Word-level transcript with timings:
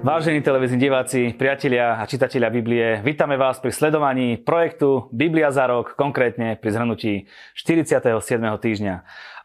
Vážení 0.00 0.40
televízni 0.40 0.80
diváci, 0.80 1.36
priatelia 1.36 2.00
a 2.00 2.08
čitatelia 2.08 2.48
Biblie, 2.48 3.04
vítame 3.04 3.36
vás 3.36 3.60
pri 3.60 3.68
sledovaní 3.68 4.40
projektu 4.40 5.12
Biblia 5.12 5.52
za 5.52 5.68
rok, 5.68 5.92
konkrétne 5.92 6.56
pri 6.56 6.72
zhrnutí 6.72 7.28
47. 7.52 8.16
týždňa. 8.40 8.94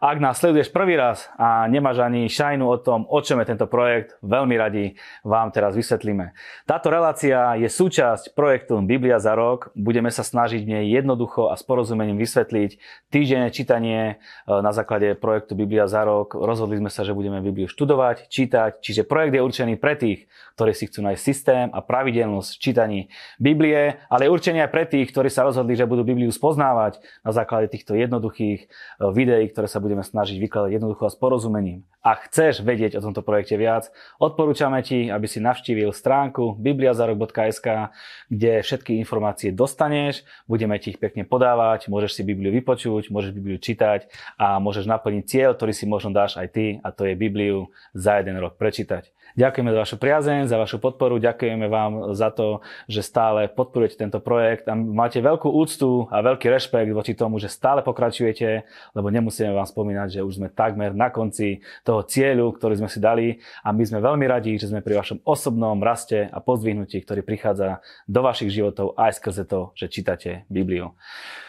Ak 0.04 0.20
nás 0.20 0.44
sleduješ 0.44 0.76
prvý 0.76 1.00
raz 1.00 1.32
a 1.40 1.72
nemáš 1.72 2.04
ani 2.04 2.28
šajnu 2.28 2.68
o 2.68 2.76
tom, 2.76 3.08
o 3.08 3.20
čom 3.24 3.40
je 3.40 3.48
tento 3.48 3.64
projekt, 3.64 4.20
veľmi 4.20 4.56
radi 4.60 5.00
vám 5.24 5.56
teraz 5.56 5.72
vysvetlíme. 5.72 6.36
Táto 6.68 6.92
relácia 6.92 7.56
je 7.56 7.72
súčasť 7.72 8.36
projektu 8.36 8.76
Biblia 8.84 9.24
za 9.24 9.40
rok. 9.40 9.72
Budeme 9.72 10.12
sa 10.12 10.28
snažiť 10.28 10.68
v 10.68 10.72
nej 10.76 10.86
jednoducho 10.92 11.48
a 11.48 11.56
s 11.56 11.64
porozumením 11.64 12.20
vysvetliť 12.20 12.76
týždenné 13.08 13.56
čítanie 13.56 14.02
e, 14.12 14.52
na 14.52 14.76
základe 14.76 15.16
projektu 15.16 15.56
Biblia 15.56 15.88
za 15.88 16.04
rok. 16.04 16.36
Rozhodli 16.36 16.76
sme 16.76 16.92
sa, 16.92 17.08
že 17.08 17.16
budeme 17.16 17.40
Bibliu 17.40 17.72
študovať, 17.72 18.28
čítať, 18.28 18.84
čiže 18.84 19.08
projekt 19.08 19.40
je 19.40 19.48
určený 19.48 19.74
pre 19.80 19.96
tých, 19.96 20.28
ktorí 20.60 20.76
si 20.76 20.92
chcú 20.92 21.08
nájsť 21.08 21.22
systém 21.24 21.66
a 21.72 21.80
pravidelnosť 21.80 22.50
v 22.52 22.60
čítaní 22.60 23.00
Biblie, 23.40 23.96
ale 24.12 24.28
je 24.28 24.34
určený 24.36 24.60
aj 24.68 24.72
pre 24.76 24.84
tých, 24.84 25.08
ktorí 25.16 25.32
sa 25.32 25.48
rozhodli, 25.48 25.80
že 25.80 25.88
budú 25.88 26.04
Bibliu 26.04 26.36
spoznávať 26.36 27.00
na 27.24 27.32
základe 27.32 27.72
týchto 27.72 27.96
jednoduchých 27.96 28.60
e, 28.60 28.68
videí, 29.16 29.48
ktoré 29.48 29.72
sa 29.72 29.85
budeme 29.86 30.02
snažiť 30.02 30.42
vykladať 30.42 30.82
jednoducho 30.82 31.06
a 31.06 31.14
s 31.14 31.18
porozumením. 31.22 31.86
Ak 32.02 32.30
chceš 32.30 32.66
vedieť 32.66 32.98
o 32.98 33.06
tomto 33.06 33.22
projekte 33.22 33.54
viac, 33.54 33.94
odporúčame 34.18 34.82
ti, 34.82 35.14
aby 35.14 35.30
si 35.30 35.38
navštívil 35.38 35.94
stránku 35.94 36.58
bibliazarok.sk, 36.58 37.94
kde 38.34 38.66
všetky 38.66 38.98
informácie 38.98 39.54
dostaneš, 39.54 40.26
budeme 40.50 40.82
ti 40.82 40.98
ich 40.98 41.02
pekne 41.02 41.22
podávať, 41.22 41.86
môžeš 41.94 42.18
si 42.18 42.22
Bibliu 42.26 42.50
vypočuť, 42.50 43.14
môžeš 43.14 43.32
Bibliu 43.34 43.62
čítať 43.62 44.10
a 44.42 44.58
môžeš 44.58 44.90
naplniť 44.90 45.24
cieľ, 45.30 45.54
ktorý 45.54 45.74
si 45.78 45.86
možno 45.86 46.10
dáš 46.10 46.42
aj 46.42 46.48
ty, 46.50 46.66
a 46.82 46.90
to 46.90 47.06
je 47.06 47.14
Bibliu 47.14 47.70
za 47.94 48.18
jeden 48.18 48.42
rok 48.42 48.58
prečítať. 48.58 49.14
Ďakujeme 49.34 49.74
za 49.74 49.80
vašu 49.84 49.98
priazeň, 49.98 50.40
za 50.48 50.56
vašu 50.62 50.78
podporu, 50.78 51.20
ďakujeme 51.20 51.66
vám 51.68 52.14
za 52.16 52.32
to, 52.32 52.64
že 52.86 53.04
stále 53.04 53.52
podporujete 53.52 54.00
tento 54.00 54.22
projekt 54.22 54.70
a 54.70 54.78
máte 54.78 55.20
veľkú 55.20 55.50
úctu 55.52 56.08
a 56.14 56.22
veľký 56.22 56.48
rešpekt 56.48 56.94
voči 56.94 57.18
tomu, 57.18 57.42
že 57.42 57.50
stále 57.50 57.84
pokračujete, 57.84 58.64
lebo 58.96 59.12
nemusíme 59.12 59.52
vám 59.52 59.68
spomínať, 59.68 60.20
že 60.20 60.22
už 60.24 60.40
sme 60.40 60.48
takmer 60.48 60.96
na 60.96 61.12
konci 61.12 61.60
toho 61.84 62.08
cieľu, 62.08 62.56
ktorý 62.56 62.80
sme 62.80 62.90
si 62.92 63.04
dali 63.04 63.44
a 63.60 63.76
my 63.76 63.84
sme 63.84 64.00
veľmi 64.00 64.24
radi, 64.24 64.56
že 64.56 64.72
sme 64.72 64.80
pri 64.80 65.04
vašom 65.04 65.26
osobnom 65.28 65.84
raste 65.84 66.32
a 66.32 66.40
pozdvihnutí, 66.40 67.04
ktorý 67.04 67.20
prichádza 67.26 67.84
do 68.08 68.24
vašich 68.24 68.54
životov 68.56 68.96
aj 68.96 69.20
skrze 69.20 69.44
to, 69.44 69.76
že 69.76 69.92
čítate 69.92 70.48
Bibliu. 70.48 70.96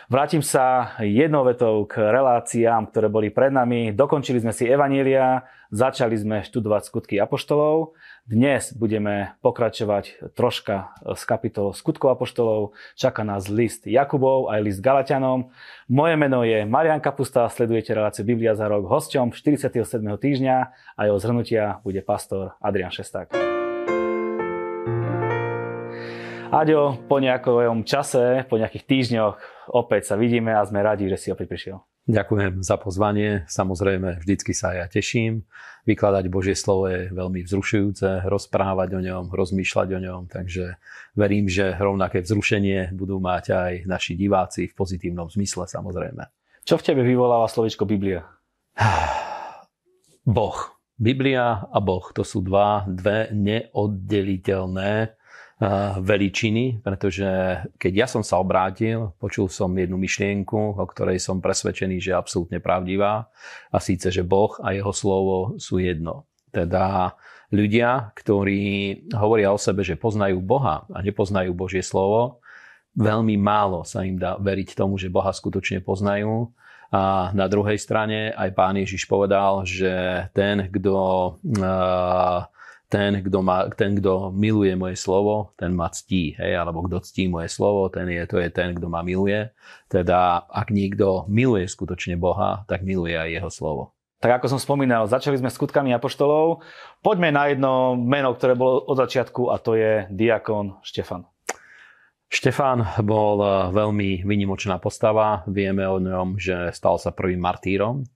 Vrátim 0.07 0.39
sa 0.39 0.95
jednou 1.03 1.43
vetou 1.43 1.83
k 1.83 1.99
reláciám, 1.99 2.87
ktoré 2.95 3.11
boli 3.11 3.27
pred 3.27 3.51
nami. 3.51 3.91
Dokončili 3.91 4.39
sme 4.39 4.55
si 4.55 4.63
Evanília, 4.63 5.43
začali 5.75 6.15
sme 6.15 6.47
študovať 6.47 6.87
skutky 6.87 7.19
apoštolov. 7.19 7.99
Dnes 8.23 8.71
budeme 8.71 9.35
pokračovať 9.43 10.31
troška 10.39 10.95
z 11.03 11.23
kapitol 11.27 11.75
skutkov 11.75 12.15
apoštolov. 12.15 12.79
Čaká 12.95 13.27
nás 13.27 13.51
list 13.51 13.91
Jakubov 13.91 14.47
aj 14.47 14.63
list 14.63 14.79
Galatianom. 14.79 15.51
Moje 15.91 16.15
meno 16.15 16.47
je 16.47 16.63
Marian 16.63 17.03
Kapusta, 17.03 17.51
sledujete 17.51 17.91
reláciu 17.91 18.23
Biblia 18.23 18.55
za 18.55 18.71
rok. 18.71 18.87
Hosťom 18.87 19.35
47. 19.35 19.75
týždňa 20.07 20.57
a 20.95 21.01
jeho 21.03 21.19
zhrnutia 21.19 21.83
bude 21.83 21.99
pastor 22.07 22.55
Adrian 22.63 22.95
Šesták. 22.95 23.56
Aďo, 26.47 26.95
po 27.11 27.19
nejakom 27.19 27.83
čase, 27.83 28.47
po 28.47 28.55
nejakých 28.55 28.87
týždňoch 28.87 29.35
opäť 29.75 30.11
sa 30.11 30.15
vidíme 30.15 30.55
a 30.55 30.63
sme 30.63 30.79
radi, 30.79 31.11
že 31.11 31.19
si 31.19 31.29
opäť 31.35 31.51
prišiel. 31.51 31.77
Ďakujem 32.07 32.63
za 32.63 32.79
pozvanie. 32.79 33.43
Samozrejme, 33.51 34.23
vždycky 34.23 34.55
sa 34.55 34.71
ja 34.71 34.87
teším. 34.87 35.43
Vykladať 35.91 36.31
Božie 36.31 36.55
slovo 36.55 36.87
je 36.87 37.11
veľmi 37.11 37.43
vzrušujúce, 37.43 38.31
rozprávať 38.31 38.95
o 38.95 39.01
ňom, 39.03 39.35
rozmýšľať 39.35 39.89
o 39.91 40.01
ňom, 40.07 40.21
takže 40.31 40.79
verím, 41.19 41.51
že 41.51 41.75
rovnaké 41.75 42.23
vzrušenie 42.23 42.95
budú 42.95 43.19
mať 43.19 43.45
aj 43.51 43.73
naši 43.91 44.15
diváci 44.15 44.71
v 44.71 44.77
pozitívnom 44.79 45.27
zmysle 45.27 45.67
samozrejme. 45.67 46.31
Čo 46.63 46.79
v 46.79 46.87
tebe 46.87 47.03
vyvoláva 47.03 47.51
slovičko 47.51 47.83
Biblia? 47.83 48.23
Boh. 50.23 50.79
Biblia 50.97 51.69
a 51.69 51.79
Boh 51.83 52.09
to 52.15 52.25
sú 52.25 52.41
dva, 52.41 52.89
dve 52.89 53.29
neoddeliteľné 53.35 55.13
veličiny, 55.97 56.85
pretože 56.85 57.25
keď 57.81 57.93
ja 58.05 58.07
som 58.07 58.21
sa 58.21 58.37
obrátil, 58.37 59.17
počul 59.17 59.49
som 59.49 59.73
jednu 59.73 59.97
myšlienku, 59.97 60.77
o 60.77 60.85
ktorej 60.85 61.17
som 61.17 61.41
presvedčený, 61.41 61.97
že 61.97 62.13
je 62.13 62.21
absolútne 62.21 62.61
pravdivá 62.61 63.33
a 63.73 63.79
síce, 63.81 64.13
že 64.13 64.21
Boh 64.21 64.53
a 64.61 64.77
jeho 64.77 64.93
slovo 64.93 65.57
sú 65.57 65.81
jedno. 65.81 66.29
Teda 66.53 67.17
ľudia, 67.49 68.13
ktorí 68.13 68.65
hovoria 69.17 69.49
o 69.49 69.57
sebe, 69.57 69.81
že 69.81 69.97
poznajú 69.97 70.45
Boha 70.45 70.85
a 70.93 70.99
nepoznajú 71.01 71.57
Božie 71.57 71.81
slovo, 71.81 72.45
veľmi 72.93 73.41
málo 73.41 73.81
sa 73.85 74.05
im 74.05 74.21
dá 74.21 74.37
veriť 74.37 74.77
tomu, 74.77 75.01
že 75.01 75.09
Boha 75.09 75.33
skutočne 75.33 75.81
poznajú. 75.81 76.53
A 76.93 77.35
na 77.35 77.51
druhej 77.51 77.81
strane 77.83 78.31
aj 78.37 78.51
pán 78.55 78.77
Ježiš 78.79 79.11
povedal, 79.11 79.67
že 79.67 80.29
ten, 80.37 80.71
kto 80.71 80.95
ten, 82.87 83.19
kto, 83.19 83.39
má, 83.43 83.67
ten, 83.75 83.99
kto 83.99 84.31
miluje 84.31 84.79
moje 84.79 84.95
slovo, 84.95 85.55
ten 85.59 85.75
ma 85.75 85.91
ctí, 85.91 86.39
hej, 86.39 86.55
alebo 86.55 86.87
kto 86.87 87.03
ctí 87.03 87.27
moje 87.27 87.51
slovo, 87.51 87.91
ten 87.91 88.07
je, 88.07 88.23
to 88.31 88.39
je 88.39 88.49
ten, 88.51 88.79
kto 88.79 88.87
ma 88.87 89.03
miluje. 89.03 89.51
Teda, 89.91 90.47
ak 90.47 90.71
niekto 90.71 91.27
miluje 91.27 91.67
skutočne 91.67 92.15
Boha, 92.15 92.63
tak 92.71 92.87
miluje 92.87 93.19
aj 93.19 93.31
jeho 93.43 93.51
slovo. 93.51 93.83
Tak 94.17 94.41
ako 94.41 94.57
som 94.57 94.61
spomínal, 94.63 95.05
začali 95.11 95.37
sme 95.37 95.53
skutkami 95.53 95.93
apoštolov. 95.93 96.65
Poďme 97.05 97.35
na 97.35 97.53
jedno 97.53 97.99
meno, 97.99 98.33
ktoré 98.33 98.57
bolo 98.57 98.81
od 98.87 98.97
začiatku 98.97 99.53
a 99.53 99.61
to 99.61 99.77
je 99.77 100.09
diakon 100.09 100.81
Štefan. 100.81 101.29
Štefan 102.27 102.83
bol 103.07 103.39
eh, 103.43 103.51
veľmi 103.71 104.27
vynimočná 104.27 104.83
postava. 104.83 105.47
Vieme 105.47 105.87
o 105.87 106.03
ňom, 106.03 106.41
že 106.41 106.75
stal 106.75 106.99
sa 106.99 107.15
prvým 107.15 107.39
martýrom 107.39 108.07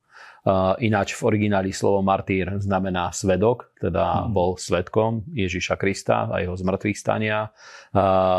Ináč 0.81 1.13
v 1.21 1.23
origináli 1.29 1.69
slovo 1.69 2.01
martýr 2.01 2.57
znamená 2.57 3.13
svedok, 3.13 3.77
teda 3.77 4.25
hmm. 4.25 4.33
bol 4.33 4.57
svedkom 4.57 5.29
Ježiša 5.37 5.77
Krista 5.77 6.33
a 6.33 6.41
jeho 6.41 6.57
zmrtvých 6.57 6.97
stania. 6.97 7.53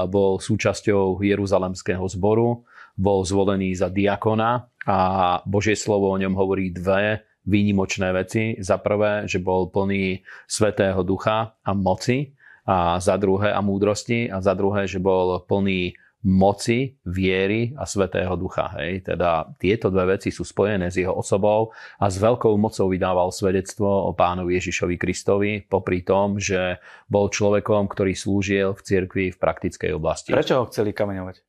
Bol 0.09 0.41
súčasťou 0.41 1.21
Jeruzalemského 1.21 2.01
zboru, 2.09 2.65
bol 2.97 3.21
zvolený 3.21 3.77
za 3.77 3.93
diakona 3.93 4.65
a 4.89 4.99
Božie 5.45 5.77
slovo 5.77 6.09
o 6.09 6.17
ňom 6.17 6.33
hovorí 6.33 6.73
dve 6.73 7.21
výnimočné 7.45 8.09
veci. 8.13 8.57
Za 8.57 8.81
prvé, 8.81 9.29
že 9.29 9.37
bol 9.37 9.69
plný 9.69 10.25
svetého 10.49 11.05
ducha 11.05 11.53
a 11.61 11.71
moci 11.77 12.33
a 12.65 12.97
za 12.97 13.17
druhé 13.17 13.53
a 13.53 13.61
múdrosti 13.61 14.29
a 14.29 14.41
za 14.41 14.57
druhé, 14.57 14.85
že 14.89 14.97
bol 14.97 15.41
plný 15.45 15.93
moci, 16.21 17.01
viery 17.09 17.73
a 17.73 17.89
Svetého 17.89 18.37
Ducha. 18.37 18.69
Hej. 18.77 19.09
Teda 19.09 19.49
tieto 19.57 19.89
dve 19.89 20.17
veci 20.17 20.29
sú 20.29 20.45
spojené 20.45 20.93
s 20.93 21.01
jeho 21.01 21.17
osobou 21.17 21.73
a 21.97 22.05
s 22.05 22.21
veľkou 22.21 22.53
mocou 22.61 22.93
vydával 22.93 23.33
svedectvo 23.33 23.89
o 23.89 24.11
pánovi 24.13 24.61
Ježišovi 24.61 24.95
Kristovi, 25.01 25.51
popri 25.65 26.05
tom, 26.05 26.37
že 26.37 26.77
bol 27.09 27.33
človekom, 27.33 27.89
ktorý 27.89 28.13
slúžil 28.13 28.77
v 28.77 28.81
cirkvi 28.85 29.25
v 29.33 29.37
praktickej 29.41 29.91
oblasti. 29.97 30.29
Prečo 30.29 30.61
ho 30.61 30.69
chceli 30.69 30.93
kameňovať? 30.93 31.41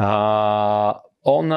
A, 0.00 0.08
on 1.26 1.50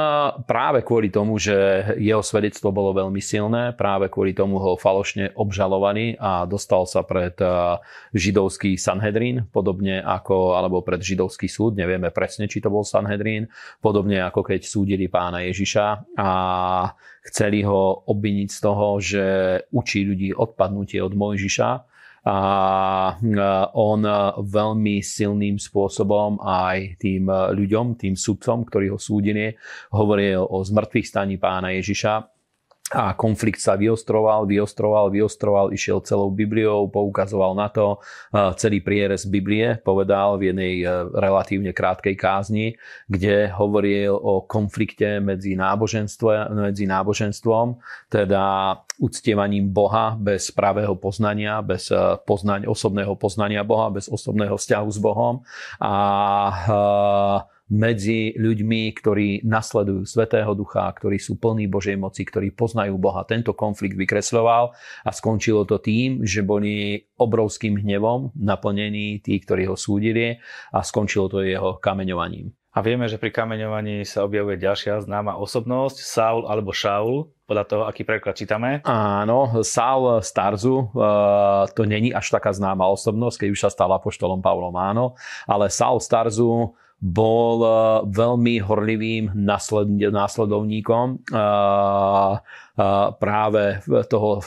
práve 0.49 0.81
kvôli 0.81 1.13
tomu, 1.13 1.37
že 1.37 1.53
jeho 2.01 2.25
svedectvo 2.25 2.73
bolo 2.73 2.89
veľmi 2.89 3.21
silné, 3.21 3.77
práve 3.77 4.09
kvôli 4.09 4.33
tomu 4.33 4.57
ho 4.57 4.73
falošne 4.73 5.37
obžalovaný 5.37 6.17
a 6.17 6.49
dostal 6.49 6.89
sa 6.89 7.05
pred 7.05 7.37
eh, 7.37 7.77
židovský 8.17 8.81
Sanhedrin, 8.81 9.45
podobne 9.53 10.01
ako, 10.01 10.57
alebo 10.57 10.81
pred 10.81 10.97
židovský 10.97 11.45
súd, 11.45 11.77
nevieme 11.77 12.09
presne, 12.09 12.49
či 12.49 12.65
to 12.65 12.73
bol 12.73 12.81
Sanhedrin, 12.81 13.45
podobne 13.77 14.25
ako 14.25 14.41
keď 14.41 14.65
súdili 14.65 15.05
pána 15.05 15.45
Ježiša 15.45 16.17
a 16.17 16.31
chceli 17.29 17.61
ho 17.61 18.09
obviniť 18.09 18.49
z 18.49 18.59
toho, 18.59 18.97
že 18.97 19.25
učí 19.69 20.01
ľudí 20.01 20.33
odpadnutie 20.33 20.97
od 20.97 21.13
Mojžiša 21.13 21.98
a 22.25 23.15
on 23.75 24.01
veľmi 24.43 24.99
silným 24.99 25.55
spôsobom 25.55 26.39
aj 26.43 26.99
tým 26.99 27.27
ľuďom, 27.29 27.95
tým 27.95 28.15
sudcom, 28.15 28.63
ktorí 28.67 28.91
ho 28.91 28.99
súdili, 28.99 29.55
hovoril 29.91 30.43
o 30.43 30.63
zmrtvých 30.63 31.07
staní 31.07 31.35
pána 31.39 31.75
Ježiša 31.75 32.38
a 32.89 33.13
konflikt 33.13 33.61
sa 33.61 33.77
vyostroval, 33.77 34.49
vyostroval, 34.49 35.13
vyostroval, 35.13 35.69
išiel 35.69 36.01
celou 36.01 36.33
Bibliou, 36.33 36.89
poukazoval 36.89 37.53
na 37.53 37.69
to. 37.69 38.01
Celý 38.57 38.81
prierez 38.81 39.29
Biblie, 39.29 39.77
povedal 39.77 40.41
v 40.41 40.49
jednej 40.49 40.73
e, 40.81 40.85
relatívne 41.13 41.69
krátkej 41.69 42.17
kázni, 42.17 42.81
kde 43.05 43.53
hovoril 43.53 44.17
o 44.17 44.41
konflikte 44.41 45.21
medzi, 45.21 45.53
náboženstvom, 45.53 46.73
medzi 46.73 46.89
náboženstvom, 46.89 47.77
teda 48.09 48.73
uctievaním 48.97 49.69
Boha 49.69 50.17
bez 50.17 50.49
pravého 50.49 50.97
poznania, 50.97 51.61
bez 51.61 51.93
e, 51.93 52.17
poznania, 52.25 52.73
osobného 52.73 53.13
poznania 53.13 53.61
Boha, 53.61 53.93
bez 53.93 54.09
osobného 54.09 54.57
vzťahu 54.57 54.89
s 54.89 54.97
Bohom. 54.97 55.45
A 55.77 55.93
e, 56.65 57.58
medzi 57.69 58.33
ľuďmi, 58.33 58.81
ktorí 58.97 59.45
nasledujú 59.45 60.03
Svetého 60.03 60.51
Ducha, 60.57 60.89
ktorí 60.89 61.21
sú 61.21 61.37
plní 61.37 61.69
Božej 61.69 61.95
moci, 61.95 62.25
ktorí 62.25 62.51
poznajú 62.51 62.97
Boha. 62.97 63.21
Tento 63.29 63.53
konflikt 63.53 63.95
vykresľoval 63.95 64.73
a 65.05 65.09
skončilo 65.13 65.63
to 65.69 65.77
tým, 65.77 66.25
že 66.25 66.41
boli 66.41 67.05
obrovským 67.15 67.77
hnevom 67.79 68.33
naplnení 68.33 69.21
tí, 69.21 69.37
ktorí 69.37 69.69
ho 69.69 69.77
súdili 69.77 70.41
a 70.73 70.81
skončilo 70.81 71.29
to 71.29 71.45
jeho 71.45 71.77
kameňovaním. 71.77 72.49
A 72.69 72.85
vieme, 72.85 73.09
že 73.09 73.17
pri 73.17 73.33
kameňovaní 73.33 74.05
sa 74.05 74.29
objavuje 74.29 74.61
ďalšia 74.61 75.01
známa 75.01 75.41
osobnosť, 75.41 76.05
Saul 76.05 76.45
alebo 76.45 76.69
Šaul, 76.69 77.25
podľa 77.49 77.65
toho, 77.65 77.83
aký 77.89 78.05
preklad 78.05 78.37
čítame. 78.37 78.85
Áno, 78.85 79.65
Saul 79.65 80.21
Starzu, 80.21 80.93
uh, 80.93 81.65
to 81.73 81.89
není 81.89 82.13
až 82.13 82.29
taká 82.29 82.53
známa 82.53 82.85
osobnosť, 82.93 83.41
keď 83.41 83.49
už 83.49 83.61
sa 83.65 83.73
stal 83.73 83.89
apoštolom 83.89 84.37
Pavlom, 84.37 84.77
áno, 84.77 85.17
ale 85.49 85.73
Saul 85.73 85.97
Starzu 85.97 86.77
bol 86.99 87.63
uh, 87.63 88.03
veľmi 88.03 88.59
horlivým 88.59 89.31
následovníkom. 89.35 91.23
Uh, 91.31 92.43
práve 93.19 93.83
toho, 94.07 94.39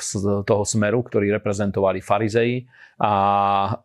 toho 0.48 0.64
smeru, 0.64 1.04
ktorý 1.04 1.36
reprezentovali 1.36 2.00
farizei 2.00 2.64
a 3.02 3.14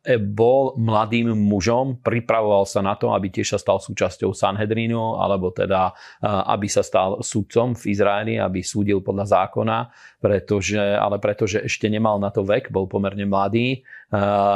e, 0.05 0.21
bol 0.21 0.77
mladým 0.77 1.33
mužom, 1.33 2.05
pripravoval 2.05 2.69
sa 2.69 2.85
na 2.85 2.93
to, 2.93 3.09
aby 3.17 3.33
tiež 3.33 3.57
sa 3.57 3.59
stal 3.59 3.81
súčasťou 3.81 4.29
Sanhedrinu, 4.29 5.17
alebo 5.17 5.49
teda, 5.49 5.89
aby 6.53 6.69
sa 6.69 6.85
stal 6.85 7.25
súdcom 7.25 7.73
v 7.73 7.83
Izraeli, 7.97 8.37
aby 8.37 8.61
súdil 8.61 9.01
podľa 9.01 9.25
zákona, 9.25 9.77
pretože, 10.21 10.77
ale 10.77 11.17
pretože 11.17 11.65
ešte 11.65 11.89
nemal 11.89 12.21
na 12.21 12.29
to 12.29 12.45
vek, 12.45 12.69
bol 12.69 12.85
pomerne 12.85 13.25
mladý, 13.25 13.81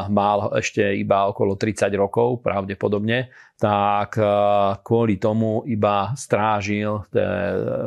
mal 0.07 0.53
ešte 0.55 0.93
iba 0.93 1.25
okolo 1.27 1.57
30 1.57 1.89
rokov 1.97 2.45
pravdepodobne, 2.45 3.33
tak 3.57 4.17
kvôli 4.81 5.21
tomu 5.21 5.65
iba 5.69 6.13
strážil 6.17 7.05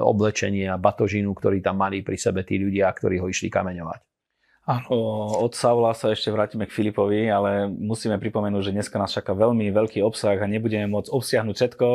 oblečenie 0.02 0.70
a 0.70 0.78
batožinu, 0.78 1.34
ktorý 1.34 1.62
tam 1.62 1.82
mali 1.82 1.93
pri 2.00 2.16
sebe 2.16 2.42
tí 2.42 2.56
ľudia, 2.56 2.88
ktorí 2.90 3.20
ho 3.20 3.28
išli 3.28 3.52
kameňovať. 3.52 4.13
Áno, 4.64 5.28
od 5.44 5.52
Saula 5.52 5.92
sa 5.92 6.08
ešte 6.08 6.32
vrátime 6.32 6.64
k 6.64 6.72
Filipovi, 6.72 7.28
ale 7.28 7.68
musíme 7.68 8.16
pripomenúť, 8.16 8.72
že 8.72 8.72
dneska 8.72 8.96
nás 8.96 9.12
čaká 9.12 9.36
veľmi 9.36 9.68
veľký 9.68 10.00
obsah 10.00 10.40
a 10.40 10.48
nebudeme 10.48 10.88
môcť 10.88 11.12
obsiahnuť 11.12 11.52
všetko, 11.52 11.88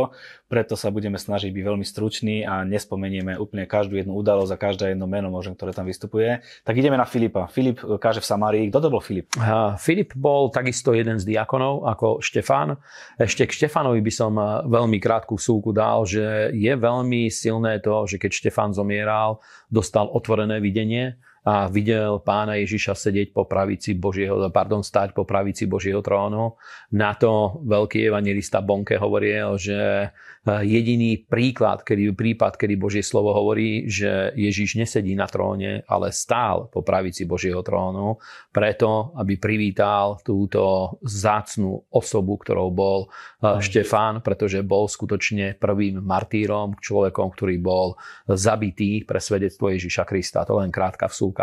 preto 0.46 0.78
sa 0.78 0.94
budeme 0.94 1.18
snažiť 1.18 1.50
byť 1.50 1.64
veľmi 1.66 1.82
struční 1.82 2.46
a 2.46 2.62
nespomenieme 2.62 3.42
úplne 3.42 3.66
každú 3.66 3.98
jednu 3.98 4.14
udalosť 4.22 4.54
a 4.54 4.62
každé 4.62 4.86
jedno 4.94 5.10
meno 5.10 5.34
možno, 5.34 5.58
ktoré 5.58 5.74
tam 5.74 5.90
vystupuje. 5.90 6.46
Tak 6.62 6.78
ideme 6.78 6.94
na 6.94 7.10
Filipa. 7.10 7.50
Filip 7.50 7.82
káže 7.82 8.22
v 8.22 8.30
Samárii. 8.30 8.70
Kto 8.70 8.86
to 8.86 8.94
bol 8.94 9.02
Filip? 9.02 9.34
Uh, 9.34 9.74
Filip 9.82 10.14
bol 10.14 10.54
takisto 10.54 10.94
jeden 10.94 11.18
z 11.18 11.26
diakonov 11.26 11.90
ako 11.90 12.22
Štefán. 12.22 12.78
Ešte 13.18 13.50
k 13.50 13.66
Štefanovi 13.66 13.98
by 14.06 14.14
som 14.14 14.38
veľmi 14.70 15.02
krátku 15.02 15.42
súku 15.42 15.74
dal, 15.74 16.06
že 16.06 16.54
je 16.54 16.74
veľmi 16.78 17.34
silné 17.34 17.82
to, 17.82 18.06
že 18.06 18.22
keď 18.22 18.30
Štefán 18.30 18.78
zomieral, 18.78 19.42
dostal 19.74 20.06
otvorené 20.06 20.62
videnie 20.62 21.18
a 21.50 21.66
videl 21.66 22.22
pána 22.22 22.62
Ježiša 22.62 22.94
sedieť 22.94 23.34
po 23.34 23.50
pravici 23.50 23.98
Božieho, 23.98 24.38
pardon, 24.54 24.86
stať 24.86 25.18
po 25.18 25.26
pravici 25.26 25.66
Božieho 25.66 26.06
trónu. 26.06 26.62
Na 26.94 27.18
to 27.18 27.58
veľký 27.66 28.06
evangelista 28.06 28.62
Bonke 28.62 29.02
hovoril, 29.02 29.58
že 29.58 30.14
Eh, 30.40 30.64
jediný 30.64 31.20
príklad, 31.28 31.84
kedy, 31.84 32.16
prípad, 32.16 32.58
kedy 32.58 32.74
Božie 32.80 33.04
slovo 33.04 33.36
hovorí, 33.36 33.92
že 33.92 34.32
Ježiš 34.34 34.82
nesedí 34.82 35.14
na 35.14 35.28
tróne, 35.28 35.84
ale 35.86 36.16
stál 36.16 36.72
po 36.72 36.82
pravici 36.82 37.28
Božieho 37.28 37.62
trónu, 37.62 38.18
preto, 38.50 39.14
aby 39.20 39.38
privítal 39.38 40.18
túto 40.24 40.96
zácnú 41.06 41.86
osobu, 41.92 42.40
ktorou 42.42 42.72
bol 42.74 43.00
eh, 43.06 43.62
Štefán, 43.62 44.26
pretože 44.26 44.66
bol 44.66 44.90
skutočne 44.90 45.60
prvým 45.60 46.02
martýrom, 46.02 46.80
človekom, 46.82 47.36
ktorý 47.36 47.56
bol 47.62 47.88
zabitý 48.26 49.04
pre 49.06 49.22
svedectvo 49.22 49.70
Ježiša 49.70 50.08
Krista. 50.08 50.48
To 50.50 50.64
len 50.64 50.74
krátka 50.74 51.12
vsúka. 51.12 51.39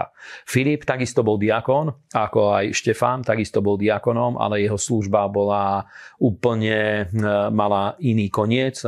Filip 0.49 0.83
takisto 0.89 1.23
bol 1.23 1.39
diakon, 1.39 1.93
ako 2.13 2.57
aj 2.57 2.75
Štefán, 2.75 3.23
takisto 3.23 3.63
bol 3.63 3.79
diakonom, 3.79 4.41
ale 4.41 4.65
jeho 4.65 4.77
služba 4.77 5.29
bola 5.31 5.87
úplne, 6.19 7.07
eh, 7.07 7.49
mala 7.53 7.95
iný 8.03 8.29
koniec 8.33 8.83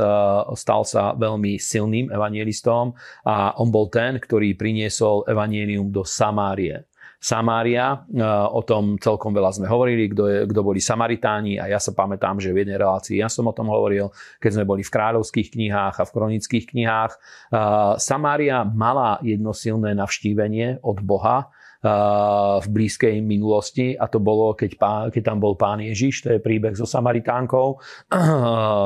stal 0.59 0.83
sa 0.83 1.13
veľmi 1.15 1.55
silným 1.57 2.11
evanielistom 2.11 2.93
a 3.25 3.55
on 3.57 3.69
bol 3.69 3.87
ten, 3.87 4.17
ktorý 4.19 4.53
priniesol 4.57 5.25
evanielium 5.29 5.89
do 5.93 6.03
Samárie. 6.03 6.88
Samária, 7.19 8.07
o 8.49 8.63
tom 8.63 8.95
celkom 8.95 9.35
veľa 9.35 9.51
sme 9.51 9.67
hovorili, 9.67 10.07
kto, 10.07 10.63
boli 10.63 10.79
Samaritáni 10.79 11.59
a 11.59 11.67
ja 11.67 11.75
sa 11.75 11.91
pamätám, 11.91 12.39
že 12.39 12.55
v 12.55 12.63
jednej 12.63 12.79
relácii 12.79 13.19
ja 13.19 13.27
som 13.27 13.43
o 13.43 13.53
tom 13.53 13.67
hovoril, 13.67 14.07
keď 14.39 14.51
sme 14.55 14.63
boli 14.63 14.87
v 14.87 14.93
kráľovských 14.95 15.51
knihách 15.51 15.95
a 15.99 16.07
v 16.07 16.13
kronických 16.15 16.65
knihách. 16.71 17.11
Samária 17.99 18.63
mala 18.63 19.19
jednosilné 19.19 19.91
navštívenie 19.99 20.79
od 20.79 21.03
Boha, 21.03 21.51
v 22.59 22.67
blízkej 22.67 23.23
minulosti 23.23 23.95
a 23.95 24.11
to 24.11 24.19
bolo, 24.19 24.51
keď, 24.51 24.71
pán, 24.75 25.03
keď 25.15 25.31
tam 25.31 25.39
bol 25.39 25.55
pán 25.55 25.79
Ježiš, 25.79 26.27
to 26.27 26.35
je 26.35 26.43
príbeh 26.43 26.75
so 26.75 26.83
Samaritánkou 26.83 27.79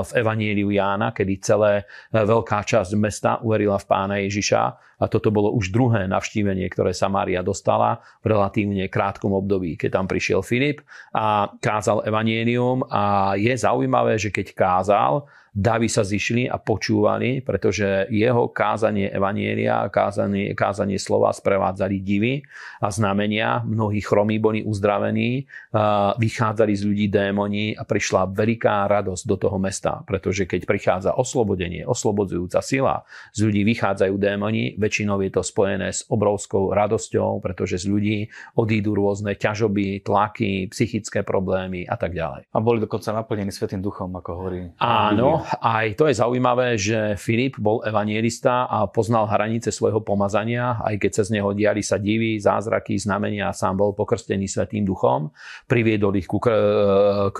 v 0.05 0.11
Evaníliu 0.13 0.69
Jána, 0.69 1.09
kedy 1.09 1.41
celé 1.41 1.81
e, 1.81 2.21
veľká 2.21 2.61
časť 2.61 2.93
mesta 3.01 3.41
uverila 3.41 3.81
v 3.81 3.89
pána 3.89 4.21
Ježiša 4.21 4.61
a 5.03 5.11
toto 5.11 5.35
bolo 5.35 5.51
už 5.51 5.75
druhé 5.75 6.07
navštívenie, 6.07 6.71
ktoré 6.71 6.95
Samária 6.95 7.43
dostala 7.43 7.99
v 8.23 8.31
relatívne 8.31 8.87
krátkom 8.87 9.35
období, 9.35 9.75
keď 9.75 9.99
tam 9.99 10.05
prišiel 10.07 10.39
Filip 10.39 10.79
a 11.11 11.51
kázal 11.59 12.07
Evanielium 12.07 12.87
a 12.87 13.35
je 13.35 13.51
zaujímavé, 13.51 14.15
že 14.15 14.31
keď 14.31 14.55
kázal, 14.55 15.27
davy 15.53 15.85
sa 15.85 16.01
zišli 16.01 16.49
a 16.49 16.57
počúvali, 16.57 17.45
pretože 17.45 18.09
jeho 18.09 18.49
kázanie 18.49 19.13
Evanielia, 19.13 19.85
kázanie, 19.85 20.57
kázanie 20.57 20.97
slova 20.97 21.29
sprevádzali 21.29 22.01
divy 22.01 22.41
a 22.81 22.89
znamenia. 22.89 23.61
Mnohí 23.61 24.01
chromí 24.01 24.41
boli 24.41 24.65
uzdravení, 24.65 25.45
vychádzali 26.17 26.73
z 26.73 26.83
ľudí 26.89 27.05
démoni 27.05 27.77
a 27.77 27.85
prišla 27.85 28.33
veľká 28.33 28.89
radosť 28.89 29.23
do 29.29 29.37
toho 29.37 29.61
mesta, 29.61 30.01
pretože 30.09 30.49
keď 30.49 30.65
prichádza 30.65 31.11
oslobodenie, 31.13 31.85
oslobodzujúca 31.85 32.57
sila, 32.65 33.05
z 33.29 33.45
ľudí 33.45 33.61
vychádzajú 33.61 34.15
démoni, 34.17 34.73
väčšinou 34.93 35.17
je 35.25 35.33
to 35.33 35.41
spojené 35.41 35.89
s 35.89 36.05
obrovskou 36.05 36.69
radosťou, 36.69 37.41
pretože 37.41 37.81
z 37.81 37.85
ľudí 37.89 38.17
odídu 38.53 38.93
rôzne 38.93 39.33
ťažoby, 39.33 40.05
tlaky, 40.05 40.69
psychické 40.69 41.25
problémy 41.25 41.89
a 41.89 41.97
tak 41.97 42.13
ďalej. 42.13 42.45
A 42.53 42.61
boli 42.61 42.77
dokonca 42.77 43.09
naplnení 43.09 43.49
Svetým 43.49 43.81
duchom, 43.81 44.13
ako 44.13 44.29
hovorí. 44.37 44.69
Áno, 44.77 45.41
aj 45.65 45.97
to 45.97 46.05
je 46.05 46.21
zaujímavé, 46.21 46.77
že 46.77 47.17
Filip 47.17 47.57
bol 47.57 47.81
evangelista 47.81 48.69
a 48.69 48.85
poznal 48.85 49.25
hranice 49.25 49.73
svojho 49.73 50.05
pomazania, 50.05 50.77
aj 50.85 51.01
keď 51.01 51.11
sa 51.17 51.23
z 51.25 51.41
neho 51.41 51.49
diali 51.57 51.81
sa 51.81 51.97
divy, 51.97 52.37
zázraky, 52.37 52.93
znamenia 53.01 53.49
a 53.49 53.57
sám 53.57 53.81
bol 53.81 53.97
pokrstený 53.97 54.45
Svetým 54.45 54.85
duchom. 54.85 55.33
Priviedol 55.65 56.21
ich 56.21 56.29
ku, 56.29 56.37
k, 56.37 56.53
k, 57.33 57.39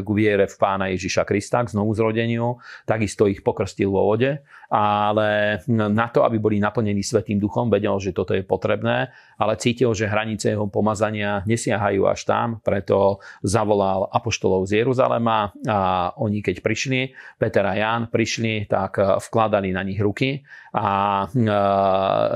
k 0.00 0.08
viere 0.16 0.48
v 0.48 0.56
pána 0.56 0.88
Ježiša 0.88 1.28
Krista, 1.28 1.60
k 1.68 1.76
znovu 1.76 1.92
zrodeniu. 1.92 2.56
Takisto 2.88 3.28
ich 3.28 3.44
pokrstil 3.44 3.92
vo 3.92 4.08
vode 4.08 4.40
ale 4.70 5.60
na 5.68 6.06
to, 6.10 6.26
aby 6.26 6.38
boli 6.38 6.56
naplnení 6.58 7.02
Svetým 7.02 7.38
duchom, 7.38 7.70
vedel, 7.70 7.96
že 8.02 8.16
toto 8.16 8.34
je 8.34 8.42
potrebné, 8.42 9.14
ale 9.38 9.60
cítil, 9.60 9.94
že 9.94 10.10
hranice 10.10 10.52
jeho 10.52 10.66
pomazania 10.66 11.46
nesiahajú 11.46 12.02
až 12.08 12.26
tam, 12.26 12.46
preto 12.64 13.22
zavolal 13.44 14.10
apoštolov 14.10 14.66
z 14.66 14.82
Jeruzalema 14.82 15.54
a 15.66 16.10
oni 16.18 16.42
keď 16.42 16.62
prišli, 16.62 17.00
Peter 17.38 17.64
a 17.66 17.74
Ján 17.76 18.08
prišli, 18.10 18.66
tak 18.66 18.98
vkladali 18.98 19.70
na 19.70 19.82
nich 19.86 20.00
ruky 20.00 20.42
a 20.76 21.24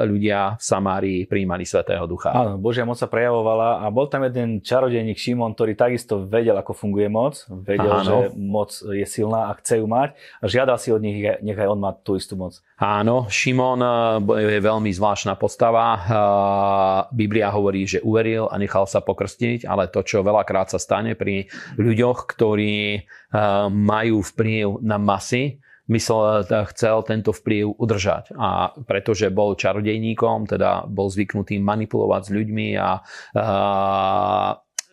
ľudia 0.08 0.56
v 0.56 0.62
Samárii 0.64 1.20
príjmali 1.28 1.68
Svetého 1.68 2.08
Ducha. 2.08 2.32
Áno, 2.32 2.56
Božia 2.56 2.88
moc 2.88 2.96
sa 2.96 3.04
prejavovala 3.04 3.84
a 3.84 3.92
bol 3.92 4.08
tam 4.08 4.24
jeden 4.24 4.64
čarodejník 4.64 5.20
Šimon, 5.20 5.52
ktorý 5.52 5.76
takisto 5.76 6.24
vedel, 6.24 6.56
ako 6.56 6.72
funguje 6.72 7.12
moc, 7.12 7.44
vedel, 7.52 7.92
Áno. 7.92 8.08
že 8.08 8.16
moc 8.40 8.72
je 8.72 9.04
silná 9.04 9.52
a 9.52 9.56
chce 9.60 9.84
ju 9.84 9.86
mať 9.86 10.16
a 10.40 10.44
žiadal 10.48 10.80
si 10.80 10.88
od 10.88 11.04
nich, 11.04 11.20
nech 11.20 11.58
aj 11.60 11.68
on 11.68 11.80
má 11.84 11.92
tú 11.92 12.16
istú 12.16 12.40
moc. 12.40 12.56
Áno, 12.80 13.28
Šimon 13.28 13.84
eh, 13.84 14.56
je 14.56 14.60
veľmi 14.64 14.88
zvláštna 14.88 15.36
postava. 15.36 16.00
Eh, 16.00 16.00
Biblia 17.12 17.52
hovorí, 17.52 17.84
že 17.84 18.00
uveril 18.00 18.48
a 18.48 18.56
nechal 18.56 18.88
sa 18.88 19.04
pokrstiť, 19.04 19.68
ale 19.68 19.92
to, 19.92 20.00
čo 20.00 20.24
veľakrát 20.24 20.72
sa 20.72 20.80
stane 20.80 21.12
pri 21.12 21.44
ľuďoch, 21.76 22.24
ktorí 22.24 23.04
majú 23.70 24.26
vplyv 24.26 24.82
na 24.82 24.98
masy, 24.98 25.62
myslel, 25.90 26.46
chcel 26.72 26.96
tento 27.02 27.34
vplyv 27.34 27.76
udržať. 27.76 28.32
A 28.38 28.72
pretože 28.86 29.28
bol 29.28 29.58
čarodejníkom, 29.58 30.46
teda 30.46 30.86
bol 30.86 31.10
zvyknutý 31.10 31.58
manipulovať 31.58 32.22
s 32.22 32.30
ľuďmi 32.30 32.68
a, 32.78 32.80
a 32.80 32.90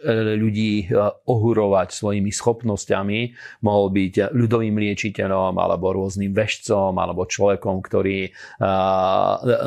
ľudí 0.06 0.94
ohurovať 1.26 1.90
svojimi 1.90 2.30
schopnosťami. 2.30 3.20
Mohol 3.66 3.86
byť 3.90 4.14
ľudovým 4.30 4.78
liečiteľom, 4.78 5.58
alebo 5.58 5.94
rôznym 5.98 6.30
vešcom, 6.34 6.94
alebo 6.98 7.26
človekom, 7.26 7.82
ktorý 7.82 8.30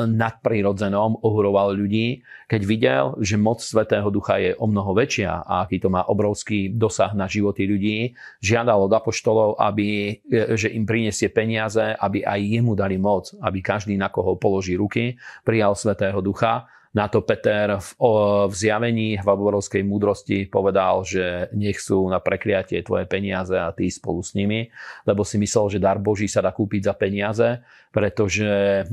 nadprirodzenom 0.07 1.19
ohuroval 1.19 1.75
ľudí. 1.75 2.23
Keď 2.51 2.61
videl, 2.67 3.15
že 3.23 3.39
moc 3.39 3.63
Svetého 3.63 4.11
Ducha 4.11 4.35
je 4.39 4.51
o 4.59 4.67
mnoho 4.67 4.91
väčšia 4.91 5.47
a 5.47 5.63
aký 5.63 5.79
to 5.79 5.87
má 5.87 6.03
obrovský 6.03 6.67
dosah 6.75 7.15
na 7.15 7.27
životy 7.27 7.63
ľudí, 7.63 8.11
žiadal 8.43 8.87
od 8.87 8.91
apoštolov, 8.91 9.55
aby, 9.55 10.19
že 10.59 10.67
im 10.71 10.83
prinesie 10.83 11.31
peniaze, 11.31 11.95
aby 11.95 12.27
aj 12.27 12.39
jemu 12.43 12.75
dali 12.75 12.99
moc, 12.99 13.31
aby 13.39 13.63
každý, 13.63 13.95
na 13.95 14.11
koho 14.11 14.35
položí 14.35 14.75
ruky, 14.75 15.15
prijal 15.47 15.79
Svetého 15.79 16.19
Ducha 16.19 16.67
na 16.91 17.07
to 17.07 17.23
Peter 17.23 17.79
v, 17.79 17.89
o, 18.03 18.11
v 18.51 18.53
zjavení 18.55 19.15
v 19.15 19.27
obrovskej 19.27 19.79
múdrosti 19.87 20.51
povedal, 20.51 21.07
že 21.07 21.47
nech 21.55 21.79
sú 21.79 22.03
na 22.11 22.19
prekliatie 22.19 22.83
tvoje 22.83 23.07
peniaze 23.07 23.55
a 23.55 23.71
ty 23.71 23.87
spolu 23.87 24.19
s 24.19 24.35
nimi, 24.35 24.67
lebo 25.07 25.23
si 25.23 25.39
myslel, 25.39 25.77
že 25.77 25.79
dar 25.79 25.95
Boží 26.03 26.27
sa 26.27 26.43
dá 26.43 26.51
kúpiť 26.51 26.91
za 26.91 26.93
peniaze, 26.99 27.63
pretože 27.91 28.83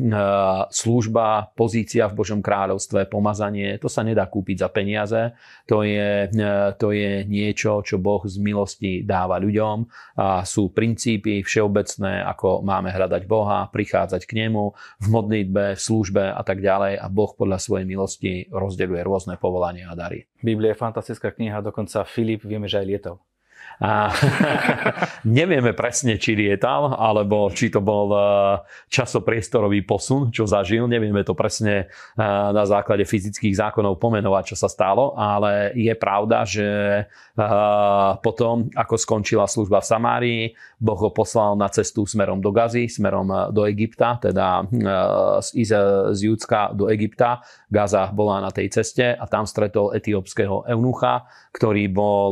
služba, 0.71 1.55
pozícia 1.55 2.11
v 2.11 2.19
Božom 2.19 2.43
kráľovstve, 2.43 3.07
pomazanie, 3.07 3.79
to 3.79 3.87
sa 3.87 4.03
nedá 4.03 4.27
kúpiť 4.27 4.67
za 4.67 4.69
peniaze. 4.71 5.39
To 5.71 5.87
je, 5.87 6.27
to 6.79 6.91
je 6.91 7.23
niečo, 7.23 7.83
čo 7.87 8.03
Boh 8.03 8.23
z 8.27 8.43
milosti 8.43 9.07
dáva 9.07 9.39
ľuďom 9.39 9.87
a 10.19 10.43
sú 10.43 10.75
princípy 10.75 11.47
všeobecné, 11.47 12.27
ako 12.27 12.67
máme 12.67 12.91
hľadať 12.91 13.23
Boha, 13.31 13.71
prichádzať 13.71 14.27
k 14.27 14.47
Nemu 14.47 14.75
v 14.99 15.07
modlitbe, 15.07 15.79
v 15.79 15.81
službe 15.81 16.35
a 16.35 16.43
tak 16.43 16.59
ďalej 16.59 16.99
a 16.99 17.07
Boh 17.07 17.31
podľa 17.39 17.63
svojej 17.63 17.87
milosti 17.89 18.53
rozdeľuje 18.53 19.01
rôzne 19.01 19.35
povolania 19.41 19.89
a 19.89 19.97
dary. 19.97 20.29
Biblia 20.45 20.77
je 20.77 20.83
fantastická 20.85 21.33
kniha, 21.33 21.65
dokonca 21.65 22.05
Filip 22.05 22.45
vieme, 22.45 22.69
že 22.69 22.85
aj 22.85 22.87
lietal. 22.87 23.17
A 23.79 24.11
nevieme 25.39 25.71
presne, 25.71 26.19
či 26.19 26.35
lietal, 26.35 26.99
alebo 26.99 27.47
či 27.55 27.71
to 27.71 27.79
bol 27.79 28.11
e, 28.11 28.21
časopriestorový 28.91 29.87
posun, 29.87 30.35
čo 30.35 30.51
zažil. 30.51 30.91
Nevieme 30.91 31.23
to 31.23 31.39
presne 31.39 31.87
e, 31.87 32.25
na 32.27 32.65
základe 32.67 33.07
fyzických 33.07 33.55
zákonov 33.55 34.03
pomenovať, 34.03 34.55
čo 34.55 34.57
sa 34.59 34.67
stalo, 34.67 35.15
ale 35.15 35.71
je 35.79 35.95
pravda, 35.95 36.43
že 36.43 36.67
e, 36.67 37.47
potom, 38.19 38.67
ako 38.75 38.95
skončila 38.99 39.47
služba 39.47 39.79
v 39.79 39.87
Samárii, 39.87 40.43
Boh 40.83 40.99
ho 40.99 41.15
poslal 41.15 41.55
na 41.55 41.71
cestu 41.71 42.03
smerom 42.03 42.43
do 42.43 42.51
Gazy, 42.51 42.91
smerom 42.91 43.51
do 43.55 43.67
Egypta, 43.67 44.19
teda 44.19 44.63
z 45.43 46.19
Júdska 46.23 46.71
do 46.71 46.87
Egypta. 46.87 47.43
Gaza 47.67 48.15
bola 48.15 48.39
na 48.39 48.55
tej 48.55 48.71
ceste 48.71 49.11
a 49.11 49.27
tam 49.27 49.43
stretol 49.43 49.91
etiópskeho 49.99 50.71
eunucha, 50.71 51.27
ktorý 51.51 51.91
bol 51.91 52.31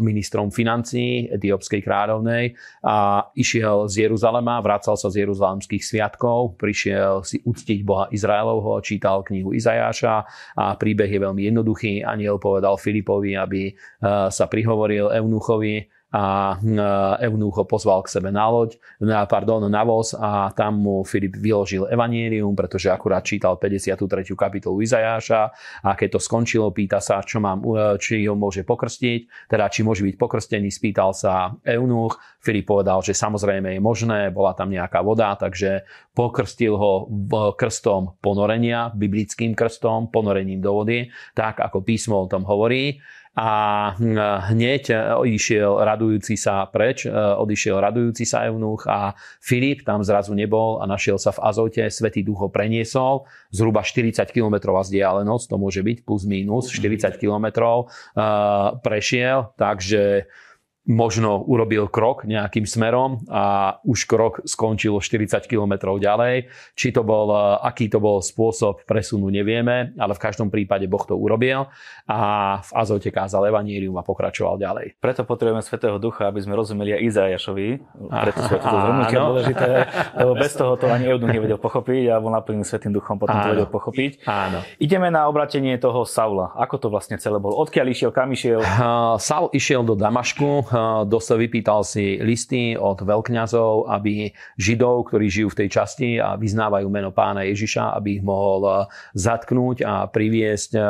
ministrom 0.00 0.48
financí 0.54 1.26
etiópskej 1.26 1.82
kráľovnej 1.82 2.54
a 2.86 3.26
išiel 3.34 3.90
z 3.90 4.06
Jeruzalema, 4.06 4.62
vracal 4.62 4.94
sa 4.94 5.10
z 5.10 5.26
jeruzalemských 5.26 5.82
sviatkov, 5.82 6.54
prišiel 6.54 7.26
si 7.26 7.42
uctiť 7.42 7.82
Boha 7.82 8.06
Izraelovho, 8.14 8.78
čítal 8.86 9.26
knihu 9.26 9.50
Izajáša 9.50 10.14
a 10.54 10.78
príbeh 10.78 11.10
je 11.10 11.18
veľmi 11.18 11.42
jednoduchý. 11.50 12.06
Aniel 12.06 12.38
povedal 12.38 12.78
Filipovi, 12.78 13.34
aby 13.34 13.62
eh, 13.68 13.74
sa 14.30 14.46
prihovoril 14.46 15.10
Eunuchovi 15.10 15.93
a 16.14 16.54
Eunuch 17.26 17.58
ho 17.58 17.66
pozval 17.66 18.06
k 18.06 18.14
sebe 18.14 18.30
na 18.30 18.46
loď, 18.46 18.78
na, 19.02 19.26
pardon, 19.26 19.66
na 19.66 19.82
voz 19.82 20.14
a 20.14 20.54
tam 20.54 20.78
mu 20.78 21.02
Filip 21.02 21.34
vyložil 21.34 21.90
evanielium, 21.90 22.54
pretože 22.54 22.86
akurát 22.86 23.26
čítal 23.26 23.58
53. 23.58 24.22
kapitolu 24.38 24.78
Izajáša 24.78 25.42
a 25.82 25.90
keď 25.98 26.14
to 26.14 26.20
skončilo, 26.22 26.70
pýta 26.70 27.02
sa, 27.02 27.18
čo 27.18 27.42
mám, 27.42 27.66
či 27.98 28.30
ho 28.30 28.38
môže 28.38 28.62
pokrstiť, 28.62 29.50
teda 29.50 29.66
či 29.66 29.82
môže 29.82 30.06
byť 30.06 30.14
pokrstený, 30.14 30.70
spýtal 30.70 31.10
sa 31.10 31.50
Eunuch. 31.66 32.22
Filip 32.38 32.70
povedal, 32.70 33.02
že 33.02 33.10
samozrejme 33.10 33.74
je 33.74 33.80
možné, 33.82 34.30
bola 34.30 34.54
tam 34.54 34.70
nejaká 34.70 35.02
voda, 35.02 35.34
takže 35.34 35.82
pokrstil 36.14 36.78
ho 36.78 37.10
krstom 37.58 38.22
ponorenia, 38.22 38.94
biblickým 38.94 39.58
krstom, 39.58 40.14
ponorením 40.14 40.62
do 40.62 40.78
vody, 40.78 41.10
tak 41.34 41.58
ako 41.58 41.82
písmo 41.82 42.22
o 42.22 42.30
tom 42.30 42.46
hovorí 42.46 43.02
a 43.34 43.50
hm, 43.98 44.14
hneď 44.54 44.84
e, 44.90 44.96
išiel 45.34 45.82
radujúci 45.82 46.38
sa 46.38 46.70
preč, 46.70 47.02
e, 47.02 47.10
odišiel 47.10 47.82
radujúci 47.82 48.22
sa 48.22 48.46
Eunuch 48.46 48.86
a 48.86 49.18
Filip 49.42 49.82
tam 49.82 50.06
zrazu 50.06 50.38
nebol 50.38 50.78
a 50.78 50.86
našiel 50.86 51.18
sa 51.18 51.34
v 51.34 51.42
Azote, 51.42 51.82
Svetý 51.90 52.22
duch 52.22 52.46
ho 52.46 52.48
preniesol, 52.48 53.26
zhruba 53.50 53.82
40 53.82 54.30
km 54.30 54.70
vzdialenosť, 54.70 55.44
to 55.50 55.56
môže 55.58 55.82
byť 55.82 55.98
plus 56.06 56.22
minus, 56.30 56.70
40 56.70 57.18
km 57.18 57.46
e, 57.50 58.22
prešiel, 58.78 59.50
takže 59.58 60.30
možno 60.84 61.40
urobil 61.40 61.88
krok 61.88 62.28
nejakým 62.28 62.68
smerom 62.68 63.24
a 63.32 63.76
už 63.88 64.04
krok 64.04 64.44
skončil 64.44 65.00
40 65.00 65.48
km 65.48 65.96
ďalej. 65.96 66.52
Či 66.76 66.92
to 66.92 67.00
bol, 67.00 67.32
aký 67.64 67.88
to 67.88 67.98
bol 68.00 68.20
spôsob 68.20 68.84
presunu, 68.84 69.32
nevieme, 69.32 69.96
ale 69.96 70.12
v 70.12 70.20
každom 70.20 70.52
prípade 70.52 70.84
Boh 70.84 71.00
to 71.08 71.16
urobil 71.16 71.72
a 72.04 72.18
v 72.60 72.70
Azote 72.76 73.08
kázal 73.08 73.48
evanírium 73.48 73.96
a 73.96 74.04
pokračoval 74.04 74.60
ďalej. 74.60 75.00
Preto 75.00 75.24
potrebujeme 75.24 75.64
Svetého 75.64 75.96
Ducha, 75.96 76.28
aby 76.28 76.44
sme 76.44 76.52
rozumeli 76.52 76.92
aj 76.92 77.00
Izajašovi, 77.00 77.68
preto 78.12 78.38
sú 78.44 78.56
toto 78.60 78.76
zhrnutie 78.76 79.16
dôležité, 79.16 79.70
lebo 80.20 80.32
bez 80.36 80.52
toho 80.52 80.76
to 80.76 80.92
ani 80.92 81.08
Eunuch 81.08 81.32
nevedel 81.32 81.56
pochopiť 81.56 82.12
a 82.12 82.20
bol 82.20 82.28
naplnený 82.36 82.68
Svetým 82.68 82.92
Duchom, 82.92 83.16
potom 83.16 83.32
Áno. 83.32 83.44
to 83.48 83.52
vedel 83.56 83.68
pochopiť. 83.72 84.28
Áno. 84.28 84.60
Ideme 84.76 85.08
na 85.08 85.24
obratenie 85.32 85.80
toho 85.80 86.04
Saula. 86.04 86.52
Ako 86.60 86.76
to 86.76 86.92
vlastne 86.92 87.16
celé 87.16 87.40
bol? 87.40 87.56
Odkiaľ 87.56 87.86
išiel, 87.88 88.10
kam 88.12 88.28
išiel? 88.36 88.60
Saul 89.26 89.48
išiel 89.56 89.80
do 89.80 89.96
Damašku, 89.96 90.73
dosť 91.06 91.28
vypýtal 91.38 91.86
si 91.86 92.18
listy 92.18 92.74
od 92.74 93.00
veľkňazov, 93.00 93.86
aby 93.88 94.34
Židov, 94.58 95.10
ktorí 95.10 95.30
žijú 95.30 95.48
v 95.54 95.58
tej 95.64 95.68
časti 95.70 96.08
a 96.18 96.34
vyznávajú 96.34 96.86
meno 96.90 97.14
pána 97.14 97.46
Ježiša, 97.46 97.94
aby 97.94 98.20
ich 98.20 98.24
mohol 98.24 98.60
eh, 98.66 98.76
zatknúť 99.14 99.86
a 99.86 100.10
priviesť, 100.10 100.76
eh, 100.76 100.84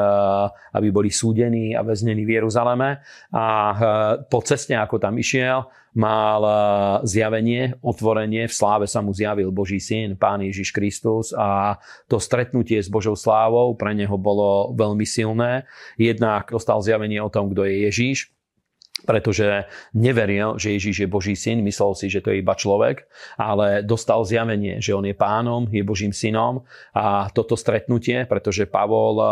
aby 0.75 0.89
boli 0.89 1.13
súdení 1.13 1.77
a 1.77 1.85
väznení 1.85 2.25
v 2.25 2.41
Jeruzaleme. 2.41 3.05
A 3.31 3.45
eh, 3.45 3.77
po 4.27 4.41
ceste, 4.41 4.73
ako 4.73 4.97
tam 4.97 5.21
išiel, 5.21 5.69
mal 5.95 6.43
zjavenie, 7.07 7.79
otvorenie, 7.79 8.51
v 8.51 8.55
sláve 8.55 8.91
sa 8.91 8.99
mu 8.99 9.15
zjavil 9.15 9.55
Boží 9.55 9.79
syn, 9.79 10.19
Pán 10.19 10.43
Ježiš 10.43 10.75
Kristus 10.75 11.31
a 11.31 11.79
to 12.11 12.19
stretnutie 12.19 12.83
s 12.83 12.91
Božou 12.91 13.15
slávou 13.15 13.79
pre 13.79 13.95
neho 13.95 14.19
bolo 14.19 14.75
veľmi 14.75 15.07
silné. 15.07 15.71
Jednak 15.95 16.51
dostal 16.51 16.83
zjavenie 16.83 17.23
o 17.23 17.31
tom, 17.31 17.55
kto 17.55 17.63
je 17.63 17.87
Ježiš, 17.87 18.35
pretože 19.03 19.67
neveril, 19.93 20.57
že 20.57 20.79
Ježíš 20.79 21.05
je 21.05 21.09
Boží 21.11 21.35
syn, 21.37 21.67
myslel 21.67 21.93
si, 21.99 22.07
že 22.07 22.23
to 22.25 22.33
je 22.33 22.41
iba 22.41 22.57
človek, 22.57 23.05
ale 23.37 23.85
dostal 23.85 24.25
zjavenie, 24.25 24.81
že 24.81 24.97
on 24.97 25.05
je 25.05 25.13
pánom, 25.13 25.69
je 25.69 25.83
Božím 25.83 26.15
synom 26.15 26.65
a 26.97 27.29
toto 27.35 27.59
stretnutie, 27.59 28.25
pretože 28.25 28.71
Pavol 28.71 29.19
eh, 29.21 29.29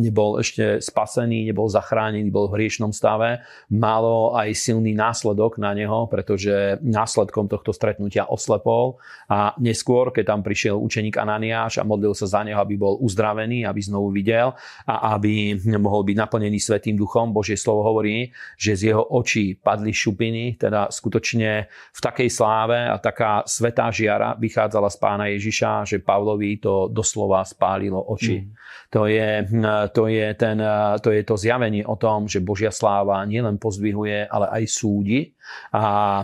nebol 0.00 0.42
ešte 0.42 0.82
spasený, 0.82 1.52
nebol 1.52 1.70
zachránený, 1.70 2.26
bol 2.28 2.50
v 2.50 2.64
hriešnom 2.64 2.90
stave, 2.90 3.44
malo 3.70 4.34
aj 4.34 4.50
silný 4.56 4.96
následok 4.96 5.60
na 5.62 5.76
neho, 5.76 6.10
pretože 6.10 6.82
následkom 6.82 7.46
tohto 7.46 7.70
stretnutia 7.70 8.26
oslepol 8.26 8.98
a 9.30 9.54
neskôr, 9.62 10.10
keď 10.10 10.34
tam 10.34 10.40
prišiel 10.42 10.80
učeník 10.80 11.20
Ananiáš 11.20 11.78
a 11.78 11.86
modlil 11.86 12.16
sa 12.16 12.26
za 12.26 12.40
neho, 12.42 12.58
aby 12.58 12.74
bol 12.80 12.98
uzdravený, 12.98 13.68
aby 13.68 13.80
znovu 13.84 14.10
videl 14.10 14.56
a 14.88 15.14
aby 15.14 15.54
mohol 15.78 16.02
byť 16.02 16.16
naplnený 16.18 16.58
Svetým 16.58 16.98
duchom, 16.98 17.30
Božie 17.30 17.60
slovo 17.60 17.86
hovorí, 17.86 18.34
že 18.58 18.74
z 18.74 18.82
jeho 18.90 18.93
očí 19.02 19.58
padli 19.58 19.90
šupiny, 19.90 20.54
teda 20.54 20.86
skutočne 20.92 21.66
v 21.70 22.00
takej 22.00 22.30
sláve 22.30 22.78
a 22.78 22.94
taká 23.02 23.42
svetá 23.42 23.90
žiara 23.90 24.38
vychádzala 24.38 24.88
z 24.92 24.96
pána 25.02 25.26
Ježiša, 25.34 25.82
že 25.82 25.98
Pavlovi 25.98 26.62
to 26.62 26.86
doslova 26.86 27.42
spálilo 27.42 27.98
oči. 27.98 28.46
Mm. 28.46 28.48
To, 28.94 29.10
je, 29.10 29.30
to, 29.90 30.04
je 30.06 30.26
ten, 30.38 30.58
to 31.02 31.10
je 31.10 31.22
to 31.26 31.34
zjavenie 31.34 31.82
o 31.82 31.98
tom, 31.98 32.30
že 32.30 32.38
Božia 32.38 32.70
sláva 32.70 33.18
nielen 33.26 33.58
pozdvihuje, 33.58 34.30
ale 34.30 34.46
aj 34.54 34.62
súdi 34.70 35.33
a 35.74 36.22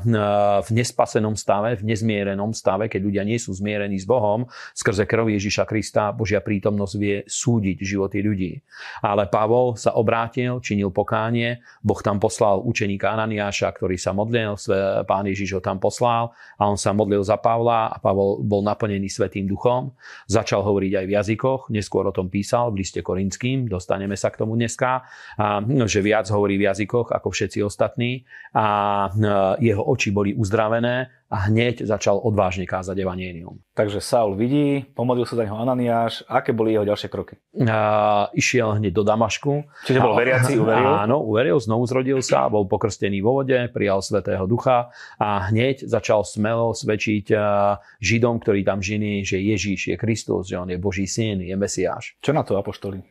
v 0.62 0.70
nespasenom 0.70 1.34
stave, 1.34 1.76
v 1.80 1.90
nezmierenom 1.90 2.54
stave, 2.54 2.86
keď 2.86 3.00
ľudia 3.02 3.22
nie 3.26 3.38
sú 3.38 3.52
zmierení 3.52 3.98
s 3.98 4.06
Bohom, 4.06 4.46
skrze 4.72 5.04
krv 5.04 5.30
Ježiša 5.36 5.64
Krista, 5.66 6.14
Božia 6.14 6.38
prítomnosť 6.40 6.94
vie 6.96 7.22
súdiť 7.26 7.76
životy 7.82 8.18
ľudí. 8.22 8.52
Ale 9.04 9.26
Pavol 9.26 9.74
sa 9.76 9.96
obrátil, 9.98 10.62
činil 10.64 10.94
pokánie, 10.94 11.60
Boh 11.82 11.98
tam 12.00 12.22
poslal 12.22 12.62
učeníka 12.62 13.10
Ananiáša, 13.12 13.74
ktorý 13.74 13.98
sa 13.98 14.14
modlil, 14.14 14.56
pán 15.04 15.26
Ježiš 15.26 15.58
ho 15.58 15.62
tam 15.62 15.82
poslal 15.82 16.32
a 16.56 16.70
on 16.70 16.78
sa 16.78 16.94
modlil 16.94 17.20
za 17.26 17.36
Pavla 17.36 17.90
a 17.90 17.96
Pavol 17.98 18.40
bol 18.40 18.62
naplnený 18.64 19.10
Svetým 19.10 19.44
duchom. 19.44 19.92
Začal 20.30 20.62
hovoriť 20.62 20.92
aj 21.02 21.04
v 21.06 21.12
jazykoch, 21.12 21.60
neskôr 21.74 22.06
o 22.06 22.14
tom 22.14 22.30
písal 22.30 22.70
v 22.70 22.86
liste 22.86 23.02
Korinským, 23.02 23.66
dostaneme 23.66 24.14
sa 24.14 24.30
k 24.30 24.40
tomu 24.40 24.54
dneska, 24.54 25.02
a, 25.36 25.60
že 25.84 26.00
viac 26.00 26.30
hovorí 26.30 26.56
v 26.56 26.70
jazykoch 26.70 27.10
ako 27.10 27.28
všetci 27.30 27.58
ostatní 27.66 28.22
a 28.54 29.09
jeho 29.58 29.82
oči 29.82 30.10
boli 30.14 30.34
uzdravené 30.34 31.08
a 31.30 31.46
hneď 31.46 31.86
začal 31.86 32.18
odvážne 32.18 32.66
kázať 32.66 33.06
evanienium. 33.06 33.62
Takže 33.78 34.02
Saul 34.02 34.34
vidí, 34.34 34.82
pomodlil 34.82 35.22
sa 35.30 35.38
za 35.38 35.46
neho 35.46 35.54
Ananiáš. 35.62 36.26
Aké 36.26 36.50
boli 36.50 36.74
jeho 36.74 36.82
ďalšie 36.82 37.06
kroky? 37.06 37.38
A, 37.70 38.26
išiel 38.34 38.82
hneď 38.82 38.90
do 38.90 39.06
Damašku. 39.06 39.62
Čiže 39.86 40.02
bol 40.02 40.18
veriaci, 40.18 40.58
uveril? 40.58 40.90
Áno, 40.90 41.22
uveril, 41.22 41.62
znovu 41.62 41.86
zrodil 41.86 42.18
sa, 42.18 42.50
bol 42.50 42.66
pokrstený 42.66 43.22
vo 43.22 43.38
vode, 43.38 43.70
prijal 43.70 44.02
Svetého 44.02 44.42
Ducha 44.50 44.90
a 45.22 45.46
hneď 45.54 45.86
začal 45.86 46.26
smelo 46.26 46.74
svedčiť 46.74 47.30
Židom, 48.02 48.42
ktorí 48.42 48.66
tam 48.66 48.82
žili, 48.82 49.22
že 49.22 49.38
Ježíš 49.38 49.94
je 49.94 49.96
Kristus, 49.96 50.50
že 50.50 50.58
on 50.58 50.66
je 50.66 50.82
Boží 50.82 51.06
syn, 51.06 51.46
je 51.46 51.54
Mesiáš. 51.54 52.18
Čo 52.18 52.34
na 52.34 52.42
to 52.42 52.58
apoštoli? 52.58 53.06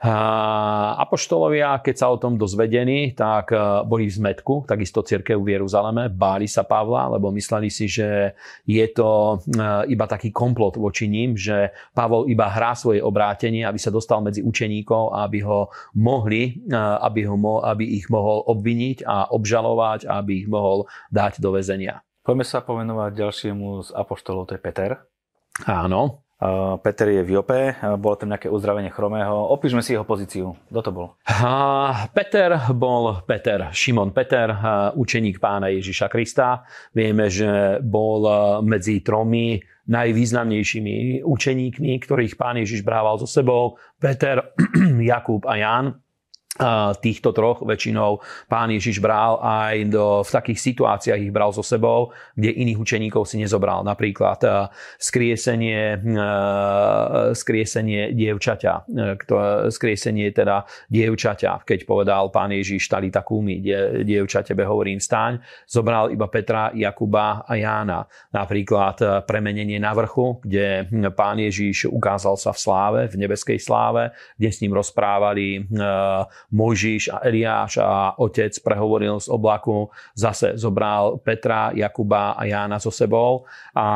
Apoštolovia, 0.00 1.76
keď 1.84 1.94
sa 2.00 2.06
o 2.08 2.16
tom 2.16 2.40
dozvedení, 2.40 3.12
tak 3.12 3.52
e, 3.52 3.84
boli 3.84 4.08
v 4.08 4.16
zmetku, 4.16 4.64
takisto 4.64 5.04
církev 5.04 5.36
v 5.36 5.60
Jeruzaleme, 5.60 6.08
báli 6.08 6.48
sa 6.48 6.64
Pavla, 6.64 7.12
lebo 7.12 7.28
mysleli 7.36 7.68
si, 7.68 7.84
že 7.84 8.32
je 8.64 8.86
to 8.96 9.44
e, 9.44 9.92
iba 9.92 10.08
taký 10.08 10.32
komplot 10.32 10.80
voči 10.80 11.04
ním, 11.04 11.36
že 11.36 11.76
Pavol 11.92 12.32
iba 12.32 12.48
hrá 12.48 12.72
svoje 12.72 13.04
obrátenie, 13.04 13.68
aby 13.68 13.76
sa 13.76 13.92
dostal 13.92 14.24
medzi 14.24 14.40
učeníkov 14.40 15.12
aby 15.12 15.44
ho 15.44 15.68
mohli, 16.00 16.64
e, 16.64 16.80
aby, 16.80 17.28
ho, 17.28 17.36
aby 17.60 17.84
ich 18.00 18.08
mohol 18.08 18.40
obviniť 18.48 19.04
a 19.04 19.28
obžalovať 19.36 20.08
aby 20.08 20.32
ich 20.44 20.48
mohol 20.48 20.88
dať 21.12 21.44
do 21.44 21.52
väzenia. 21.52 22.00
Poďme 22.24 22.48
sa 22.48 22.64
pomenovať 22.64 23.10
ďalšiemu 23.20 23.84
z 23.84 23.88
apoštolov, 23.92 24.48
to 24.48 24.56
je 24.56 24.64
Peter. 24.64 24.90
Áno. 25.68 26.24
Peter 26.80 27.08
je 27.12 27.20
v 27.20 27.36
Jope, 27.36 27.76
bolo 28.00 28.16
tam 28.16 28.32
nejaké 28.32 28.48
uzdravenie 28.48 28.88
chromého. 28.88 29.52
Opíšme 29.52 29.84
si 29.84 29.92
jeho 29.92 30.08
pozíciu. 30.08 30.56
Kto 30.72 30.80
to 30.80 30.90
bol? 30.90 31.06
Peter 32.16 32.56
bol 32.72 33.20
Peter, 33.28 33.68
Šimon 33.76 34.16
Peter, 34.16 34.48
učeník 34.96 35.36
pána 35.36 35.68
Ježiša 35.68 36.08
Krista. 36.08 36.64
Vieme, 36.96 37.28
že 37.28 37.76
bol 37.84 38.24
medzi 38.64 39.04
tromi 39.04 39.60
najvýznamnejšími 39.90 41.26
učeníkmi, 41.28 41.92
ktorých 42.00 42.34
pán 42.40 42.56
Ježiš 42.56 42.86
brával 42.88 43.20
so 43.20 43.28
sebou. 43.28 43.76
Peter, 44.00 44.56
Jakub 45.12 45.44
a 45.44 45.60
Ján 45.60 46.00
týchto 47.00 47.32
troch 47.32 47.64
väčšinou 47.64 48.20
pán 48.46 48.68
Ježiš 48.70 49.00
bral 49.00 49.40
aj 49.40 49.74
do, 49.88 50.20
v 50.20 50.30
takých 50.30 50.60
situáciách 50.60 51.20
ich 51.20 51.32
bral 51.32 51.50
so 51.56 51.64
sebou, 51.64 52.12
kde 52.36 52.52
iných 52.52 52.78
učeníkov 52.78 53.24
si 53.24 53.40
nezobral. 53.40 53.80
Napríklad 53.80 54.40
e, 54.44 54.48
skriesenie, 55.00 55.96
e, 55.96 56.22
skriesenie 57.32 58.12
dievčaťa, 58.12 58.74
e, 58.86 59.70
skriesenie 59.72 60.28
teda 60.36 60.68
dievčaťa, 60.92 61.64
keď 61.64 61.80
povedal 61.88 62.28
pán 62.28 62.52
Ježiš 62.52 62.92
tali 62.92 63.08
takúmi, 63.08 63.64
dievča 64.04 64.44
tebe 64.44 64.68
hovorím 64.68 65.00
stáň, 65.00 65.40
zobral 65.64 66.12
iba 66.12 66.28
Petra, 66.28 66.70
Jakuba 66.76 67.48
a 67.48 67.52
Jána. 67.56 68.04
Napríklad 68.30 69.24
premenenie 69.24 69.80
na 69.80 69.96
vrchu, 69.96 70.38
kde 70.44 70.86
pán 71.16 71.40
Ježiš 71.40 71.88
ukázal 71.88 72.36
sa 72.36 72.52
v 72.52 72.58
sláve, 72.58 73.00
v 73.08 73.16
nebeskej 73.26 73.58
sláve, 73.58 74.12
kde 74.36 74.48
s 74.50 74.60
ním 74.60 74.76
rozprávali 74.76 75.66
Mojžiš 76.50 77.14
a 77.14 77.22
Eliáš 77.26 77.78
a 77.78 78.14
otec 78.18 78.54
prehovoril 78.62 79.22
z 79.22 79.30
oblaku, 79.30 79.90
zase 80.14 80.58
zobral 80.58 81.22
Petra, 81.22 81.70
Jakuba 81.74 82.34
a 82.34 82.42
Jána 82.46 82.82
so 82.82 82.90
sebou 82.90 83.46
a 83.74 83.86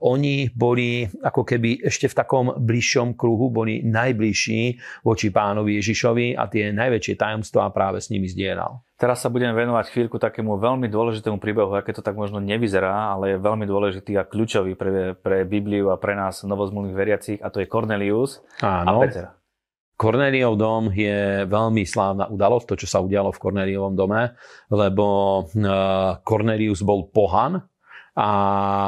oni 0.00 0.50
boli 0.54 1.06
ako 1.06 1.42
keby 1.42 1.82
ešte 1.82 2.06
v 2.10 2.14
takom 2.14 2.46
bližšom 2.56 3.18
kruhu, 3.18 3.50
boli 3.50 3.82
najbližší 3.82 4.78
voči 5.02 5.28
pánovi 5.34 5.78
Ježišovi 5.82 6.38
a 6.38 6.46
tie 6.46 6.70
najväčšie 6.70 7.14
tajomstvá 7.18 7.70
práve 7.74 7.98
s 7.98 8.08
nimi 8.08 8.30
zdieľal. 8.30 8.86
Teraz 8.96 9.20
sa 9.20 9.28
budem 9.28 9.52
venovať 9.52 9.92
chvíľku 9.92 10.16
takému 10.16 10.56
veľmi 10.56 10.88
dôležitému 10.88 11.36
príbehu, 11.36 11.68
aké 11.76 11.92
to 11.92 12.00
tak 12.00 12.16
možno 12.16 12.40
nevyzerá, 12.40 13.12
ale 13.12 13.36
je 13.36 13.44
veľmi 13.44 13.68
dôležitý 13.68 14.16
a 14.16 14.24
kľúčový 14.24 14.72
pre, 14.72 15.12
pre 15.12 15.44
Bibliu 15.44 15.92
a 15.92 16.00
pre 16.00 16.16
nás 16.16 16.40
novozmluvných 16.40 16.96
veriacich 16.96 17.38
a 17.44 17.52
to 17.52 17.60
je 17.60 17.68
Cornelius 17.68 18.40
Áno. 18.64 19.04
a 19.04 19.04
Peter. 19.04 19.35
Kornéliov 19.96 20.60
dom 20.60 20.92
je 20.92 21.48
veľmi 21.48 21.88
slávna 21.88 22.28
udalosť, 22.28 22.66
to, 22.68 22.74
čo 22.84 22.88
sa 22.88 23.00
udialo 23.00 23.32
v 23.32 23.40
Kornéliovom 23.40 23.96
dome, 23.96 24.36
lebo 24.68 25.04
Kornélius 26.20 26.84
eh, 26.84 26.86
bol 26.86 27.08
pohan, 27.08 27.64
a 28.16 28.30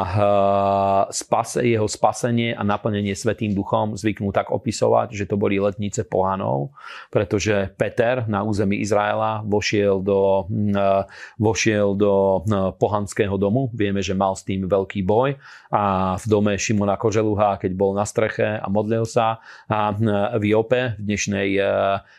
eh, 0.08 1.02
spase, 1.12 1.60
jeho 1.60 1.84
spasenie 1.84 2.56
a 2.56 2.64
naplnenie 2.64 3.12
Svetým 3.12 3.52
duchom 3.52 3.92
zvyknú 3.92 4.32
tak 4.32 4.48
opisovať, 4.48 5.12
že 5.12 5.28
to 5.28 5.36
boli 5.36 5.60
letnice 5.60 6.08
pohanov, 6.08 6.72
pretože 7.12 7.68
Peter 7.76 8.24
na 8.24 8.40
území 8.40 8.80
Izraela 8.80 9.44
vošiel 9.44 10.00
do, 10.00 10.48
eh, 10.48 11.04
vošiel 11.36 11.92
do 11.92 12.40
eh, 12.40 12.72
pohanského 12.80 13.36
domu. 13.36 13.68
Vieme, 13.76 14.00
že 14.00 14.16
mal 14.16 14.32
s 14.32 14.48
tým 14.48 14.64
veľký 14.64 15.04
boj 15.04 15.36
a 15.68 16.16
v 16.16 16.24
dome 16.24 16.56
Šimona 16.56 16.96
Koželuha, 16.96 17.60
keď 17.60 17.76
bol 17.76 17.92
na 17.92 18.08
streche 18.08 18.56
a 18.56 18.66
modlil 18.72 19.04
sa 19.04 19.44
a 19.68 19.92
v 20.40 20.42
Jope, 20.48 20.96
v 20.96 21.02
dnešnej 21.04 21.48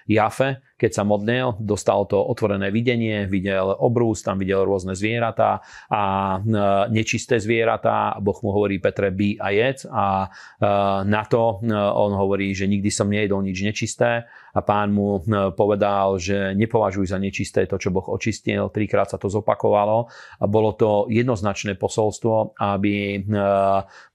Jafe, 0.05 0.61
keď 0.79 0.91
sa 0.95 1.03
modlil, 1.03 1.59
dostal 1.59 2.07
to 2.07 2.15
otvorené 2.15 2.71
videnie, 2.71 3.27
videl 3.27 3.75
obrús, 3.75 4.23
tam 4.23 4.39
videl 4.39 4.63
rôzne 4.63 4.95
zvieratá 4.95 5.59
a 5.91 6.03
e, 6.39 6.41
nečisté 6.95 7.35
zvieratá. 7.35 8.15
Boh 8.23 8.39
mu 8.39 8.55
hovorí 8.55 8.79
Petre, 8.79 9.11
by 9.11 9.43
a 9.43 9.47
jedz 9.51 9.83
a 9.91 10.07
e, 10.23 10.27
na 11.03 11.27
to 11.27 11.59
e, 11.59 11.75
on 11.75 12.15
hovorí, 12.15 12.55
že 12.55 12.71
nikdy 12.71 12.87
som 12.87 13.11
nejedol 13.11 13.43
nič 13.43 13.59
nečisté 13.59 14.23
a 14.55 14.59
pán 14.63 14.95
mu 14.95 15.21
povedal, 15.53 16.17
že 16.17 16.57
nepovažuj 16.57 17.11
za 17.11 17.19
nečisté 17.21 17.67
to, 17.67 17.77
čo 17.77 17.93
Boh 17.93 18.07
očistil. 18.09 18.71
Trikrát 18.71 19.11
sa 19.11 19.19
to 19.19 19.29
zopakovalo 19.29 20.09
a 20.39 20.43
bolo 20.49 20.73
to 20.73 21.05
jednoznačné 21.11 21.77
posolstvo, 21.77 22.57
aby 22.57 23.21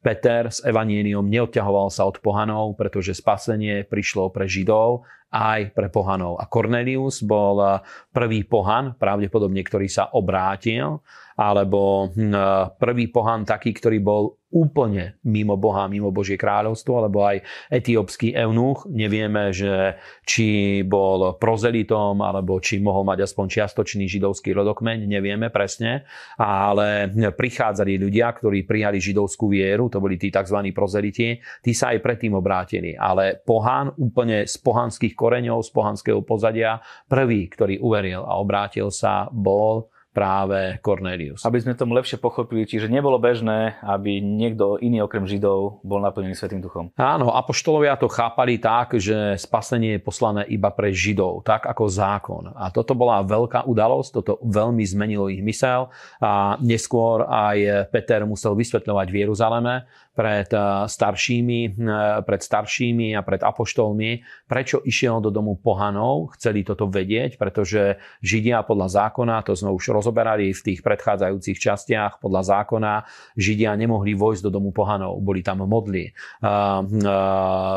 Peter 0.03 0.51
s 0.51 0.59
evaníliom 0.67 1.23
neodťahoval 1.23 1.87
sa 1.87 2.11
od 2.11 2.19
pohanov, 2.19 2.75
pretože 2.75 3.15
spasenie 3.15 3.87
prišlo 3.87 4.35
pre 4.35 4.51
Židov 4.51 5.07
aj 5.35 5.75
pre 5.75 5.91
pohanov. 5.91 6.39
A 6.39 6.47
Cornelius 6.47 7.27
bol 7.27 7.59
eh, 7.59 7.83
prvý 8.15 8.47
pohan, 8.47 8.95
pravdepodobne, 8.95 9.67
ktorý 9.67 9.91
sa 9.91 10.15
obrátil, 10.15 11.03
alebo 11.35 12.15
hm, 12.15 12.31
eh, 12.31 12.65
prvý 12.79 13.11
pohan 13.11 13.43
taký, 13.43 13.75
ktorý 13.75 13.99
bol 13.99 14.23
úplne 14.55 15.19
mimo 15.27 15.59
Boha, 15.59 15.91
mimo 15.91 16.15
Božie 16.15 16.39
kráľovstvo, 16.39 17.03
alebo 17.03 17.27
aj 17.27 17.43
etiópsky 17.75 18.31
eunuch. 18.39 18.87
Nevieme, 18.87 19.51
že 19.51 19.99
či 20.23 20.81
bol 20.87 21.35
prozelitom, 21.35 22.23
alebo 22.23 22.63
či 22.63 22.79
mohol 22.79 23.03
mať 23.03 23.27
aspoň 23.27 23.47
čiastočný 23.51 24.07
židovský 24.07 24.55
rodokmeň, 24.55 25.11
nevieme 25.11 25.51
presne, 25.51 26.07
ale 26.39 27.11
prichádzali 27.35 27.99
ľudia, 27.99 28.31
ktorí 28.31 28.63
prijali 28.63 29.03
židovskú 29.03 29.51
vieru, 29.51 29.91
to 29.91 29.99
boli 29.99 30.15
tí 30.15 30.31
tzv. 30.31 30.71
prozeliti, 30.71 31.35
tí 31.59 31.75
sa 31.75 31.91
aj 31.91 31.99
predtým 31.99 32.39
obrátili. 32.39 32.95
Ale 32.95 33.43
pohán 33.43 33.91
úplne 33.99 34.47
z 34.47 34.55
pohanských 34.63 35.19
koreňov, 35.19 35.67
z 35.67 35.71
pohanského 35.75 36.23
pozadia, 36.23 36.79
prvý, 37.11 37.51
ktorý 37.51 37.83
uveril 37.83 38.23
a 38.23 38.39
obrátil 38.39 38.95
sa, 38.95 39.27
bol 39.35 39.91
práve 40.15 40.79
Cornelius. 40.79 41.43
Aby 41.43 41.59
sme 41.61 41.75
tomu 41.75 41.99
lepšie 41.99 42.23
pochopili, 42.23 42.65
čiže 42.65 42.87
nebolo 42.87 43.19
bežné, 43.19 43.83
aby 43.83 44.23
niekto 44.23 44.79
iný 44.79 45.03
okrem 45.03 45.27
Židov 45.27 45.83
bol 45.83 45.99
naplnený 45.99 46.39
Svetým 46.39 46.63
duchom. 46.63 46.95
Áno, 46.95 47.35
apoštolovia 47.35 47.99
to 47.99 48.07
chápali 48.07 48.63
tak, 48.63 48.95
že 48.95 49.35
spasenie 49.35 49.99
je 49.99 50.05
poslané 50.07 50.47
iba 50.47 50.71
pre 50.71 50.95
Židov, 50.95 51.43
tak 51.43 51.67
ako 51.67 51.91
zákon. 51.91 52.55
A 52.55 52.71
toto 52.71 52.95
bola 52.95 53.27
veľká 53.27 53.67
udalosť, 53.67 54.23
toto 54.23 54.39
veľmi 54.47 54.87
zmenilo 54.87 55.27
ich 55.27 55.43
mysel 55.43 55.91
a 56.23 56.55
neskôr 56.63 57.27
aj 57.27 57.91
Peter 57.91 58.23
musel 58.23 58.55
vysvetľovať 58.55 59.07
v 59.11 59.19
Jeruzaleme, 59.27 59.75
pred 60.15 60.47
eh, 60.47 60.87
staršími, 60.87 61.61
eh, 61.75 62.23
pred 62.23 62.41
staršími 62.41 63.19
a 63.19 63.21
pred 63.27 63.43
apoštolmi, 63.43 64.23
prečo 64.47 64.79
išiel 64.87 65.19
do 65.19 65.35
domu 65.35 65.59
pohanov, 65.59 66.39
chceli 66.39 66.63
toto 66.63 66.87
vedieť, 66.87 67.35
pretože 67.35 67.99
Židia 68.23 68.63
podľa 68.63 69.11
zákona, 69.11 69.43
to 69.43 69.59
sme 69.59 69.75
už 69.75 69.91
rozoberali 69.91 70.55
v 70.55 70.61
tých 70.63 70.81
predchádzajúcich 70.87 71.59
častiach, 71.59 72.23
podľa 72.23 72.43
zákona 72.63 72.93
Židia 73.35 73.75
nemohli 73.75 74.15
vojsť 74.15 74.47
do 74.47 74.51
domu 74.55 74.71
pohanov, 74.71 75.19
boli 75.19 75.43
tam 75.43 75.67
modli, 75.67 76.15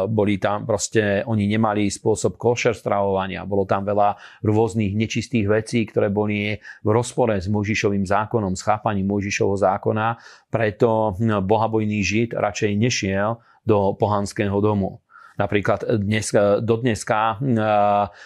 boli 0.07 0.35
tam 0.37 0.67
proste, 0.67 1.23
oni 1.25 1.49
nemali 1.49 1.89
spôsob 1.89 2.35
košer 2.37 2.75
stravovania, 2.77 3.47
bolo 3.47 3.63
tam 3.65 3.87
veľa 3.87 4.43
rôznych 4.43 4.93
nečistých 4.93 5.47
vecí, 5.47 5.87
ktoré 5.87 6.11
boli 6.11 6.59
v 6.59 6.89
rozpore 6.91 7.39
s 7.39 7.47
Mojžišovým 7.49 8.05
zákonom, 8.05 8.53
s 8.53 8.61
chápaním 8.61 9.09
Mojžišovho 9.09 9.57
zákona, 9.57 10.19
preto 10.51 11.15
bohabojný 11.43 12.03
Žid 12.03 12.26
Žid 12.27 12.35
radšej 12.35 12.71
nešiel 12.75 13.39
do 13.63 13.95
pohanského 13.95 14.59
domu. 14.59 14.99
Napríklad 15.39 16.01
dnes, 16.01 16.33
do 16.59 16.75
dneska 16.81 17.39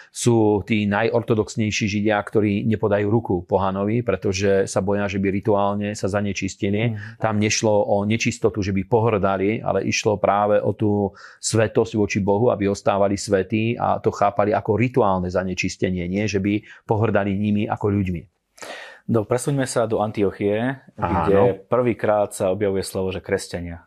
sú 0.09 0.63
tí 0.65 0.87
najortodoxnejší 0.87 1.85
židia, 1.85 2.17
ktorí 2.17 2.63
nepodajú 2.65 3.05
ruku 3.11 3.35
pohanovi, 3.45 3.99
pretože 4.01 4.65
sa 4.65 4.81
boja, 4.81 5.05
že 5.11 5.19
by 5.19 5.27
rituálne 5.27 5.91
sa 5.93 6.07
zanečistili. 6.07 6.95
Mm. 6.95 7.19
Tam 7.19 7.35
nešlo 7.35 7.69
o 7.93 8.07
nečistotu, 8.07 8.63
že 8.63 8.71
by 8.73 8.87
pohrdali, 8.87 9.59
ale 9.61 9.85
išlo 9.85 10.17
práve 10.17 10.57
o 10.63 10.71
tú 10.71 11.11
svetosť 11.43 11.99
voči 11.99 12.23
Bohu, 12.23 12.47
aby 12.47 12.71
ostávali 12.71 13.19
svetí 13.19 13.75
a 13.75 13.99
to 13.99 14.09
chápali 14.09 14.55
ako 14.55 14.79
rituálne 14.79 15.27
zanečistenie, 15.27 16.07
nie 16.07 16.25
že 16.25 16.39
by 16.39 16.63
pohrdali 16.87 17.35
nimi 17.35 17.67
ako 17.67 17.91
ľuďmi. 17.91 18.21
Do, 19.11 19.27
presuňme 19.27 19.67
sa 19.67 19.91
do 19.91 19.99
Antiochie, 19.99 20.79
kde 20.95 21.67
prvýkrát 21.67 22.31
sa 22.31 22.47
objavuje 22.47 22.79
slovo, 22.79 23.11
že 23.11 23.19
kresťania. 23.19 23.83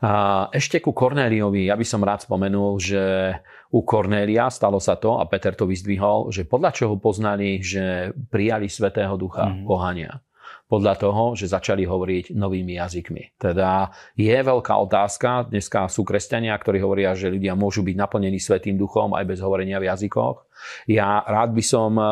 A 0.00 0.46
ešte 0.54 0.78
ku 0.78 0.94
Kornéliovi, 0.94 1.66
ja 1.66 1.74
by 1.74 1.82
som 1.82 2.06
rád 2.06 2.24
spomenul, 2.24 2.78
že 2.78 3.34
u 3.74 3.82
Kornélia 3.82 4.46
stalo 4.48 4.78
sa 4.78 4.94
to, 4.94 5.18
a 5.18 5.26
Peter 5.26 5.58
to 5.58 5.66
vyzdvihol, 5.66 6.30
že 6.30 6.46
podľa 6.46 6.70
čoho 6.72 6.94
poznali, 7.02 7.58
že 7.60 8.14
prijali 8.30 8.70
Svetého 8.70 9.18
Ducha 9.18 9.50
mm. 9.50 9.66
pohania 9.66 10.22
podľa 10.70 10.94
toho, 11.02 11.34
že 11.34 11.50
začali 11.50 11.82
hovoriť 11.82 12.30
novými 12.30 12.78
jazykmi. 12.78 13.42
Teda 13.42 13.90
je 14.14 14.38
veľká 14.38 14.70
otázka, 14.78 15.50
dneska 15.50 15.90
sú 15.90 16.06
kresťania, 16.06 16.54
ktorí 16.54 16.78
hovoria, 16.78 17.10
že 17.18 17.26
ľudia 17.26 17.58
môžu 17.58 17.82
byť 17.82 17.96
naplnení 17.98 18.38
Svetým 18.38 18.78
duchom 18.78 19.18
aj 19.18 19.26
bez 19.26 19.42
hovorenia 19.42 19.82
v 19.82 19.90
jazykoch. 19.90 20.46
Ja 20.86 21.26
rád 21.26 21.58
by 21.58 21.62
som 21.66 21.98
eh, 21.98 22.06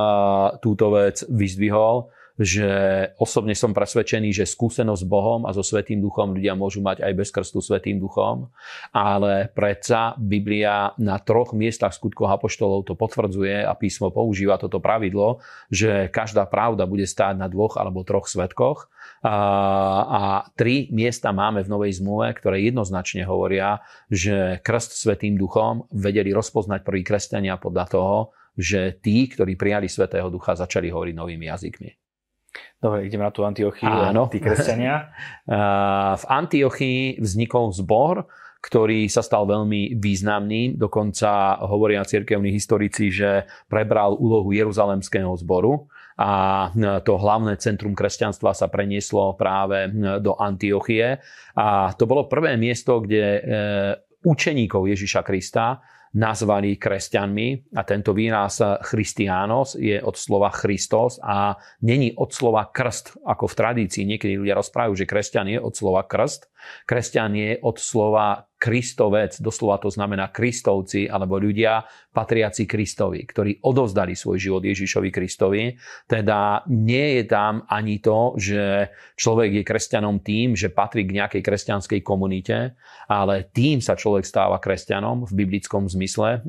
túto 0.59 0.91
vec 0.91 1.23
vyzdvihol, 1.31 2.11
že 2.39 2.71
osobne 3.19 3.53
som 3.59 3.75
presvedčený, 3.75 4.31
že 4.31 4.47
skúsenosť 4.47 5.03
s 5.03 5.11
Bohom 5.11 5.43
a 5.43 5.51
so 5.51 5.67
Svetým 5.67 5.99
duchom 5.99 6.39
ľudia 6.39 6.55
môžu 6.55 6.79
mať 6.79 7.03
aj 7.03 7.13
bez 7.19 7.29
krstu 7.35 7.59
Svetým 7.59 7.99
duchom, 7.99 8.47
ale 8.95 9.51
predsa 9.51 10.15
Biblia 10.15 10.95
na 11.03 11.19
troch 11.19 11.51
miestach 11.51 11.91
skutkov 11.91 12.31
apoštolov 12.31 12.87
to 12.87 12.95
potvrdzuje 12.95 13.67
a 13.67 13.75
písmo 13.75 14.15
používa 14.15 14.55
toto 14.55 14.79
pravidlo, 14.79 15.43
že 15.67 16.07
každá 16.15 16.47
pravda 16.47 16.87
bude 16.87 17.05
stáť 17.05 17.35
na 17.35 17.51
dvoch 17.51 17.75
alebo 17.75 18.07
troch 18.07 18.31
svetkoch. 18.31 18.87
A, 19.19 19.35
a 20.07 20.21
tri 20.55 20.87
miesta 20.95 21.35
máme 21.35 21.67
v 21.67 21.73
Novej 21.75 21.99
zmluve, 21.99 22.31
ktoré 22.39 22.63
jednoznačne 22.63 23.27
hovoria, 23.27 23.83
že 24.07 24.63
krst 24.63 24.95
Svetým 24.95 25.35
duchom 25.35 25.91
vedeli 25.91 26.31
rozpoznať 26.31 26.87
prvý 26.87 27.03
kresťania 27.03 27.59
podľa 27.59 27.87
toho, 27.91 28.17
že 28.55 28.99
tí, 29.03 29.27
ktorí 29.27 29.59
prijali 29.59 29.91
Svetého 29.91 30.31
ducha, 30.31 30.55
začali 30.55 30.91
hovoriť 30.91 31.15
novými 31.19 31.51
jazykmi. 31.51 32.08
Dobre, 32.79 33.11
ideme 33.11 33.27
na 33.27 33.35
tú 33.35 33.43
Antiochiu. 33.43 33.91
Áno. 33.91 34.31
Tí 34.31 34.39
kresťania. 34.39 35.11
v 36.23 36.25
Antiochii 36.25 37.19
vznikol 37.19 37.75
zbor, 37.75 38.31
ktorý 38.63 39.07
sa 39.11 39.23
stal 39.23 39.47
veľmi 39.47 39.99
významným. 39.99 40.79
Dokonca 40.79 41.59
hovoria 41.63 42.07
cirkevní 42.07 42.55
historici, 42.55 43.11
že 43.11 43.47
prebral 43.67 44.19
úlohu 44.19 44.51
Jeruzalemského 44.55 45.31
zboru 45.39 45.87
a 46.19 46.67
to 47.07 47.15
hlavné 47.15 47.55
centrum 47.63 47.95
kresťanstva 47.95 48.51
sa 48.51 48.67
prenieslo 48.67 49.39
práve 49.39 49.87
do 50.19 50.35
Antiochie. 50.35 51.23
A 51.55 51.95
to 51.95 52.11
bolo 52.11 52.27
prvé 52.27 52.59
miesto, 52.59 52.99
kde 52.99 53.39
učeníkov 54.27 54.91
Ježiša 54.91 55.23
Krista 55.23 55.79
nazvaní 56.15 56.81
kresťanmi 56.81 57.77
a 57.77 57.83
tento 57.85 58.17
výraz 58.17 58.63
Christianos 58.89 59.77
je 59.77 60.01
od 60.01 60.17
slova 60.17 60.49
Christos 60.49 61.21
a 61.21 61.57
není 61.85 62.17
od 62.17 62.33
slova 62.33 62.73
krst, 62.73 63.21
ako 63.27 63.45
v 63.49 63.55
tradícii. 63.55 64.09
Niekedy 64.09 64.41
ľudia 64.41 64.57
rozprávajú, 64.57 65.05
že 65.05 65.11
kresťan 65.11 65.49
je 65.53 65.59
od 65.61 65.75
slova 65.77 66.09
krst. 66.09 66.49
Kresťan 66.89 67.33
je 67.37 67.51
od 67.61 67.77
slova 67.77 68.49
Kristovec, 68.59 69.39
doslova 69.39 69.79
to 69.79 69.87
znamená 69.87 70.35
Kristovci 70.35 71.07
alebo 71.07 71.39
ľudia 71.39 71.87
patriaci 72.11 72.67
Kristovi, 72.67 73.23
ktorí 73.23 73.63
odovzdali 73.63 74.19
svoj 74.19 74.37
život 74.43 74.63
Ježišovi 74.67 75.15
Kristovi. 75.15 75.79
Teda 76.11 76.67
nie 76.67 77.23
je 77.23 77.25
tam 77.31 77.63
ani 77.71 78.03
to, 78.03 78.35
že 78.35 78.91
človek 79.15 79.63
je 79.63 79.63
kresťanom 79.63 80.19
tým, 80.27 80.59
že 80.59 80.75
patrí 80.75 81.07
k 81.07 81.23
nejakej 81.23 81.43
kresťanskej 81.47 82.01
komunite, 82.03 82.75
ale 83.07 83.47
tým 83.55 83.79
sa 83.79 83.95
človek 83.95 84.27
stáva 84.27 84.59
kresťanom 84.59 85.31
v 85.31 85.33
biblickom 85.39 85.87
zmysle, 85.87 86.43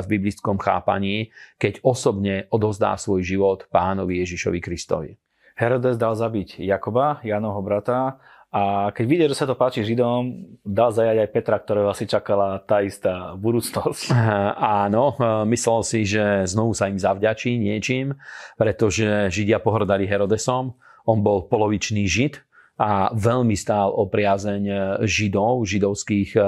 v 0.00 0.06
biblickom 0.08 0.56
chápaní, 0.56 1.28
keď 1.60 1.84
osobne 1.84 2.48
odovzdá 2.48 2.96
svoj 2.96 3.20
život 3.20 3.68
pánovi 3.68 4.24
Ježišovi 4.24 4.58
Kristovi. 4.64 5.20
Herodes 5.52 6.00
dal 6.00 6.16
zabiť 6.16 6.64
Jakoba, 6.64 7.20
Janovho 7.20 7.60
brata, 7.60 8.16
a 8.52 8.92
keď 8.92 9.04
vidie, 9.08 9.26
že 9.32 9.40
sa 9.40 9.48
to 9.48 9.56
páči 9.56 9.80
Židom, 9.80 10.60
dal 10.60 10.92
zajať 10.92 11.24
aj 11.24 11.32
Petra, 11.32 11.56
ktorého 11.56 11.88
asi 11.88 12.04
čakala 12.04 12.60
tá 12.60 12.84
istá 12.84 13.32
budúcnosť. 13.40 14.12
Áno, 14.84 15.16
myslel 15.48 15.80
si, 15.88 16.04
že 16.04 16.44
znovu 16.44 16.76
sa 16.76 16.92
im 16.92 17.00
zavďačí 17.00 17.56
niečím, 17.56 18.12
pretože 18.60 19.32
Židia 19.32 19.56
pohrdali 19.56 20.04
Herodesom. 20.04 20.76
On 21.08 21.18
bol 21.24 21.48
polovičný 21.48 22.04
Žid, 22.04 22.44
a 22.80 23.12
veľmi 23.12 23.52
stál 23.52 23.92
o 23.92 24.08
priazeň 24.08 24.62
židov, 25.04 25.68
židovských 25.68 26.30
e, 26.34 26.42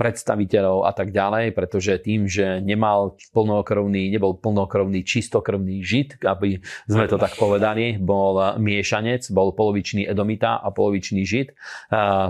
predstaviteľov 0.00 0.88
a 0.88 0.92
tak 0.96 1.12
ďalej, 1.12 1.52
pretože 1.52 2.00
tým, 2.00 2.24
že 2.24 2.64
nemal 2.64 3.20
plnokrvný, 3.36 4.08
nebol 4.08 4.34
plnokrvný, 4.40 5.04
čistokrvný 5.04 5.84
žid, 5.84 6.18
aby 6.24 6.64
sme 6.88 7.04
to 7.04 7.20
tak 7.20 7.36
povedali, 7.36 8.00
bol 8.00 8.58
miešanec, 8.58 9.28
bol 9.28 9.52
polovičný 9.52 10.08
edomita 10.08 10.56
a 10.56 10.72
polovičný 10.72 11.22
žid. 11.22 11.52
E, 11.52 11.54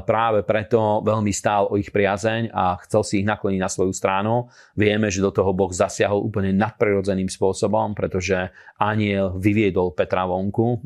práve 0.02 0.42
preto 0.42 1.00
veľmi 1.06 1.30
stál 1.30 1.70
o 1.70 1.78
ich 1.78 1.94
priazeň 1.94 2.50
a 2.50 2.74
chcel 2.84 3.02
si 3.06 3.14
ich 3.22 3.26
nakloniť 3.28 3.60
na 3.62 3.70
svoju 3.70 3.94
stranu. 3.94 4.50
Vieme, 4.74 5.14
že 5.14 5.22
do 5.22 5.30
toho 5.30 5.54
Boh 5.54 5.70
zasiahol 5.70 6.20
úplne 6.20 6.50
nadprirodzeným 6.52 7.30
spôsobom, 7.30 7.94
pretože 7.94 8.50
aniel 8.82 9.38
vyviedol 9.38 9.94
Petra 9.94 10.26
vonku 10.26 10.82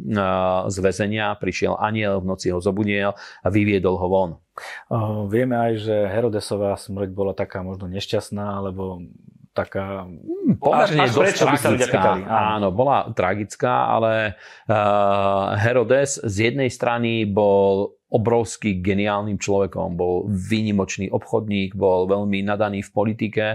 z 0.69 0.77
väzenia, 0.81 1.37
prišiel 1.37 1.77
aniel 1.77 2.25
v 2.25 2.29
noci 2.33 2.42
ho 2.51 2.59
zobudiel 2.59 3.15
a 3.15 3.49
vyviedol 3.53 3.95
ho 4.01 4.07
von. 4.09 4.31
vieme 5.31 5.55
aj, 5.57 5.73
že 5.87 5.97
Herodesová 6.11 6.75
smrť 6.75 7.11
bola 7.15 7.33
taká 7.37 7.63
možno 7.63 7.87
nešťastná, 7.87 8.59
alebo 8.59 9.05
taká... 9.53 10.09
Hmm, 10.09 10.57
pomerne 10.57 11.05
až, 11.05 11.13
až 11.13 11.17
dosť 11.17 11.37
tragická. 11.45 12.01
Áno. 12.01 12.25
áno, 12.27 12.69
bola 12.73 13.13
tragická, 13.13 13.93
ale 13.93 14.41
uh, 14.67 15.57
Herodes 15.61 16.21
z 16.25 16.53
jednej 16.53 16.73
strany 16.73 17.29
bol 17.29 17.97
obrovský 18.13 18.85
geniálnym 18.85 19.41
človekom, 19.41 19.97
bol 19.97 20.29
výnimočný 20.29 21.09
obchodník, 21.09 21.73
bol 21.73 22.05
veľmi 22.05 22.45
nadaný 22.45 22.85
v 22.85 22.91
politike 22.93 23.47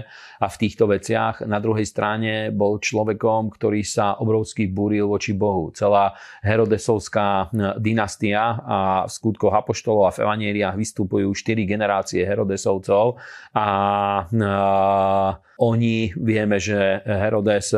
a 0.42 0.46
v 0.50 0.56
týchto 0.58 0.90
veciach. 0.90 1.46
Na 1.46 1.62
druhej 1.62 1.86
strane 1.86 2.50
bol 2.50 2.82
človekom, 2.82 3.54
ktorý 3.54 3.86
sa 3.86 4.18
obrovsky 4.18 4.66
búril 4.66 5.06
voči 5.06 5.32
Bohu. 5.32 5.70
Celá 5.70 6.18
Herodesovská 6.42 7.54
dynastia 7.78 8.58
a 8.66 8.78
v 9.06 9.10
skutkoch 9.14 9.54
Apoštolov 9.54 10.10
a 10.10 10.14
v 10.14 10.26
Evangeliách 10.26 10.76
vystupujú 10.76 11.30
štyri 11.32 11.62
generácie 11.62 12.26
Herodesovcov 12.26 13.16
a, 13.54 13.66
a 14.26 15.47
oni, 15.58 16.14
vieme, 16.14 16.62
že 16.62 17.02
Herodes 17.02 17.74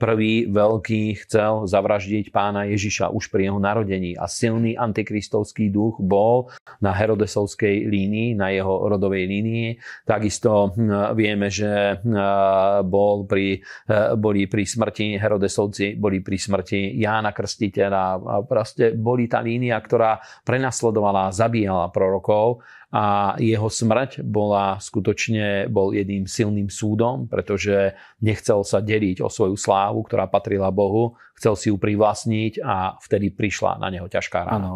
prvý 0.00 0.48
veľký 0.48 1.28
chcel 1.28 1.68
zavraždiť 1.68 2.32
pána 2.32 2.64
Ježiša 2.72 3.12
už 3.12 3.28
pri 3.28 3.52
jeho 3.52 3.60
narodení 3.60 4.16
a 4.16 4.24
silný 4.24 4.72
antikristovský 4.74 5.68
duch 5.68 6.00
bol 6.00 6.48
na 6.80 6.96
Herodesovskej 6.96 7.84
línii, 7.84 8.32
na 8.32 8.48
jeho 8.48 8.88
rodovej 8.88 9.28
línii. 9.28 9.76
Takisto 10.08 10.72
hm, 10.72 11.12
vieme, 11.12 11.52
že 11.52 12.00
hm, 12.00 12.88
bol 12.88 13.28
pri, 13.28 13.60
hm, 13.60 14.16
boli 14.16 14.48
pri 14.48 14.64
smrti 14.64 15.20
Herodesovci, 15.20 16.00
boli 16.00 16.24
pri 16.24 16.36
smrti 16.40 16.96
Jána 16.96 17.36
Krstiteľa 17.36 18.40
proste 18.48 18.96
boli 18.96 19.28
tá 19.28 19.44
línia, 19.44 19.76
ktorá 19.76 20.16
prenasledovala, 20.42 21.34
zabíjala 21.34 21.92
prorokov 21.92 22.64
a 22.88 23.36
jeho 23.36 23.68
smrť 23.68 24.24
bola 24.24 24.80
skutočne 24.80 25.68
bol 25.68 25.92
jedným 25.92 26.24
silným 26.24 26.72
súdom, 26.72 27.28
pretože 27.28 27.92
nechcel 28.24 28.64
sa 28.64 28.80
deliť 28.80 29.20
o 29.20 29.28
svoju 29.28 29.60
slávu, 29.60 30.08
ktorá 30.08 30.24
patrila 30.24 30.72
Bohu, 30.72 31.20
chcel 31.36 31.54
si 31.54 31.66
ju 31.68 31.76
privlastniť 31.76 32.64
a 32.64 32.96
vtedy 32.98 33.28
prišla 33.28 33.76
na 33.76 33.92
neho 33.92 34.08
ťažká 34.08 34.48
rána. 34.48 34.72
Áno, 34.72 34.74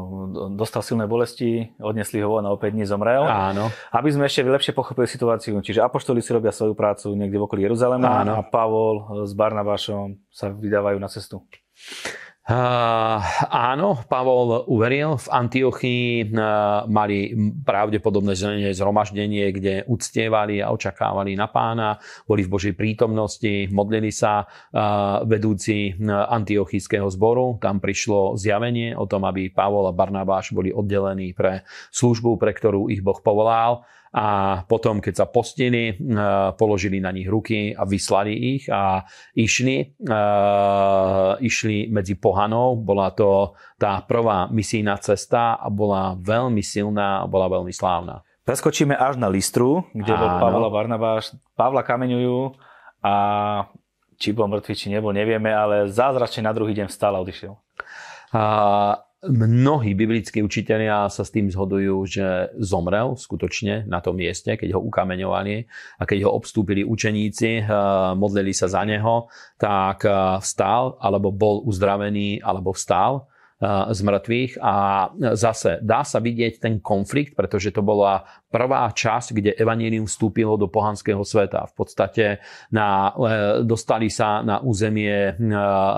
dostal 0.52 0.84
silné 0.84 1.08
bolesti, 1.08 1.72
odnesli 1.80 2.20
ho 2.20 2.36
von 2.36 2.44
a 2.44 2.52
opäť 2.52 2.76
dní 2.76 2.84
zomrel. 2.84 3.24
Áno. 3.24 3.72
Aby 3.90 4.12
sme 4.12 4.28
ešte 4.28 4.44
lepšie 4.44 4.76
pochopili 4.76 5.08
situáciu, 5.08 5.56
čiže 5.64 5.80
apoštoli 5.80 6.20
si 6.20 6.36
robia 6.36 6.52
svoju 6.52 6.76
prácu 6.76 7.16
niekde 7.16 7.40
v 7.40 7.44
okolí 7.48 7.64
Jeruzalema 7.64 8.28
Áno. 8.28 8.38
a 8.38 8.44
Pavol 8.44 9.24
s 9.24 9.32
Barnabášom 9.32 10.20
sa 10.28 10.52
vydávajú 10.52 11.00
na 11.00 11.08
cestu. 11.08 11.42
Áno, 12.52 14.04
Pavol 14.04 14.68
uveril. 14.68 15.16
V 15.16 15.26
Antiochii 15.32 16.28
mali 16.92 17.32
pravdepodobné 17.64 18.36
zhromaždenie, 18.76 19.48
kde 19.56 19.88
uctievali 19.88 20.60
a 20.60 20.68
očakávali 20.68 21.32
na 21.32 21.48
pána, 21.48 21.96
boli 22.28 22.44
v 22.44 22.52
Božej 22.52 22.74
prítomnosti, 22.76 23.72
modlili 23.72 24.12
sa 24.12 24.44
vedúci 25.24 25.96
antiochijského 26.08 27.08
zboru. 27.08 27.56
Tam 27.56 27.80
prišlo 27.80 28.36
zjavenie 28.36 28.92
o 29.00 29.08
tom, 29.08 29.24
aby 29.24 29.48
Pavol 29.48 29.88
a 29.88 29.96
Barnabáš 29.96 30.52
boli 30.52 30.68
oddelení 30.68 31.32
pre 31.32 31.64
službu, 31.88 32.36
pre 32.36 32.52
ktorú 32.52 32.92
ich 32.92 33.00
Boh 33.00 33.16
povolal 33.16 33.88
a 34.12 34.60
potom, 34.68 35.00
keď 35.00 35.24
sa 35.24 35.26
postili, 35.26 35.88
e, 35.88 35.94
položili 36.60 37.00
na 37.00 37.08
nich 37.08 37.24
ruky 37.24 37.72
a 37.72 37.88
vyslali 37.88 38.60
ich 38.60 38.68
a 38.68 39.08
išli, 39.32 39.76
e, 39.88 40.14
išli 41.40 41.88
medzi 41.88 42.20
pohanov. 42.20 42.84
Bola 42.84 43.16
to 43.16 43.56
tá 43.80 44.04
prvá 44.04 44.52
misijná 44.52 45.00
cesta 45.00 45.56
a 45.56 45.72
bola 45.72 46.12
veľmi 46.20 46.60
silná 46.60 47.24
a 47.24 47.28
bola 47.28 47.48
veľmi 47.48 47.72
slávna. 47.72 48.20
Preskočíme 48.44 48.92
až 48.92 49.16
na 49.16 49.32
Listru, 49.32 49.88
kde 49.96 50.12
bol 50.12 50.28
Pavla 50.36 50.68
Barnabáš. 50.68 51.32
Pavla 51.56 51.80
kameňujú 51.80 52.52
a 53.00 53.14
či 54.20 54.36
bol 54.36 54.46
mŕtvy, 54.52 54.74
či 54.76 54.92
nebol, 54.92 55.16
nevieme, 55.16 55.48
ale 55.50 55.88
zázračne 55.88 56.44
na 56.44 56.52
druhý 56.52 56.76
deň 56.76 56.92
vstal 56.92 57.16
a 57.16 57.22
odišiel. 57.24 57.54
Mnohí 59.22 59.94
biblickí 59.94 60.42
učitelia 60.42 61.06
sa 61.06 61.22
s 61.22 61.30
tým 61.30 61.46
zhodujú, 61.46 62.10
že 62.10 62.50
zomrel 62.58 63.14
skutočne 63.14 63.86
na 63.86 64.02
tom 64.02 64.18
mieste, 64.18 64.58
keď 64.58 64.74
ho 64.74 64.82
ukameňovali 64.82 65.62
a 65.98 66.02
keď 66.02 66.26
ho 66.26 66.34
obstúpili 66.34 66.82
učeníci, 66.82 67.62
modlili 68.18 68.50
sa 68.50 68.66
za 68.66 68.82
neho, 68.82 69.30
tak 69.62 70.02
vstal, 70.42 70.98
alebo 70.98 71.30
bol 71.30 71.62
uzdravený, 71.62 72.42
alebo 72.42 72.74
vstal 72.74 73.30
z 73.62 74.00
mŕtvych. 74.02 74.58
A 74.58 74.74
zase 75.38 75.78
dá 75.86 76.02
sa 76.02 76.18
vidieť 76.18 76.58
ten 76.58 76.82
konflikt, 76.82 77.38
pretože 77.38 77.70
to 77.70 77.78
bola 77.78 78.26
prvá 78.52 78.84
časť, 78.92 79.32
kde 79.32 79.50
evanílium 79.56 80.04
vstúpilo 80.04 80.60
do 80.60 80.68
pohanského 80.68 81.24
sveta. 81.24 81.64
V 81.72 81.74
podstate 81.74 82.44
na, 82.68 83.10
e, 83.10 83.64
dostali 83.64 84.12
sa 84.12 84.44
na 84.44 84.60
územie 84.60 85.32
e, 85.32 85.50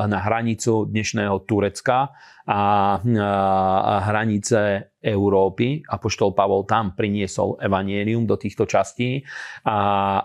na 0.06 0.18
hranicu 0.22 0.86
dnešného 0.86 1.42
Turecka 1.42 2.14
a 2.44 3.00
hranice 4.04 4.92
Európy. 5.00 5.80
Apoštol 5.84 6.36
Pavol 6.36 6.68
tam 6.68 6.92
priniesol 6.92 7.56
evanielium 7.56 8.28
do 8.28 8.36
týchto 8.36 8.68
častí 8.68 9.24
a 9.64 9.76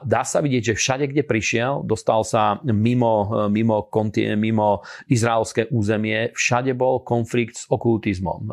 dá 0.04 0.28
sa 0.28 0.44
vidieť, 0.44 0.72
že 0.72 0.80
všade, 0.80 1.06
kde 1.16 1.24
prišiel, 1.24 1.88
dostal 1.88 2.28
sa 2.28 2.60
mimo, 2.64 3.48
mimo, 3.48 3.88
mimo 4.36 4.70
izraelské 5.08 5.72
územie, 5.72 6.36
všade 6.36 6.76
bol 6.76 7.08
konflikt 7.08 7.56
s 7.56 7.64
okultizmom, 7.72 8.52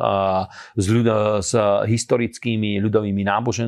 s, 0.79 0.85
ľud, 0.87 1.07
s 1.43 1.51
historickými 1.87 2.79
ľudovými 2.79 3.23
náboženstvami, 3.27 3.66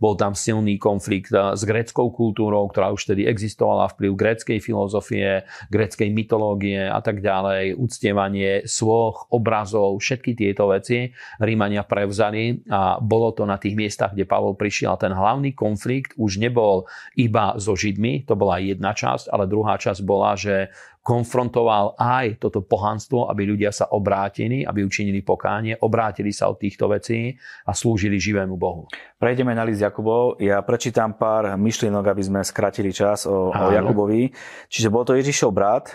bol 0.00 0.16
tam 0.16 0.32
silný 0.32 0.80
konflikt 0.80 1.28
s 1.34 1.62
gréckou 1.68 2.08
kultúrou, 2.08 2.64
ktorá 2.72 2.88
už 2.96 3.12
tedy 3.12 3.28
existovala, 3.28 3.92
vplyv 3.92 4.16
gréckej 4.16 4.58
filozofie, 4.64 5.44
gréckej 5.68 6.08
mytológie 6.08 6.88
a 6.88 7.04
tak 7.04 7.20
ďalej, 7.20 7.76
uctievanie 7.76 8.64
svoch, 8.64 9.28
obrazov, 9.28 10.00
všetky 10.00 10.32
tieto 10.32 10.72
veci. 10.72 11.12
Ríma 11.36 11.66
Rímania 11.66 11.82
prevzali 11.82 12.62
a 12.70 13.02
bolo 13.02 13.34
to 13.34 13.42
na 13.42 13.58
tých 13.58 13.74
miestach, 13.74 14.14
kde 14.14 14.22
Pavol 14.22 14.54
prišiel. 14.54 14.94
Ten 15.02 15.10
hlavný 15.10 15.50
konflikt 15.50 16.14
už 16.14 16.38
nebol 16.38 16.86
iba 17.18 17.58
so 17.58 17.74
Židmi, 17.74 18.22
to 18.22 18.38
bola 18.38 18.62
jedna 18.62 18.94
časť, 18.94 19.34
ale 19.34 19.50
druhá 19.50 19.74
časť 19.74 20.06
bola, 20.06 20.38
že 20.38 20.70
konfrontoval 21.06 21.94
aj 21.94 22.42
toto 22.42 22.66
pohanstvo, 22.66 23.30
aby 23.30 23.46
ľudia 23.46 23.70
sa 23.70 23.86
obrátili, 23.94 24.66
aby 24.66 24.82
učinili 24.82 25.22
pokánie, 25.22 25.78
obrátili 25.78 26.34
sa 26.34 26.50
od 26.50 26.58
týchto 26.58 26.90
vecí 26.90 27.38
a 27.62 27.70
slúžili 27.70 28.18
živému 28.18 28.58
Bohu. 28.58 28.90
Prejdeme 29.14 29.54
na 29.54 29.62
list 29.62 29.78
Jakubov. 29.78 30.42
Ja 30.42 30.58
prečítam 30.66 31.14
pár 31.14 31.54
myšlienok, 31.54 32.10
aby 32.10 32.22
sme 32.26 32.40
skratili 32.42 32.90
čas 32.90 33.22
o, 33.22 33.54
o 33.54 33.66
Jakubovi. 33.70 34.34
Čiže 34.66 34.90
bol 34.90 35.06
to 35.06 35.14
Ježišov 35.14 35.54
brat, 35.54 35.94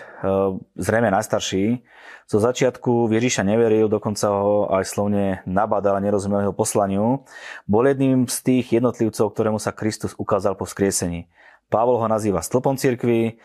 zrejme 0.80 1.12
najstarší, 1.12 1.84
zo 2.24 2.40
začiatku 2.40 3.12
Ježiša 3.12 3.44
neveril, 3.44 3.92
dokonca 3.92 4.32
ho 4.32 4.64
aj 4.72 4.88
slovne 4.88 5.44
nabadal 5.44 6.00
a 6.00 6.00
nerozumel 6.00 6.48
jeho 6.48 6.56
poslaniu. 6.56 7.28
Bol 7.68 7.92
jedným 7.92 8.24
z 8.24 8.36
tých 8.40 8.80
jednotlivcov, 8.80 9.36
ktorému 9.36 9.60
sa 9.60 9.76
Kristus 9.76 10.16
ukázal 10.16 10.56
po 10.56 10.64
skriesení. 10.64 11.28
Pavol 11.68 12.00
ho 12.00 12.08
nazýva 12.08 12.40
stĺpom 12.40 12.80
cirkvi, 12.80 13.36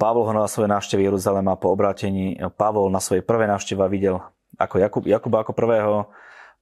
Pavol 0.00 0.26
ho 0.26 0.32
na 0.34 0.48
svojej 0.50 0.72
návšteve 0.72 1.00
Jeruzalema 1.04 1.54
po 1.56 1.70
obrátení, 1.70 2.36
Pavol 2.58 2.90
na 2.90 2.98
svojej 2.98 3.22
prvej 3.22 3.48
návšteve 3.52 3.82
videl 3.86 4.18
ako 4.58 4.76
Jakub, 4.80 5.04
Jakuba 5.06 5.44
ako 5.46 5.52
prvého, 5.56 6.10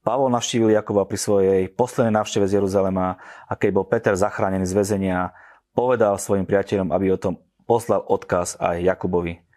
Pavol 0.01 0.33
navštívil 0.33 0.73
Jakuba 0.73 1.05
pri 1.05 1.19
svojej 1.21 1.63
poslednej 1.69 2.17
návšteve 2.17 2.49
z 2.49 2.57
Jeruzalema 2.57 3.21
a 3.45 3.53
keď 3.53 3.71
bol 3.77 3.85
Peter 3.85 4.17
zachránený 4.17 4.65
z 4.65 4.73
väzenia, 4.73 5.37
povedal 5.77 6.17
svojim 6.17 6.49
priateľom, 6.49 6.89
aby 6.89 7.13
o 7.13 7.21
tom 7.21 7.35
poslal 7.69 8.01
odkaz 8.09 8.57
aj 8.57 8.81
Jakubovi. 8.81 9.50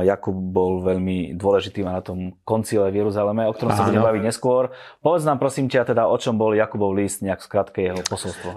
Jakub 0.00 0.32
bol 0.32 0.80
veľmi 0.80 1.36
dôležitý 1.36 1.84
na 1.84 2.00
tom 2.00 2.40
koncile 2.40 2.88
v 2.88 3.04
Jeruzaleme, 3.04 3.44
o 3.44 3.52
ktorom 3.52 3.76
sa 3.76 3.84
budeme 3.84 4.00
baviť 4.00 4.22
neskôr. 4.24 4.72
Povedz 5.04 5.28
nám 5.28 5.36
prosím 5.36 5.68
ťa 5.68 5.92
teda, 5.92 6.08
o 6.08 6.16
čom 6.16 6.40
bol 6.40 6.56
Jakubov 6.56 6.96
list, 6.96 7.20
nejak 7.20 7.44
skratke 7.44 7.84
jeho 7.84 8.00
posolstvo. 8.00 8.56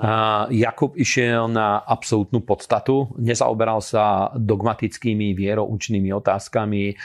Jakub 0.56 0.96
išiel 0.96 1.52
na 1.52 1.84
absolútnu 1.84 2.40
podstatu, 2.48 3.12
nezaoberal 3.20 3.84
sa 3.84 4.32
dogmatickými 4.40 5.36
vieroučnými 5.36 6.16
otázkami 6.16 6.96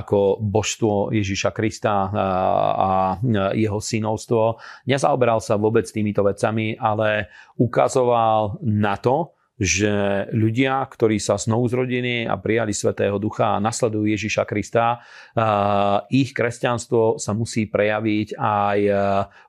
ako 0.00 0.40
božstvo 0.40 1.12
Ježiša 1.12 1.52
Krista 1.52 2.08
a 2.08 3.20
jeho 3.52 3.84
synovstvo. 3.84 4.56
Nezaoberal 4.88 5.44
sa 5.44 5.60
vôbec 5.60 5.84
týmito 5.84 6.24
vecami, 6.24 6.72
ale 6.80 7.28
ukazoval 7.60 8.64
na 8.64 8.96
to, 8.96 9.36
že 9.60 10.24
ľudia, 10.32 10.80
ktorí 10.88 11.20
sa 11.20 11.36
znovu 11.36 11.68
zrodili 11.68 12.24
a 12.24 12.40
prijali 12.40 12.72
Svetého 12.72 13.20
Ducha 13.20 13.60
a 13.60 13.62
nasledujú 13.62 14.08
Ježiša 14.08 14.48
Krista, 14.48 15.04
ich 16.08 16.32
kresťanstvo 16.32 17.20
sa 17.20 17.36
musí 17.36 17.68
prejaviť 17.68 18.40
aj 18.40 18.78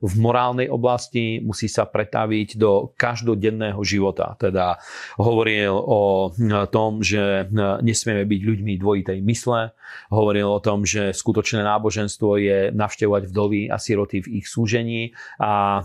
v 0.04 0.13
morálnej 0.19 0.67
oblasti, 0.67 1.39
musí 1.39 1.71
sa 1.71 1.88
pretaviť 1.88 2.60
do 2.60 2.91
každodenného 3.00 3.80
života. 3.88 4.36
Teda 4.36 4.76
hovoril 5.15 5.71
o 5.71 6.36
tom, 6.67 7.00
že 7.00 7.47
nesmieme 7.80 8.28
byť 8.28 8.41
ľuďmi 8.43 8.74
dvojitej 8.76 9.19
mysle, 9.24 9.71
hovoril 10.12 10.52
o 10.52 10.60
tom, 10.60 10.84
že 10.84 11.15
skutočné 11.15 11.63
náboženstvo 11.63 12.36
je 12.36 12.58
navštevovať 12.76 13.24
vdovy 13.32 13.62
a 13.71 13.80
siroty 13.80 14.19
v 14.28 14.43
ich 14.43 14.52
súžení 14.52 15.15
a 15.39 15.80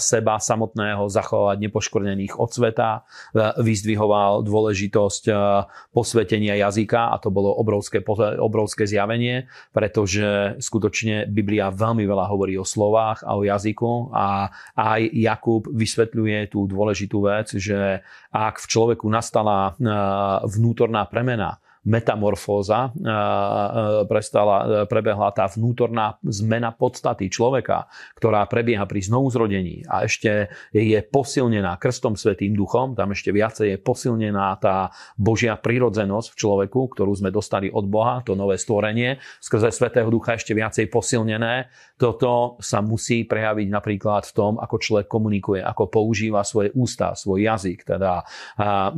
seba 0.00 0.40
samotného 0.40 1.04
zachovať 1.12 1.56
nepoškvrnených 1.68 2.40
od 2.40 2.48
sveta, 2.48 3.04
vyzdvihoval 3.34 4.46
dôležitosť 4.46 5.24
eh, 5.30 5.36
posvetenia 5.90 6.54
jazyka 6.60 7.10
a 7.12 7.16
to 7.18 7.32
bolo 7.32 7.50
obrovské, 7.56 8.04
obrovské 8.38 8.84
zjavenie, 8.86 9.50
pretože 9.74 10.58
skutočne 10.60 11.26
Biblia 11.26 11.72
veľmi 11.72 12.04
veľa 12.06 12.26
hovorí 12.30 12.54
o 12.60 12.66
slovách 12.66 13.26
a 13.26 13.34
o 13.38 13.42
jazyku 13.42 14.12
a 14.14 14.50
aj 14.76 15.00
Jakub 15.10 15.62
vysvetľuje 15.66 16.52
tú 16.52 16.68
dôležitú 16.68 17.18
vec, 17.24 17.56
že 17.56 18.04
ak 18.30 18.60
v 18.62 18.66
človeku 18.66 19.06
nastala 19.08 19.72
eh, 19.72 19.86
vnútorná 20.46 21.08
premena, 21.08 21.58
metamorfóza, 21.86 22.90
prestala, 24.10 24.84
prebehla 24.90 25.30
tá 25.30 25.46
vnútorná 25.46 26.18
zmena 26.26 26.74
podstaty 26.74 27.30
človeka, 27.30 27.86
ktorá 28.18 28.42
prebieha 28.50 28.82
pri 28.90 29.06
znovuzrodení 29.06 29.86
a 29.86 30.02
ešte 30.02 30.50
je 30.74 30.98
posilnená 30.98 31.78
krstom 31.78 32.18
Svetým 32.18 32.58
duchom, 32.58 32.98
tam 32.98 33.14
ešte 33.14 33.30
viacej 33.30 33.66
je 33.70 33.78
posilnená 33.78 34.58
tá 34.58 34.90
Božia 35.14 35.54
prirodzenosť 35.54 36.34
v 36.34 36.38
človeku, 36.42 36.90
ktorú 36.98 37.14
sme 37.14 37.30
dostali 37.30 37.70
od 37.70 37.86
Boha, 37.86 38.26
to 38.26 38.34
nové 38.34 38.58
stvorenie, 38.58 39.22
skrze 39.38 39.70
Svetého 39.70 40.10
ducha 40.10 40.34
ešte 40.34 40.58
viacej 40.58 40.90
posilnené. 40.90 41.70
Toto 41.94 42.58
sa 42.58 42.82
musí 42.82 43.22
prejaviť 43.22 43.68
napríklad 43.70 44.26
v 44.26 44.32
tom, 44.34 44.52
ako 44.58 44.76
človek 44.82 45.06
komunikuje, 45.06 45.62
ako 45.62 45.86
používa 45.86 46.42
svoje 46.42 46.74
ústa, 46.74 47.14
svoj 47.14 47.46
jazyk, 47.46 47.86
teda 47.86 48.26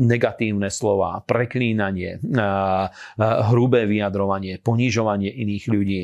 negatívne 0.00 0.72
slova, 0.72 1.20
preklínanie, 1.28 2.16
hrubé 3.18 3.90
vyjadrovanie, 3.90 4.62
ponižovanie 4.62 5.32
iných 5.32 5.64
ľudí, 5.66 6.02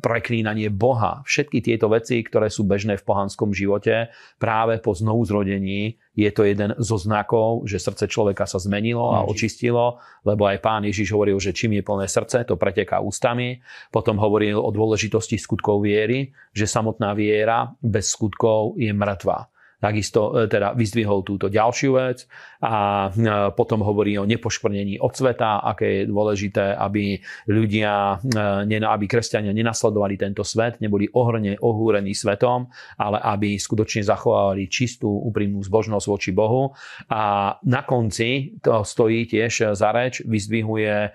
preklínanie 0.00 0.68
Boha. 0.72 1.20
Všetky 1.28 1.60
tieto 1.60 1.92
veci, 1.92 2.24
ktoré 2.24 2.48
sú 2.48 2.64
bežné 2.64 2.96
v 2.96 3.04
pohanskom 3.04 3.52
živote, 3.52 4.08
práve 4.40 4.80
po 4.80 4.96
znovuzrodení 4.96 6.00
je 6.16 6.30
to 6.32 6.48
jeden 6.48 6.72
zo 6.80 6.96
znakov, 6.96 7.68
že 7.68 7.76
srdce 7.76 8.08
človeka 8.08 8.48
sa 8.48 8.56
zmenilo 8.56 9.12
a 9.12 9.28
očistilo, 9.28 10.00
lebo 10.24 10.48
aj 10.48 10.64
pán 10.64 10.88
Ježiš 10.88 11.12
hovoril, 11.12 11.36
že 11.36 11.52
čím 11.52 11.76
je 11.76 11.84
plné 11.84 12.08
srdce, 12.08 12.48
to 12.48 12.56
preteká 12.56 13.04
ústami. 13.04 13.60
Potom 13.92 14.16
hovoril 14.16 14.56
o 14.56 14.72
dôležitosti 14.72 15.36
skutkov 15.36 15.84
viery, 15.84 16.32
že 16.56 16.64
samotná 16.64 17.12
viera 17.12 17.68
bez 17.84 18.16
skutkov 18.16 18.80
je 18.80 18.96
mŕtva 18.96 19.52
takisto 19.76 20.32
e, 20.32 20.48
teda 20.48 20.72
vyzdvihol 20.72 21.20
túto 21.20 21.52
ďalšiu 21.52 21.90
vec 22.00 22.24
a 22.64 23.06
e, 23.12 23.52
potom 23.52 23.84
hovorí 23.84 24.16
o 24.16 24.24
nepoškvrnení 24.24 24.96
od 25.00 25.12
sveta, 25.12 25.60
aké 25.60 26.02
je 26.02 26.02
dôležité, 26.08 26.72
aby 26.76 27.20
ľudia, 27.48 28.16
e, 28.64 28.80
aby 28.80 29.04
kresťania 29.04 29.52
nenasledovali 29.52 30.16
tento 30.16 30.40
svet, 30.40 30.80
neboli 30.80 31.08
ohrne 31.12 31.60
ohúrení 31.60 32.16
svetom, 32.16 32.72
ale 32.96 33.20
aby 33.20 33.60
skutočne 33.60 34.00
zachovávali 34.00 34.68
čistú, 34.72 35.08
úprimnú 35.08 35.60
zbožnosť 35.60 36.06
voči 36.08 36.30
Bohu. 36.32 36.72
A 37.12 37.54
na 37.64 37.82
konci 37.84 38.56
to 38.64 38.80
stojí 38.80 39.28
tiež 39.28 39.76
za 39.76 39.90
reč, 39.92 40.24
vyzdvihuje 40.24 41.12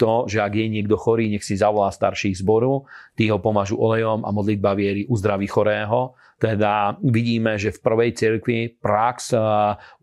to, 0.00 0.12
že 0.26 0.38
ak 0.40 0.52
je 0.54 0.66
niekto 0.68 0.96
chorý, 0.96 1.28
nech 1.28 1.44
si 1.44 1.58
zavolá 1.58 1.92
starších 1.92 2.40
zboru, 2.40 2.88
tí 3.18 3.28
ho 3.28 3.38
pomažu 3.42 3.76
olejom 3.76 4.24
a 4.24 4.30
modlitba 4.32 4.72
viery 4.74 5.04
uzdraví 5.08 5.46
chorého 5.46 6.16
teda 6.38 7.02
vidíme, 7.02 7.58
že 7.58 7.74
v 7.74 7.82
prvej 7.82 8.10
cirkvi 8.14 8.58
prax 8.78 9.34
eh, 9.34 9.42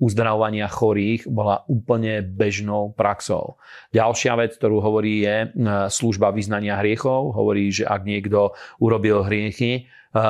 uzdravovania 0.03 0.67
chorých 0.67 1.31
bola 1.31 1.63
úplne 1.71 2.19
bežnou 2.19 2.91
praxou. 2.91 3.55
Ďalšia 3.95 4.35
vec, 4.35 4.51
ktorú 4.59 4.83
hovorí, 4.83 5.23
je 5.23 5.35
eh, 5.47 5.49
služba 5.87 6.35
vyznania 6.35 6.75
hriechov. 6.83 7.31
Hovorí, 7.31 7.71
že 7.71 7.87
ak 7.87 8.03
niekto 8.03 8.51
urobil 8.83 9.23
hriechy, 9.23 9.87
eh, 9.87 10.21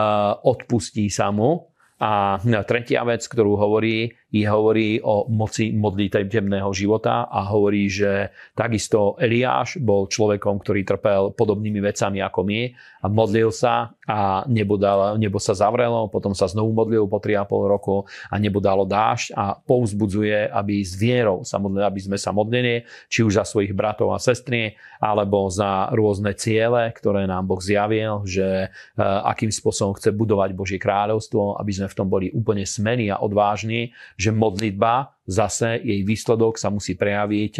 odpustí 0.45 1.09
sa 1.09 1.33
mu. 1.33 1.73
A 1.95 2.43
tretia 2.67 3.07
vec, 3.07 3.23
ktorú 3.23 3.55
hovorí, 3.55 4.11
je 4.35 4.43
hovorí 4.51 4.99
o 4.99 5.31
moci 5.31 5.71
modlitebného 5.71 6.67
života 6.75 7.31
a 7.31 7.47
hovorí, 7.47 7.87
že 7.87 8.35
takisto 8.51 9.15
Eliáš 9.15 9.79
bol 9.79 10.11
človekom, 10.11 10.59
ktorý 10.59 10.83
trpel 10.83 11.31
podobnými 11.31 11.79
vecami 11.79 12.19
ako 12.19 12.43
my 12.43 12.59
a 12.99 13.05
modlil 13.07 13.55
sa 13.55 13.95
a 14.03 14.43
nebo, 14.51 14.75
dal, 14.75 15.15
nebo 15.15 15.39
sa 15.39 15.55
zavrelo, 15.55 16.11
potom 16.11 16.35
sa 16.35 16.51
znovu 16.51 16.75
modlil 16.75 17.07
po 17.07 17.23
3,5 17.23 17.47
roku 17.71 18.03
a 18.27 18.35
nebo 18.35 18.59
dalo 18.59 18.83
dážď 18.83 19.31
a 19.39 19.55
povzbudzuje, 19.55 20.51
aby 20.51 20.83
s 20.83 20.99
vierou 20.99 21.47
sa 21.47 21.55
modlili, 21.55 21.85
aby 21.87 22.01
sme 22.03 22.17
sa 22.19 22.35
modlili, 22.35 22.83
či 23.07 23.23
už 23.23 23.39
za 23.39 23.47
svojich 23.47 23.71
bratov 23.71 24.11
a 24.11 24.19
sestry, 24.19 24.75
alebo 24.99 25.47
za 25.47 25.87
rôzne 25.95 26.35
ciele, 26.35 26.91
ktoré 26.91 27.23
nám 27.23 27.47
Boh 27.47 27.61
zjavil, 27.61 28.25
že 28.27 28.67
uh, 28.67 29.31
akým 29.31 29.53
spôsobom 29.53 29.95
chce 29.95 30.11
budovať 30.11 30.49
Božie 30.57 30.81
kráľovstvo, 30.81 31.61
aby 31.61 31.71
sme 31.71 31.87
v 31.87 31.97
tom 31.97 32.07
boli 32.09 32.33
úplne 32.33 32.65
smení 32.65 33.13
a 33.13 33.21
odvážni, 33.21 33.93
že 34.25 34.31
modlitba 34.33 35.21
zase 35.29 35.77
jej 35.81 36.01
výsledok 36.01 36.57
sa 36.57 36.73
musí 36.73 36.97
prejaviť 36.97 37.53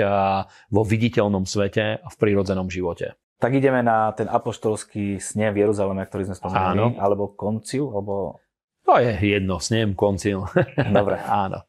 vo 0.74 0.82
viditeľnom 0.82 1.46
svete 1.46 2.02
a 2.02 2.08
v 2.10 2.16
prírodzenom 2.18 2.70
živote. 2.70 3.14
Tak 3.36 3.52
ideme 3.52 3.84
na 3.84 4.16
ten 4.16 4.32
apoštolský 4.32 5.20
snem 5.20 5.52
v 5.52 5.68
Jeruzaleme, 5.68 6.02
ktorý 6.08 6.32
sme 6.32 6.40
spomenuli, 6.40 6.96
alebo 6.98 7.36
konciu, 7.36 7.92
alebo... 7.92 8.40
To 8.88 9.02
je 9.02 9.12
jedno, 9.18 9.60
snem, 9.60 9.98
koncil. 9.98 10.48
Dobre. 10.78 11.20
Áno. 11.44 11.68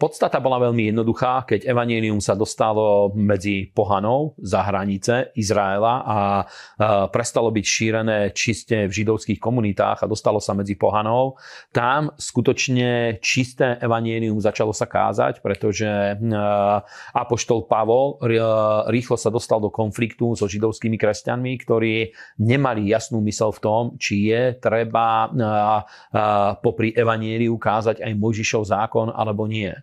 Podstata 0.00 0.40
bola 0.40 0.56
veľmi 0.56 0.88
jednoduchá, 0.88 1.44
keď 1.44 1.68
evanílium 1.68 2.16
sa 2.16 2.32
dostalo 2.32 3.12
medzi 3.12 3.68
pohanov 3.68 4.32
za 4.40 4.64
hranice 4.64 5.36
Izraela 5.36 6.00
a 6.00 6.18
prestalo 7.12 7.52
byť 7.52 7.64
šírené 7.68 8.32
čiste 8.32 8.88
v 8.88 8.92
židovských 9.04 9.36
komunitách 9.36 10.00
a 10.00 10.08
dostalo 10.08 10.40
sa 10.40 10.56
medzi 10.56 10.80
pohanov, 10.80 11.36
tam 11.76 12.08
skutočne 12.16 13.20
čisté 13.20 13.76
evanílium 13.84 14.40
začalo 14.40 14.72
sa 14.72 14.88
kázať, 14.88 15.44
pretože 15.44 16.16
apoštol 17.12 17.68
Pavol 17.68 18.16
rýchlo 18.88 19.20
sa 19.20 19.28
dostal 19.28 19.60
do 19.60 19.68
konfliktu 19.68 20.32
so 20.40 20.48
židovskými 20.48 20.96
kresťanmi, 20.96 21.52
ktorí 21.60 22.16
nemali 22.40 22.88
jasnú 22.88 23.20
mysel 23.28 23.52
v 23.52 23.60
tom, 23.60 23.82
či 24.00 24.32
je 24.32 24.56
treba 24.56 25.28
popri 26.64 26.96
evaníliu 26.96 27.60
kázať 27.60 28.00
aj 28.00 28.12
Mojžišov 28.16 28.62
zákon, 28.72 29.12
ale 29.12 29.33
alebo 29.34 29.50
nie. 29.50 29.74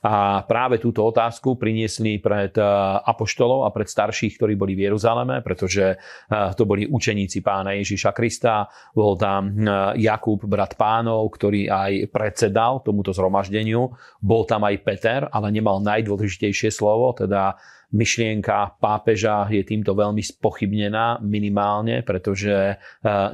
A 0.00 0.40
práve 0.48 0.80
túto 0.80 1.04
otázku 1.04 1.60
priniesli 1.60 2.16
pred 2.16 2.56
eh, 2.56 2.64
apoštolov 3.04 3.68
a 3.68 3.74
pred 3.74 3.84
starších, 3.84 4.40
ktorí 4.40 4.56
boli 4.56 4.72
v 4.72 4.88
Jeruzaleme, 4.88 5.44
pretože 5.44 5.92
eh, 5.92 6.56
to 6.56 6.64
boli 6.64 6.88
učeníci 6.88 7.44
pána 7.44 7.76
Ježiša 7.76 8.16
Krista. 8.16 8.64
Bol 8.96 9.20
tam 9.20 9.52
eh, 9.60 10.00
Jakub, 10.00 10.40
brat 10.48 10.80
pánov, 10.80 11.28
ktorý 11.36 11.68
aj 11.68 12.08
predsedal 12.08 12.80
tomuto 12.80 13.12
zhromaždeniu. 13.12 13.92
Bol 14.24 14.48
tam 14.48 14.64
aj 14.64 14.80
Peter, 14.80 15.28
ale 15.28 15.52
nemal 15.52 15.84
najdôležitejšie 15.84 16.72
slovo, 16.72 17.12
teda 17.12 17.60
myšlienka 17.90 18.78
pápeža 18.78 19.50
je 19.50 19.66
týmto 19.66 19.92
veľmi 19.98 20.22
spochybnená 20.22 21.18
minimálne, 21.22 22.06
pretože 22.06 22.54
eh, 22.54 22.78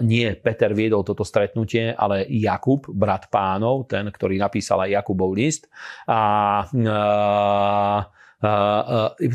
nie 0.00 0.32
Peter 0.40 0.72
viedol 0.72 1.04
toto 1.04 1.22
stretnutie, 1.22 1.92
ale 1.92 2.24
Jakub, 2.28 2.88
brat 2.88 3.28
pánov, 3.28 3.88
ten, 3.88 4.08
ktorý 4.08 4.40
napísal 4.40 4.88
aj 4.88 5.02
Jakubov 5.02 5.36
list. 5.36 5.68
A, 6.08 6.64
a 6.64 8.15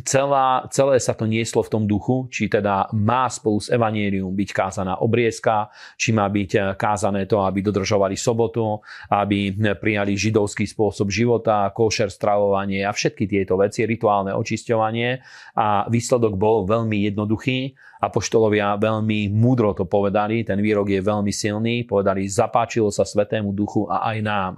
celá, 0.05 0.65
celé 0.69 0.95
sa 1.01 1.13
to 1.17 1.25
nieslo 1.25 1.65
v 1.65 1.71
tom 1.73 1.83
duchu, 1.89 2.29
či 2.29 2.47
teda 2.47 2.89
má 2.93 3.25
spolu 3.27 3.57
s 3.57 3.73
Evangelium 3.73 4.31
byť 4.31 4.49
kázaná 4.53 4.93
obriezka, 5.01 5.73
či 5.97 6.13
má 6.13 6.29
byť 6.29 6.51
eh, 6.55 6.61
kázané 6.77 7.25
to, 7.25 7.41
aby 7.41 7.65
dodržovali 7.65 8.13
sobotu, 8.15 8.79
aby 9.09 9.53
prijali 9.77 10.13
židovský 10.13 10.69
spôsob 10.69 11.09
života, 11.09 11.69
košer 11.73 12.13
stravovanie 12.13 12.85
a 12.85 12.93
všetky 12.93 13.25
tieto 13.27 13.57
veci, 13.57 13.83
rituálne 13.83 14.31
očisťovanie. 14.31 15.09
A 15.57 15.89
výsledok 15.89 16.37
bol 16.37 16.63
veľmi 16.69 17.11
jednoduchý. 17.11 17.73
Apoštolovia 18.01 18.81
veľmi 18.81 19.29
múdro 19.29 19.77
to 19.77 19.85
povedali, 19.85 20.41
ten 20.41 20.57
výrok 20.57 20.89
je 20.89 21.01
veľmi 21.05 21.29
silný, 21.29 21.85
povedali, 21.85 22.25
zapáčilo 22.25 22.89
sa 22.89 23.05
Svetému 23.05 23.53
duchu 23.53 23.85
a 23.85 24.09
aj 24.09 24.17
nám. 24.25 24.53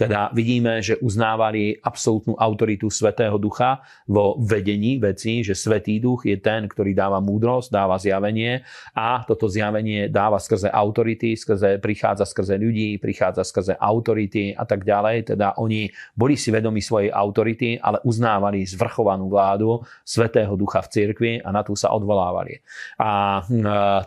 Teda 0.00 0.32
vidíme, 0.32 0.80
že 0.80 0.96
uznávali 0.96 1.76
absolútnu 1.76 2.32
autoritu 2.40 2.88
Svetého 2.88 3.36
Ducha 3.36 3.84
vo 4.08 4.40
vedení 4.40 4.96
veci, 4.96 5.44
že 5.44 5.52
Svetý 5.52 6.00
Duch 6.00 6.24
je 6.24 6.40
ten, 6.40 6.64
ktorý 6.64 6.96
dáva 6.96 7.20
múdrosť, 7.20 7.68
dáva 7.68 8.00
zjavenie 8.00 8.64
a 8.96 9.20
toto 9.28 9.44
zjavenie 9.44 10.08
dáva 10.08 10.40
skrze 10.40 10.72
autority, 10.72 11.36
skrze, 11.36 11.84
prichádza 11.84 12.24
skrze 12.24 12.56
ľudí, 12.56 12.96
prichádza 12.96 13.44
skrze 13.44 13.76
autority 13.76 14.56
a 14.56 14.64
tak 14.64 14.88
ďalej. 14.88 15.36
Teda 15.36 15.52
oni 15.60 15.92
boli 16.16 16.40
si 16.40 16.48
vedomi 16.48 16.80
svojej 16.80 17.12
autority, 17.12 17.76
ale 17.76 18.00
uznávali 18.00 18.64
zvrchovanú 18.64 19.28
vládu 19.28 19.84
Svetého 20.00 20.56
Ducha 20.56 20.80
v 20.80 20.88
cirkvi 20.88 21.32
a 21.44 21.52
na 21.52 21.60
tú 21.60 21.76
sa 21.76 21.92
odvolávali. 21.92 22.64
A 22.96 23.44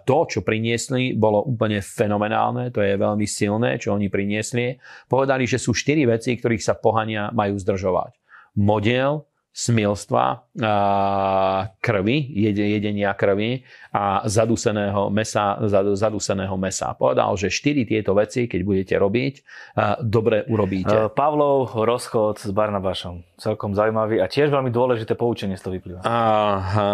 to, 0.02 0.18
čo 0.26 0.42
priniesli, 0.42 1.14
bolo 1.14 1.46
úplne 1.46 1.86
fenomenálne, 1.86 2.74
to 2.74 2.82
je 2.82 2.98
veľmi 2.98 3.30
silné, 3.30 3.78
čo 3.78 3.94
oni 3.94 4.10
priniesli. 4.10 4.74
Povedali, 5.06 5.46
že 5.46 5.62
sú 5.62 5.83
štyri 5.84 6.08
veci, 6.08 6.40
ktorých 6.40 6.64
sa 6.64 6.80
pohania 6.80 7.28
majú 7.36 7.60
zdržovať. 7.60 8.16
Model, 8.56 9.28
smilstva, 9.54 10.50
krvi, 11.78 12.18
jedenia 12.58 13.14
krvi 13.14 13.62
a 13.94 14.26
zaduseného 14.26 15.14
mesa, 15.14 15.62
zaduseného 15.94 16.58
mesa. 16.58 16.98
Povedal, 16.98 17.38
že 17.38 17.54
štyri 17.54 17.86
tieto 17.86 18.18
veci, 18.18 18.50
keď 18.50 18.60
budete 18.66 18.96
robiť, 18.98 19.34
dobre 20.02 20.50
urobíte. 20.50 21.14
Pavlov 21.14 21.70
rozchod 21.76 22.42
s 22.42 22.50
Barnabášom. 22.50 23.33
Celkom 23.44 23.76
zaujímavý 23.76 24.24
a 24.24 24.32
tiež 24.32 24.48
veľmi 24.48 24.72
dôležité 24.72 25.20
poučenie 25.20 25.60
z 25.60 25.68
toho 25.68 25.76
vyplýva. 25.76 26.00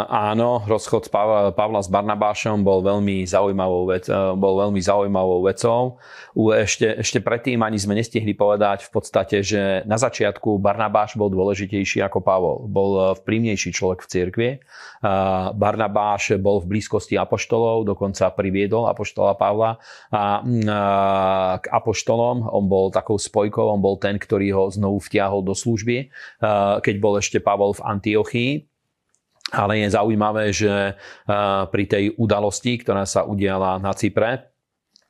áno, 0.09 0.65
rozchod 0.65 1.13
Pavla, 1.13 1.81
s 1.85 1.89
Barnabášom 1.93 2.65
bol 2.65 2.81
veľmi 2.81 3.21
zaujímavou, 3.29 3.93
vec, 3.93 4.09
e, 4.09 4.17
bol 4.33 4.57
veľmi 4.57 4.81
zaujímavou 4.81 5.45
vecou. 5.45 6.01
Ešte, 6.33 7.05
ešte 7.05 7.21
predtým 7.21 7.61
ani 7.61 7.77
sme 7.77 7.93
nestihli 7.93 8.33
povedať 8.33 8.89
v 8.89 8.91
podstate, 8.97 9.45
že 9.45 9.85
na 9.85 10.01
začiatku 10.01 10.57
Barnabáš 10.57 11.13
bol 11.13 11.29
dôležitejší 11.29 12.01
ako 12.01 12.19
Pavol 12.25 12.65
bol. 12.65 12.89
Eh, 12.97 13.17
vplyvnejší 13.19 13.69
človek 13.75 14.05
v 14.05 14.07
cirkvi. 14.09 14.49
Barnabáš 15.55 16.35
bol 16.41 16.59
v 16.59 16.75
blízkosti 16.75 17.15
apoštolov, 17.15 17.87
dokonca 17.87 18.27
priviedol 18.35 18.89
apoštola 18.91 19.31
Pavla 19.39 19.79
a 20.11 20.43
mm, 20.43 20.67
k 21.63 21.65
apoštolom. 21.71 22.43
On 22.51 22.65
bol 22.67 22.91
takou 22.91 23.15
spojkou, 23.15 23.63
on 23.63 23.79
bol 23.79 23.95
ten, 23.95 24.19
ktorý 24.19 24.47
ho 24.55 24.63
znovu 24.67 24.99
vtiahol 24.99 25.39
do 25.45 25.55
služby, 25.55 26.11
keď 26.79 26.95
bol 26.97 27.19
ešte 27.19 27.43
Pavol 27.43 27.75
v 27.75 27.85
Antiochii. 27.85 28.51
Ale 29.49 29.81
je 29.81 29.89
zaujímavé, 29.89 30.53
že 30.53 30.93
pri 31.73 31.83
tej 31.89 32.13
udalosti, 32.21 32.77
ktorá 32.79 33.01
sa 33.09 33.25
udiala 33.25 33.81
na 33.81 33.91
Cypre, 33.97 34.45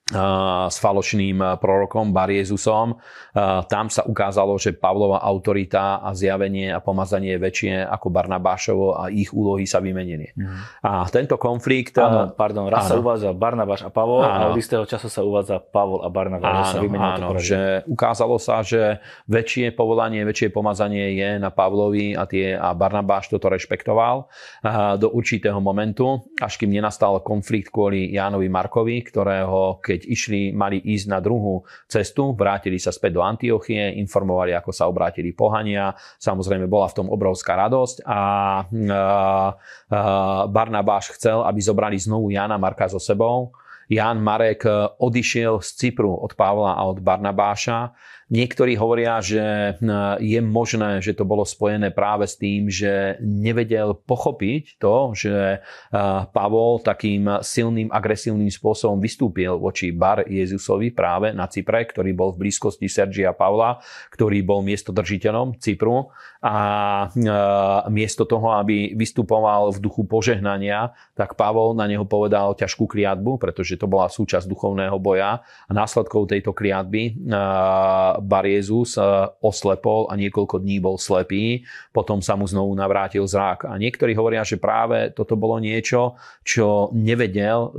s 0.10 0.76
falošným 0.82 1.62
prorokom 1.62 2.10
Bar 2.10 2.34
Jezusom. 2.34 2.98
Tam 3.70 3.86
sa 3.94 4.02
ukázalo, 4.10 4.58
že 4.58 4.74
Pavlova 4.74 5.22
autorita 5.22 6.02
a 6.02 6.18
zjavenie 6.18 6.74
a 6.74 6.82
pomazanie 6.82 7.38
je 7.38 7.44
väčšie 7.46 7.74
ako 7.86 8.08
Barnabášovo 8.10 8.88
a 8.98 9.14
ich 9.14 9.30
úlohy 9.30 9.70
sa 9.70 9.78
vymenili. 9.78 10.34
Mm. 10.34 10.58
A 10.82 11.06
tento 11.14 11.38
konflikt... 11.38 12.02
Áno, 12.02 12.34
pardon, 12.34 12.66
raz 12.74 12.90
áno. 12.90 12.90
sa 12.90 12.96
uvádza 12.98 13.30
Barnabáš 13.38 13.86
a 13.86 13.94
Pavol 13.94 14.26
áno. 14.26 14.50
a 14.50 14.50
od 14.50 14.58
istého 14.58 14.82
času 14.90 15.14
sa 15.14 15.22
uvádza 15.22 15.62
Pavol 15.62 16.02
a 16.02 16.10
Barnabáš, 16.10 16.58
áno, 16.58 16.66
sa 16.66 16.78
áno, 16.82 17.28
že 17.38 17.86
ukázalo 17.86 18.42
sa, 18.42 18.66
že 18.66 18.98
väčšie 19.30 19.78
povolanie, 19.78 20.26
väčšie 20.26 20.50
pomazanie 20.50 21.14
je 21.22 21.30
na 21.38 21.54
Pavlovi 21.54 22.18
a, 22.18 22.26
tie, 22.26 22.58
a 22.58 22.74
Barnabáš 22.74 23.30
toto 23.30 23.46
rešpektoval 23.54 24.26
do 24.98 25.08
určitého 25.14 25.62
momentu, 25.62 26.26
až 26.42 26.58
kým 26.58 26.74
nenastal 26.74 27.22
konflikt 27.22 27.70
kvôli 27.70 28.10
Jánovi 28.10 28.50
Markovi, 28.50 29.06
ktorého 29.06 29.78
keď 29.84 29.99
keď 30.00 30.08
išli, 30.08 30.56
mali 30.56 30.80
ísť 30.80 31.12
na 31.12 31.20
druhú 31.20 31.68
cestu, 31.92 32.32
vrátili 32.32 32.80
sa 32.80 32.96
späť 32.96 33.20
do 33.20 33.22
Antiochie, 33.28 34.00
informovali, 34.00 34.56
ako 34.56 34.72
sa 34.72 34.88
obrátili 34.88 35.36
pohania. 35.36 35.92
Samozrejme, 36.16 36.72
bola 36.72 36.88
v 36.88 36.96
tom 37.04 37.12
obrovská 37.12 37.60
radosť 37.60 38.08
a 38.08 38.20
Barnabáš 40.48 41.20
chcel, 41.20 41.44
aby 41.44 41.60
zobrali 41.60 42.00
znovu 42.00 42.32
Jana 42.32 42.56
Marka 42.56 42.88
so 42.88 43.04
sebou. 43.04 43.52
Jan 43.90 44.22
Marek 44.22 44.64
odišiel 45.02 45.66
z 45.66 45.70
Cypru 45.74 46.14
od 46.14 46.38
Pavla 46.38 46.78
a 46.78 46.88
od 46.88 47.02
Barnabáša 47.04 47.92
Niektorí 48.30 48.78
hovoria, 48.78 49.18
že 49.26 49.74
hm, 49.82 50.22
je 50.22 50.40
možné, 50.46 51.02
že 51.02 51.18
to 51.18 51.26
bolo 51.26 51.42
spojené 51.42 51.90
práve 51.90 52.30
s 52.30 52.38
tým, 52.38 52.70
že 52.70 53.18
nevedel 53.26 53.98
pochopiť 53.98 54.78
to, 54.78 55.18
že 55.18 55.66
Pavol 56.30 56.78
takým 56.86 57.42
silným, 57.42 57.90
agresívnym 57.90 58.54
spôsobom 58.54 59.02
vystúpil 59.02 59.58
voči 59.58 59.90
Bar 59.90 60.30
Jezusovi 60.30 60.94
práve 60.94 61.34
na 61.34 61.50
Cypre, 61.50 61.90
ktorý 61.90 62.14
bol 62.14 62.30
v 62.38 62.46
blízkosti 62.46 62.86
Sergia 62.86 63.34
Pavla, 63.34 63.82
ktorý 64.14 64.46
bol 64.46 64.62
miestodržiteľom 64.62 65.58
Cypru. 65.58 66.14
A 66.40 66.56
miesto 67.92 68.24
toho, 68.24 68.56
aby 68.56 68.96
vystupoval 68.96 69.76
v 69.76 69.84
duchu 69.84 70.08
požehnania, 70.08 70.96
tak 71.12 71.36
Pavol 71.36 71.76
na 71.76 71.84
neho 71.84 72.08
povedal 72.08 72.56
ťažkú 72.56 72.88
kliatbu, 72.88 73.42
pretože 73.42 73.76
to 73.76 73.92
bola 73.92 74.08
súčasť 74.08 74.48
duchovného 74.48 74.96
boja. 75.02 75.44
A 75.68 75.72
následkou 75.76 76.24
tejto 76.24 76.56
kliatby 76.56 77.20
Bar 78.22 78.46
Jezus 78.46 79.00
oslepol 79.40 80.12
a 80.12 80.20
niekoľko 80.20 80.62
dní 80.62 80.84
bol 80.84 81.00
slepý, 81.00 81.64
potom 81.96 82.20
sa 82.20 82.36
mu 82.36 82.46
znovu 82.46 82.76
navrátil 82.76 83.24
zrak. 83.26 83.66
A 83.66 83.80
niektorí 83.80 84.14
hovoria, 84.14 84.44
že 84.44 84.62
práve 84.62 85.16
toto 85.16 85.40
bolo 85.40 85.58
niečo, 85.58 86.20
čo 86.44 86.94
nevedel 86.94 87.74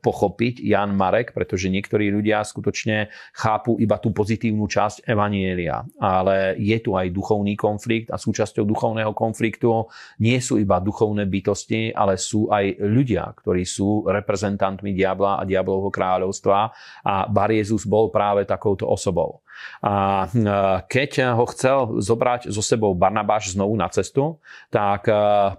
pochopiť 0.00 0.62
Jan 0.62 0.94
Marek, 0.96 1.34
pretože 1.34 1.68
niektorí 1.68 2.08
ľudia 2.08 2.46
skutočne 2.46 3.10
chápu 3.34 3.76
iba 3.82 3.98
tú 3.98 4.14
pozitívnu 4.14 4.70
časť 4.70 5.04
Evanielia. 5.04 5.82
Ale 5.98 6.56
je 6.56 6.78
tu 6.78 6.94
aj 6.94 7.10
duchovný 7.10 7.58
konflikt 7.58 8.14
a 8.14 8.16
súčasťou 8.16 8.62
duchovného 8.62 9.12
konfliktu 9.12 9.90
nie 10.22 10.38
sú 10.38 10.56
iba 10.62 10.78
duchovné 10.78 11.26
bytosti, 11.26 11.90
ale 11.90 12.14
sú 12.14 12.46
aj 12.48 12.78
ľudia, 12.78 13.26
ktorí 13.34 13.66
sú 13.66 14.06
reprezentantmi 14.06 14.94
diabla 14.94 15.42
a 15.42 15.46
diablovho 15.46 15.90
kráľovstva 15.90 16.58
a 17.02 17.14
Bar 17.26 17.50
Jezus 17.50 17.82
bol 17.84 18.08
práve 18.08 18.46
takouto 18.46 18.86
osobou. 18.86 19.41
A 19.82 20.26
keď 20.86 21.34
ho 21.34 21.44
chcel 21.50 21.98
zobrať 21.98 22.48
so 22.54 22.62
sebou 22.62 22.94
Barnabáš 22.94 23.52
znovu 23.52 23.74
na 23.74 23.90
cestu, 23.90 24.38
tak 24.70 25.10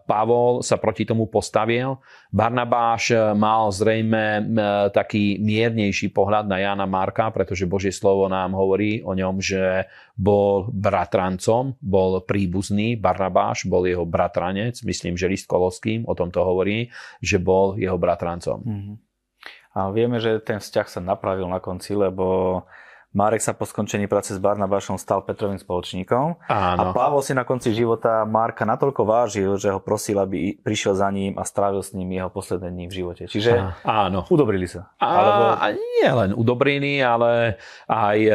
Pavol 0.07 0.63
sa 0.63 0.79
proti 0.79 1.03
tomu 1.03 1.27
postavil. 1.27 1.99
Barnabáš 2.31 3.13
mal 3.35 3.69
zrejme 3.69 4.47
taký 4.95 5.37
miernejší 5.43 6.09
pohľad 6.15 6.47
na 6.47 6.63
Jana 6.63 6.87
Marka, 6.87 7.29
pretože 7.35 7.69
Božie 7.69 7.91
slovo 7.91 8.25
nám 8.31 8.55
hovorí 8.55 9.03
o 9.03 9.11
ňom, 9.11 9.43
že 9.43 9.91
bol 10.13 10.71
bratrancom, 10.71 11.75
bol 11.81 12.23
príbuzný, 12.23 12.95
Barnabáš 12.95 13.65
bol 13.67 13.83
jeho 13.85 14.05
bratranec, 14.05 14.79
myslím, 14.85 15.17
že 15.19 15.29
list 15.29 15.49
Koloským 15.49 16.05
o 16.05 16.13
tomto 16.15 16.41
hovorí, 16.41 16.93
že 17.19 17.41
bol 17.41 17.75
jeho 17.75 17.97
bratrancom. 17.97 18.61
Mm-hmm. 18.61 18.95
A 19.73 19.89
vieme, 19.89 20.21
že 20.21 20.37
ten 20.37 20.61
vzťah 20.61 20.85
sa 20.85 21.01
napravil 21.01 21.49
na 21.49 21.57
konci, 21.57 21.97
lebo 21.97 22.61
Marek 23.13 23.45
sa 23.45 23.53
po 23.53 23.69
skončení 23.69 24.09
práce 24.09 24.33
s 24.33 24.41
Barnabášom 24.41 24.97
stal 24.97 25.21
Petrovým 25.21 25.61
spoločníkom. 25.61 26.49
Áno. 26.49 26.81
A 26.81 26.83
Pavol 26.97 27.21
si 27.21 27.37
na 27.37 27.45
konci 27.45 27.69
života 27.69 28.25
Marka 28.25 28.65
natoľko 28.65 29.05
vážil, 29.05 29.53
že 29.61 29.69
ho 29.69 29.77
prosil, 29.77 30.17
aby 30.17 30.57
prišiel 30.57 30.97
za 30.97 31.13
ním 31.13 31.37
a 31.37 31.45
strávil 31.45 31.85
s 31.85 31.93
ním 31.93 32.09
jeho 32.09 32.33
posledné 32.33 32.73
dní 32.73 32.89
v 32.89 32.93
živote. 32.97 33.29
Čiže 33.29 33.77
áno. 33.85 34.25
udobrili 34.33 34.65
sa. 34.65 34.89
A, 34.97 35.05
Alebo... 35.05 35.43
a 35.61 35.65
nie 35.77 36.09
len 36.09 36.31
udobrili, 36.33 37.05
ale 37.05 37.61
aj 37.85 38.17
e, 38.17 38.31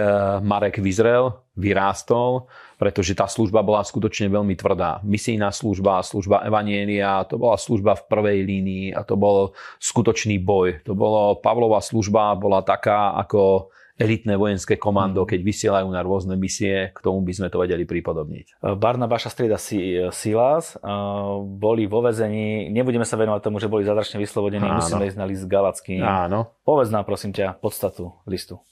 Marek 0.47 0.79
vyzrel, 0.79 1.35
vyrástol, 1.59 2.47
pretože 2.79 3.19
tá 3.19 3.27
služba 3.27 3.67
bola 3.67 3.83
skutočne 3.83 4.31
veľmi 4.31 4.55
tvrdá. 4.55 5.03
Misijná 5.03 5.51
služba, 5.51 6.07
služba 6.07 6.47
Evanielia, 6.47 7.27
to 7.27 7.35
bola 7.35 7.59
služba 7.59 7.99
v 7.99 8.07
prvej 8.07 8.39
línii 8.47 8.87
a 8.95 9.03
to 9.03 9.19
bol 9.19 9.59
skutočný 9.83 10.39
boj. 10.39 10.87
To 10.87 10.95
bolo, 10.95 11.35
Pavlova 11.43 11.83
služba 11.83 12.39
bola 12.39 12.63
taká 12.63 13.19
ako 13.19 13.75
elitné 13.99 14.39
vojenské 14.39 14.79
komando, 14.79 15.27
mhm. 15.27 15.29
keď 15.29 15.41
vysielajú 15.43 15.89
na 15.91 16.01
rôzne 16.07 16.39
misie, 16.39 16.95
k 16.95 16.99
tomu 17.03 17.21
by 17.27 17.33
sme 17.35 17.49
to 17.51 17.59
vedeli 17.59 17.83
pripodobniť. 17.83 18.63
Barnabáša 18.63 19.35
strieda 19.35 19.59
Silas, 20.15 20.79
boli 21.43 21.91
vo 21.91 22.01
vezení, 22.07 22.71
nebudeme 22.71 23.03
sa 23.03 23.19
venovať 23.19 23.41
tomu, 23.43 23.59
že 23.59 23.67
boli 23.67 23.83
zadračne 23.83 24.23
vyslobodení, 24.23 24.65
Áno. 24.65 24.79
musíme 24.79 25.03
ísť 25.03 25.19
na 25.19 25.27
list 25.27 25.45
Galacký. 25.51 25.99
Áno. 25.99 26.55
Povedz 26.63 26.95
nám 26.95 27.03
prosím 27.03 27.35
ťa 27.35 27.59
podstatu 27.59 28.15
listu. 28.25 28.63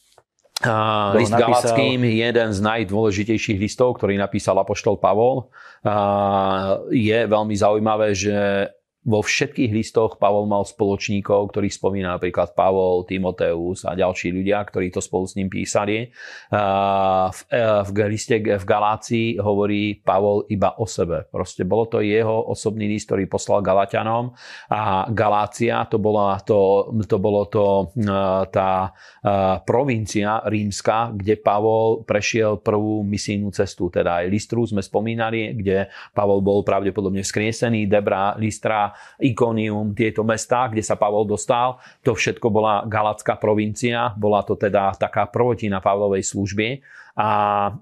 Uh, 0.65 1.13
list 1.21 1.37
napísal... 1.37 1.77
Galackým 1.77 2.01
je 2.01 2.15
jeden 2.25 2.49
z 2.49 2.59
najdôležitejších 2.65 3.61
listov, 3.61 4.01
ktorý 4.01 4.17
napísal 4.17 4.57
apoštol 4.57 4.97
Pavol. 4.97 5.53
Uh, 5.85 6.81
je 6.89 7.29
veľmi 7.29 7.53
zaujímavé, 7.53 8.17
že 8.17 8.71
vo 9.07 9.23
všetkých 9.23 9.71
listoch 9.71 10.19
Pavol 10.19 10.51
mal 10.51 10.67
spoločníkov, 10.67 11.55
ktorých 11.55 11.79
spomína 11.79 12.19
napríklad 12.19 12.59
Pavol, 12.59 13.07
Timoteus 13.07 13.87
a 13.87 13.95
ďalší 13.95 14.35
ľudia, 14.35 14.59
ktorí 14.67 14.91
to 14.91 14.99
spolu 14.99 15.31
s 15.31 15.39
ním 15.39 15.47
písali. 15.47 16.11
V, 16.51 17.41
e, 17.47 17.63
v 17.87 17.91
liste 18.11 18.35
v 18.35 18.65
Galácii 18.67 19.39
hovorí 19.39 20.03
Pavol 20.03 20.51
iba 20.51 20.75
o 20.83 20.91
sebe. 20.91 21.23
Proste 21.31 21.63
bolo 21.63 21.87
to 21.87 22.03
jeho 22.03 22.51
osobný 22.51 22.91
list, 22.91 23.07
ktorý 23.07 23.31
poslal 23.31 23.63
Galatianom 23.63 24.35
a 24.75 25.07
Galácia 25.15 25.87
to, 25.87 26.03
bola 26.03 26.43
to, 26.43 26.91
to 27.07 27.17
bolo 27.23 27.47
to 27.47 27.95
e, 27.95 28.11
tá 28.51 28.91
e, 29.23 29.31
provincia 29.63 30.43
rímska, 30.43 31.15
kde 31.15 31.39
Pavol 31.39 32.03
prešiel 32.03 32.59
prvú 32.59 33.07
misijnú 33.07 33.55
cestu. 33.55 33.87
Teda 33.87 34.27
aj 34.27 34.35
Listru 34.35 34.67
sme 34.67 34.83
spomínali, 34.83 35.55
kde 35.55 35.87
Pavol 36.11 36.43
bol 36.43 36.67
pravdepodobne 36.67 37.23
skriesený, 37.23 37.87
Debra, 37.87 38.35
Listra, 38.35 38.96
Ikonium, 39.23 39.97
tieto 39.97 40.27
mestá, 40.27 40.69
kde 40.69 40.85
sa 40.85 40.99
Pavol 40.99 41.25
dostal. 41.25 41.81
To 42.05 42.13
všetko 42.13 42.47
bola 42.53 42.85
Galacká 42.85 43.41
provincia, 43.41 44.13
bola 44.15 44.45
to 44.45 44.59
teda 44.59 44.93
taká 44.97 45.29
prvotina 45.29 45.81
Pavlovej 45.81 46.25
služby. 46.25 46.83
A 47.17 47.29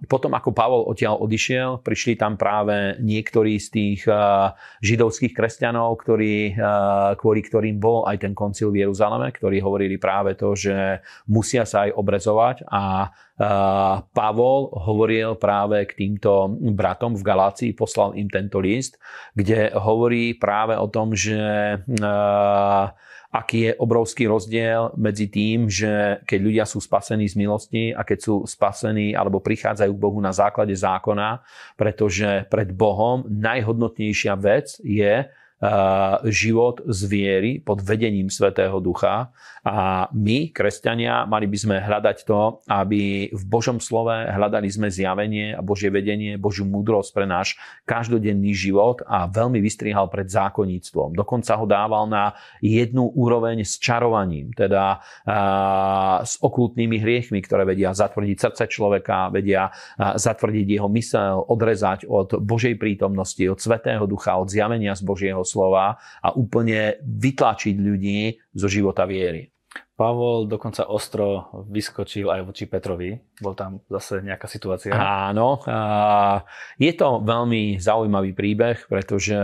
potom, 0.06 0.30
ako 0.30 0.54
Pavol 0.54 0.86
odtiaľ 0.86 1.18
odišiel, 1.18 1.82
prišli 1.82 2.14
tam 2.14 2.38
práve 2.38 2.94
niektorí 3.02 3.58
z 3.58 3.66
tých 3.74 4.00
uh, 4.06 4.54
židovských 4.78 5.34
kresťanov, 5.34 5.98
ktorí, 6.06 6.54
uh, 6.54 7.18
kvôli 7.18 7.42
ktorým 7.42 7.82
bol 7.82 8.06
aj 8.06 8.22
ten 8.22 8.30
koncil 8.30 8.70
v 8.70 8.86
Jeruzaleme, 8.86 9.34
ktorí 9.34 9.58
hovorili 9.58 9.98
práve 9.98 10.38
to, 10.38 10.54
že 10.54 11.02
musia 11.26 11.66
sa 11.66 11.90
aj 11.90 11.98
obrezovať. 11.98 12.56
A 12.70 13.10
uh, 13.10 14.06
Pavol 14.14 14.70
hovoril 14.70 15.34
práve 15.34 15.82
k 15.90 15.98
týmto 15.98 16.54
bratom 16.70 17.18
v 17.18 17.26
Galácii, 17.26 17.70
poslal 17.74 18.14
im 18.14 18.30
tento 18.30 18.62
list, 18.62 19.02
kde 19.34 19.74
hovorí 19.74 20.38
práve 20.38 20.78
o 20.78 20.86
tom, 20.86 21.10
že 21.10 21.82
aký 23.34 23.58
je 23.66 23.72
obrovský 23.82 24.30
rozdiel 24.30 24.94
medzi 24.94 25.26
tým, 25.26 25.66
že 25.66 26.22
keď 26.22 26.38
ľudia 26.38 26.64
sú 26.70 26.78
spasení 26.78 27.26
z 27.26 27.34
milosti 27.34 27.84
a 27.90 28.06
keď 28.06 28.18
sú 28.22 28.34
spasení 28.46 29.10
alebo 29.18 29.42
prichádzajú 29.42 29.90
k 29.90 30.02
Bohu 30.06 30.22
na 30.22 30.30
základe 30.30 30.78
zákona, 30.78 31.42
pretože 31.74 32.46
pred 32.46 32.70
Bohom 32.70 33.26
najhodnotnejšia 33.26 34.38
vec 34.38 34.78
je, 34.86 35.26
život 36.28 36.84
z 36.84 37.00
viery 37.08 37.52
pod 37.64 37.80
vedením 37.80 38.28
Svetého 38.28 38.76
Ducha. 38.84 39.32
A 39.64 40.12
my, 40.12 40.52
kresťania, 40.52 41.24
mali 41.24 41.48
by 41.48 41.56
sme 41.56 41.76
hľadať 41.80 42.28
to, 42.28 42.60
aby 42.68 43.32
v 43.32 43.44
Božom 43.48 43.80
slove 43.80 44.12
hľadali 44.12 44.68
sme 44.68 44.92
zjavenie 44.92 45.56
a 45.56 45.64
Božie 45.64 45.88
vedenie, 45.88 46.36
Božiu 46.36 46.68
múdrosť 46.68 47.10
pre 47.16 47.24
náš 47.24 47.56
každodenný 47.88 48.52
život 48.52 49.00
a 49.08 49.24
veľmi 49.24 49.64
vystrihal 49.64 50.12
pred 50.12 50.28
zákonníctvom. 50.28 51.16
Dokonca 51.16 51.56
ho 51.56 51.64
dával 51.64 52.12
na 52.12 52.36
jednu 52.60 53.08
úroveň 53.16 53.64
s 53.64 53.80
čarovaním, 53.80 54.52
teda 54.52 55.00
s 56.20 56.36
okultnými 56.44 57.00
hriechmi, 57.00 57.40
ktoré 57.40 57.64
vedia 57.64 57.96
zatvrdiť 57.96 58.36
srdce 58.36 58.68
človeka, 58.68 59.32
vedia 59.32 59.72
zatvrdiť 59.96 60.66
jeho 60.76 60.92
mysel, 60.92 61.40
odrezať 61.40 62.04
od 62.04 62.36
Božej 62.36 62.76
prítomnosti, 62.76 63.40
od 63.48 63.56
Svetého 63.56 64.04
Ducha, 64.04 64.36
od 64.36 64.52
zjavenia 64.52 64.92
z 64.92 65.02
Božieho 65.08 65.40
slova 65.54 65.94
a 66.18 66.28
úplne 66.34 66.98
vytlačiť 67.06 67.74
ľudí 67.78 68.34
zo 68.58 68.66
života 68.66 69.06
viery. 69.06 69.46
Pavol 69.94 70.50
dokonca 70.50 70.90
ostro 70.90 71.54
vyskočil 71.70 72.26
aj 72.26 72.42
voči 72.42 72.66
Petrovi. 72.66 73.14
Bol 73.38 73.54
tam 73.54 73.78
zase 73.86 74.26
nejaká 74.26 74.50
situácia. 74.50 74.90
Áno. 74.90 75.62
Je 76.82 76.90
to 76.98 77.22
veľmi 77.22 77.78
zaujímavý 77.78 78.34
príbeh, 78.34 78.90
pretože 78.90 79.38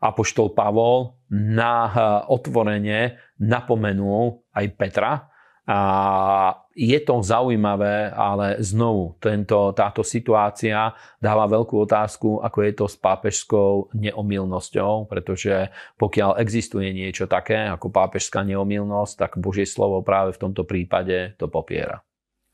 Apoštol 0.00 0.56
Pavol 0.56 1.20
na 1.28 1.92
otvorenie 2.32 3.20
napomenul 3.36 4.40
aj 4.56 4.66
Petra, 4.80 5.28
a 5.66 6.54
je 6.76 7.00
to 7.00 7.24
zaujímavé, 7.24 8.12
ale 8.12 8.60
znovu 8.60 9.16
tento, 9.16 9.72
táto 9.72 10.04
situácia 10.04 10.92
dáva 11.16 11.48
veľkú 11.48 11.88
otázku, 11.88 12.44
ako 12.44 12.58
je 12.60 12.72
to 12.76 12.84
s 12.84 13.00
pápežskou 13.00 13.96
neomilnosťou, 13.96 15.08
pretože 15.08 15.72
pokiaľ 15.96 16.36
existuje 16.36 16.92
niečo 16.92 17.24
také 17.24 17.64
ako 17.64 17.88
pápežská 17.88 18.44
neomilnosť, 18.44 19.12
tak 19.16 19.30
Božie 19.40 19.64
slovo 19.64 20.04
práve 20.04 20.36
v 20.36 20.40
tomto 20.44 20.68
prípade 20.68 21.32
to 21.40 21.48
popiera. 21.48 22.04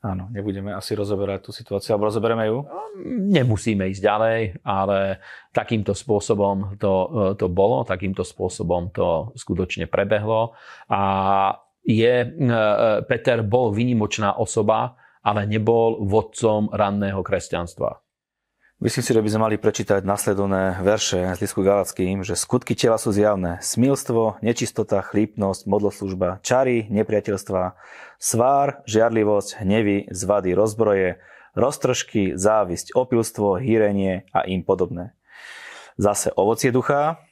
Áno, 0.03 0.27
nebudeme 0.35 0.75
asi 0.75 0.99
rozoberať 0.99 1.47
tú 1.47 1.51
situáciu, 1.55 1.95
alebo 1.95 2.11
rozoberieme 2.11 2.43
ju? 2.51 2.67
Nemusíme 3.07 3.87
ísť 3.87 4.03
ďalej, 4.03 4.39
ale 4.63 5.23
takýmto 5.55 5.95
spôsobom 5.95 6.75
to, 6.75 6.91
to 7.39 7.47
bolo, 7.47 7.87
takýmto 7.87 8.27
spôsobom 8.27 8.91
to 8.91 9.31
skutočne 9.39 9.87
prebehlo 9.87 10.59
a 10.91 11.01
je, 11.83 12.15
e, 12.23 12.27
e, 12.27 12.57
Peter 13.05 13.43
bol 13.43 13.75
výnimočná 13.75 14.39
osoba, 14.39 14.95
ale 15.23 15.47
nebol 15.47 16.03
vodcom 16.03 16.71
ranného 16.71 17.19
kresťanstva. 17.23 18.03
Myslím 18.83 19.03
si, 19.07 19.15
že 19.15 19.23
by 19.23 19.29
sme 19.31 19.45
mali 19.47 19.55
prečítať 19.55 20.03
nasledovné 20.03 20.83
verše 20.83 21.23
z 21.23 21.39
Lisku 21.39 21.63
Galackým, 21.63 22.19
že 22.19 22.35
skutky 22.35 22.75
tela 22.75 22.99
sú 22.99 23.15
zjavné. 23.15 23.63
Smilstvo, 23.63 24.43
nečistota, 24.43 24.99
chlípnosť, 24.99 25.63
modloslužba, 25.71 26.43
čary, 26.43 26.91
nepriateľstva, 26.91 27.79
svár, 28.19 28.83
žiarlivosť, 28.83 29.63
hnevy, 29.63 30.11
zvady, 30.11 30.51
rozbroje, 30.51 31.23
roztržky, 31.55 32.35
závisť, 32.35 32.91
opilstvo, 32.91 33.55
hýrenie 33.55 34.27
a 34.35 34.43
im 34.51 34.67
podobné. 34.67 35.15
Zase 35.95 36.35
ovocie 36.35 36.73
ducha, 36.75 37.23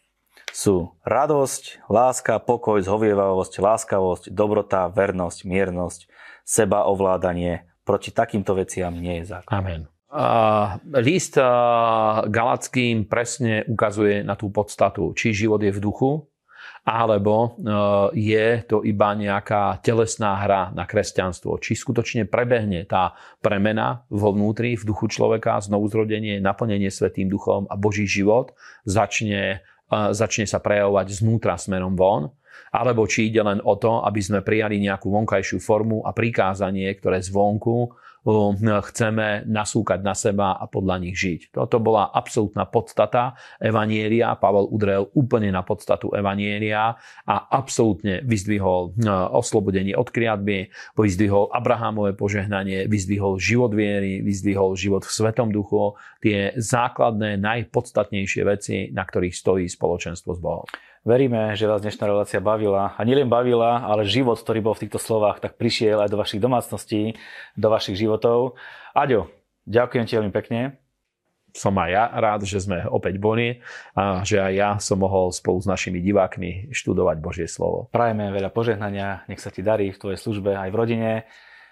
sú 0.52 0.93
radosť, 1.08 1.88
láska, 1.88 2.43
pokoj, 2.43 2.84
zhovievavosť, 2.84 3.54
láskavosť, 3.64 4.24
dobrota, 4.36 4.91
vernosť, 4.91 5.47
miernosť, 5.47 5.99
sebaovládanie. 6.43 7.68
proti 7.84 8.14
takýmto 8.14 8.56
veciam 8.56 8.93
nie 8.93 9.24
je 9.24 9.36
zákon. 9.36 9.52
Amen. 9.52 9.82
Uh, 10.12 10.76
list 10.99 11.39
uh, 11.39 12.28
Galackým 12.28 13.08
presne 13.08 13.64
ukazuje 13.64 14.28
na 14.28 14.36
tú 14.36 14.52
podstatu, 14.52 15.16
či 15.16 15.32
život 15.32 15.64
je 15.64 15.72
v 15.72 15.80
duchu, 15.80 16.28
alebo 16.84 17.56
uh, 17.56 18.12
je 18.12 18.60
to 18.68 18.84
iba 18.84 19.16
nejaká 19.16 19.80
telesná 19.80 20.36
hra 20.36 20.76
na 20.76 20.84
kresťanstvo. 20.84 21.64
Či 21.64 21.80
skutočne 21.80 22.28
prebehne 22.28 22.84
tá 22.84 23.16
premena 23.39 24.04
vo 24.12 24.36
vnútri, 24.36 24.76
v 24.76 24.84
duchu 24.84 25.08
človeka, 25.08 25.64
znovuzrodenie, 25.64 26.43
naplnenie 26.43 26.91
Svetým 26.91 27.32
duchom 27.32 27.64
a 27.72 27.80
Boží 27.80 28.04
život 28.04 28.52
začne, 28.84 29.64
začne 29.92 30.48
sa 30.48 30.64
prejavovať 30.64 31.20
znútra 31.20 31.60
smerom 31.60 32.00
von, 32.00 32.32
alebo 32.72 33.04
či 33.04 33.28
ide 33.28 33.44
len 33.44 33.60
o 33.60 33.76
to, 33.76 34.00
aby 34.08 34.22
sme 34.24 34.39
prijali 34.39 34.80
nejakú 34.80 35.12
vonkajšiu 35.12 35.60
formu 35.60 36.08
a 36.08 36.16
prikázanie, 36.16 36.88
ktoré 36.96 37.20
zvonku 37.20 37.92
chceme 38.22 39.49
nasúkať 39.49 39.99
na 40.05 40.13
seba 40.13 40.53
a 40.53 40.69
podľa 40.69 40.95
nich 41.01 41.17
žiť. 41.17 41.57
Toto 41.57 41.82
bola 41.82 42.13
absolútna 42.13 42.69
podstata 42.69 43.34
Evanielia. 43.57 44.38
Pavel 44.38 44.69
udrel 44.69 45.09
úplne 45.17 45.49
na 45.49 45.65
podstatu 45.65 46.13
Evanielia 46.13 47.01
a 47.26 47.36
absolútne 47.49 48.22
vyzdvihol 48.22 48.93
oslobodenie 49.34 49.97
od 49.97 50.13
kriadby, 50.13 50.69
vyzdvihol 50.93 51.49
Abrahamové 51.49 52.13
požehnanie, 52.13 52.86
vyzdvihol 52.86 53.41
život 53.41 53.74
viery, 53.74 54.22
vyzdvihol 54.22 54.78
život 54.78 55.01
v 55.01 55.11
Svetom 55.17 55.49
duchu, 55.49 55.97
tie 56.22 56.53
základné, 56.53 57.41
najpodstatnejšie 57.41 58.41
veci, 58.45 58.93
na 58.93 59.01
ktorých 59.01 59.34
stojí 59.34 59.65
spoločenstvo 59.65 60.38
s 60.38 60.39
Bohom. 60.39 60.69
Veríme, 61.02 61.58
že 61.58 61.66
vás 61.66 61.82
dnešná 61.82 62.06
relácia 62.06 62.38
bavila. 62.38 62.93
A 62.93 63.02
nielen 63.02 63.26
bavila, 63.26 63.82
ale 63.82 64.06
život, 64.06 64.38
ktorý 64.38 64.62
bol 64.62 64.78
v 64.78 64.86
týchto 64.86 65.02
slovách, 65.02 65.41
tak 65.41 65.58
prišiel 65.58 65.97
aj 65.97 66.14
do 66.14 66.22
vašich 66.22 66.38
domácností, 66.38 67.18
do 67.58 67.68
vašich 67.74 67.97
životov. 67.97 68.54
Aďo, 68.93 69.34
ďakujem 69.66 70.06
ti 70.06 70.14
veľmi 70.22 70.30
pekne. 70.30 70.78
Som 71.58 71.82
aj 71.82 71.89
ja 71.89 72.06
rád, 72.06 72.45
že 72.45 72.62
sme 72.62 72.86
opäť 72.86 73.18
boli 73.18 73.66
a 73.97 74.22
že 74.22 74.45
aj 74.45 74.54
ja 74.54 74.70
som 74.78 75.02
mohol 75.02 75.34
spolu 75.34 75.58
s 75.58 75.68
našimi 75.68 76.06
divákmi 76.06 76.70
študovať 76.70 77.18
Božie 77.18 77.49
slovo. 77.49 77.89
Prajeme 77.89 78.30
veľa 78.30 78.54
požehnania, 78.54 79.26
nech 79.26 79.41
sa 79.41 79.49
ti 79.49 79.66
darí 79.66 79.89
v 79.89 79.97
tvojej 79.97 80.22
službe 80.22 80.54
aj 80.54 80.70
v 80.70 80.78
rodine. 80.78 81.12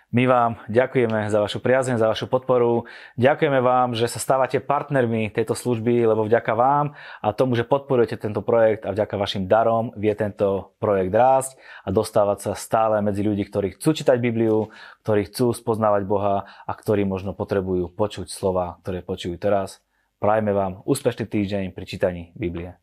My 0.10 0.26
vám 0.26 0.58
ďakujeme 0.66 1.30
za 1.30 1.38
vašu 1.38 1.62
priazeň, 1.62 2.02
za 2.02 2.10
vašu 2.10 2.26
podporu. 2.26 2.90
Ďakujeme 3.14 3.62
vám, 3.62 3.94
že 3.94 4.10
sa 4.10 4.18
stávate 4.18 4.58
partnermi 4.58 5.30
tejto 5.30 5.54
služby, 5.54 6.02
lebo 6.10 6.26
vďaka 6.26 6.58
vám 6.58 6.98
a 7.22 7.30
tomu, 7.30 7.54
že 7.54 7.62
podporujete 7.62 8.18
tento 8.18 8.42
projekt 8.42 8.90
a 8.90 8.94
vďaka 8.98 9.16
vašim 9.22 9.46
darom 9.46 9.94
vie 9.94 10.10
tento 10.18 10.74
projekt 10.82 11.14
rásť 11.14 11.62
a 11.86 11.94
dostávať 11.94 12.42
sa 12.42 12.52
stále 12.58 12.98
medzi 13.06 13.22
ľudí, 13.22 13.46
ktorí 13.46 13.78
chcú 13.78 13.94
čítať 13.94 14.18
Bibliu, 14.18 14.74
ktorí 15.06 15.30
chcú 15.30 15.54
spoznávať 15.54 16.10
Boha 16.10 16.50
a 16.66 16.72
ktorí 16.74 17.06
možno 17.06 17.38
potrebujú 17.38 17.94
počuť 17.94 18.34
slova, 18.34 18.82
ktoré 18.82 19.06
počujú 19.06 19.38
teraz. 19.38 19.78
Prajme 20.18 20.58
vám 20.58 20.82
úspešný 20.90 21.30
týždeň 21.30 21.70
pri 21.70 21.86
čítaní 21.86 22.24
Biblie. 22.34 22.82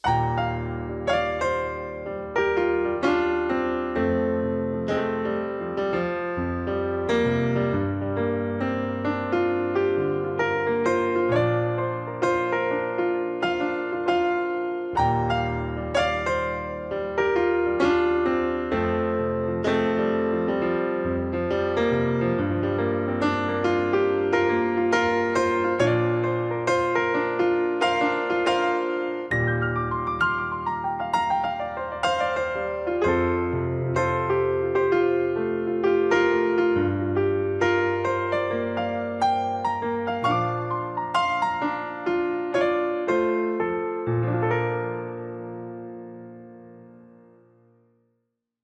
thank 0.00 0.64
you 0.64 0.69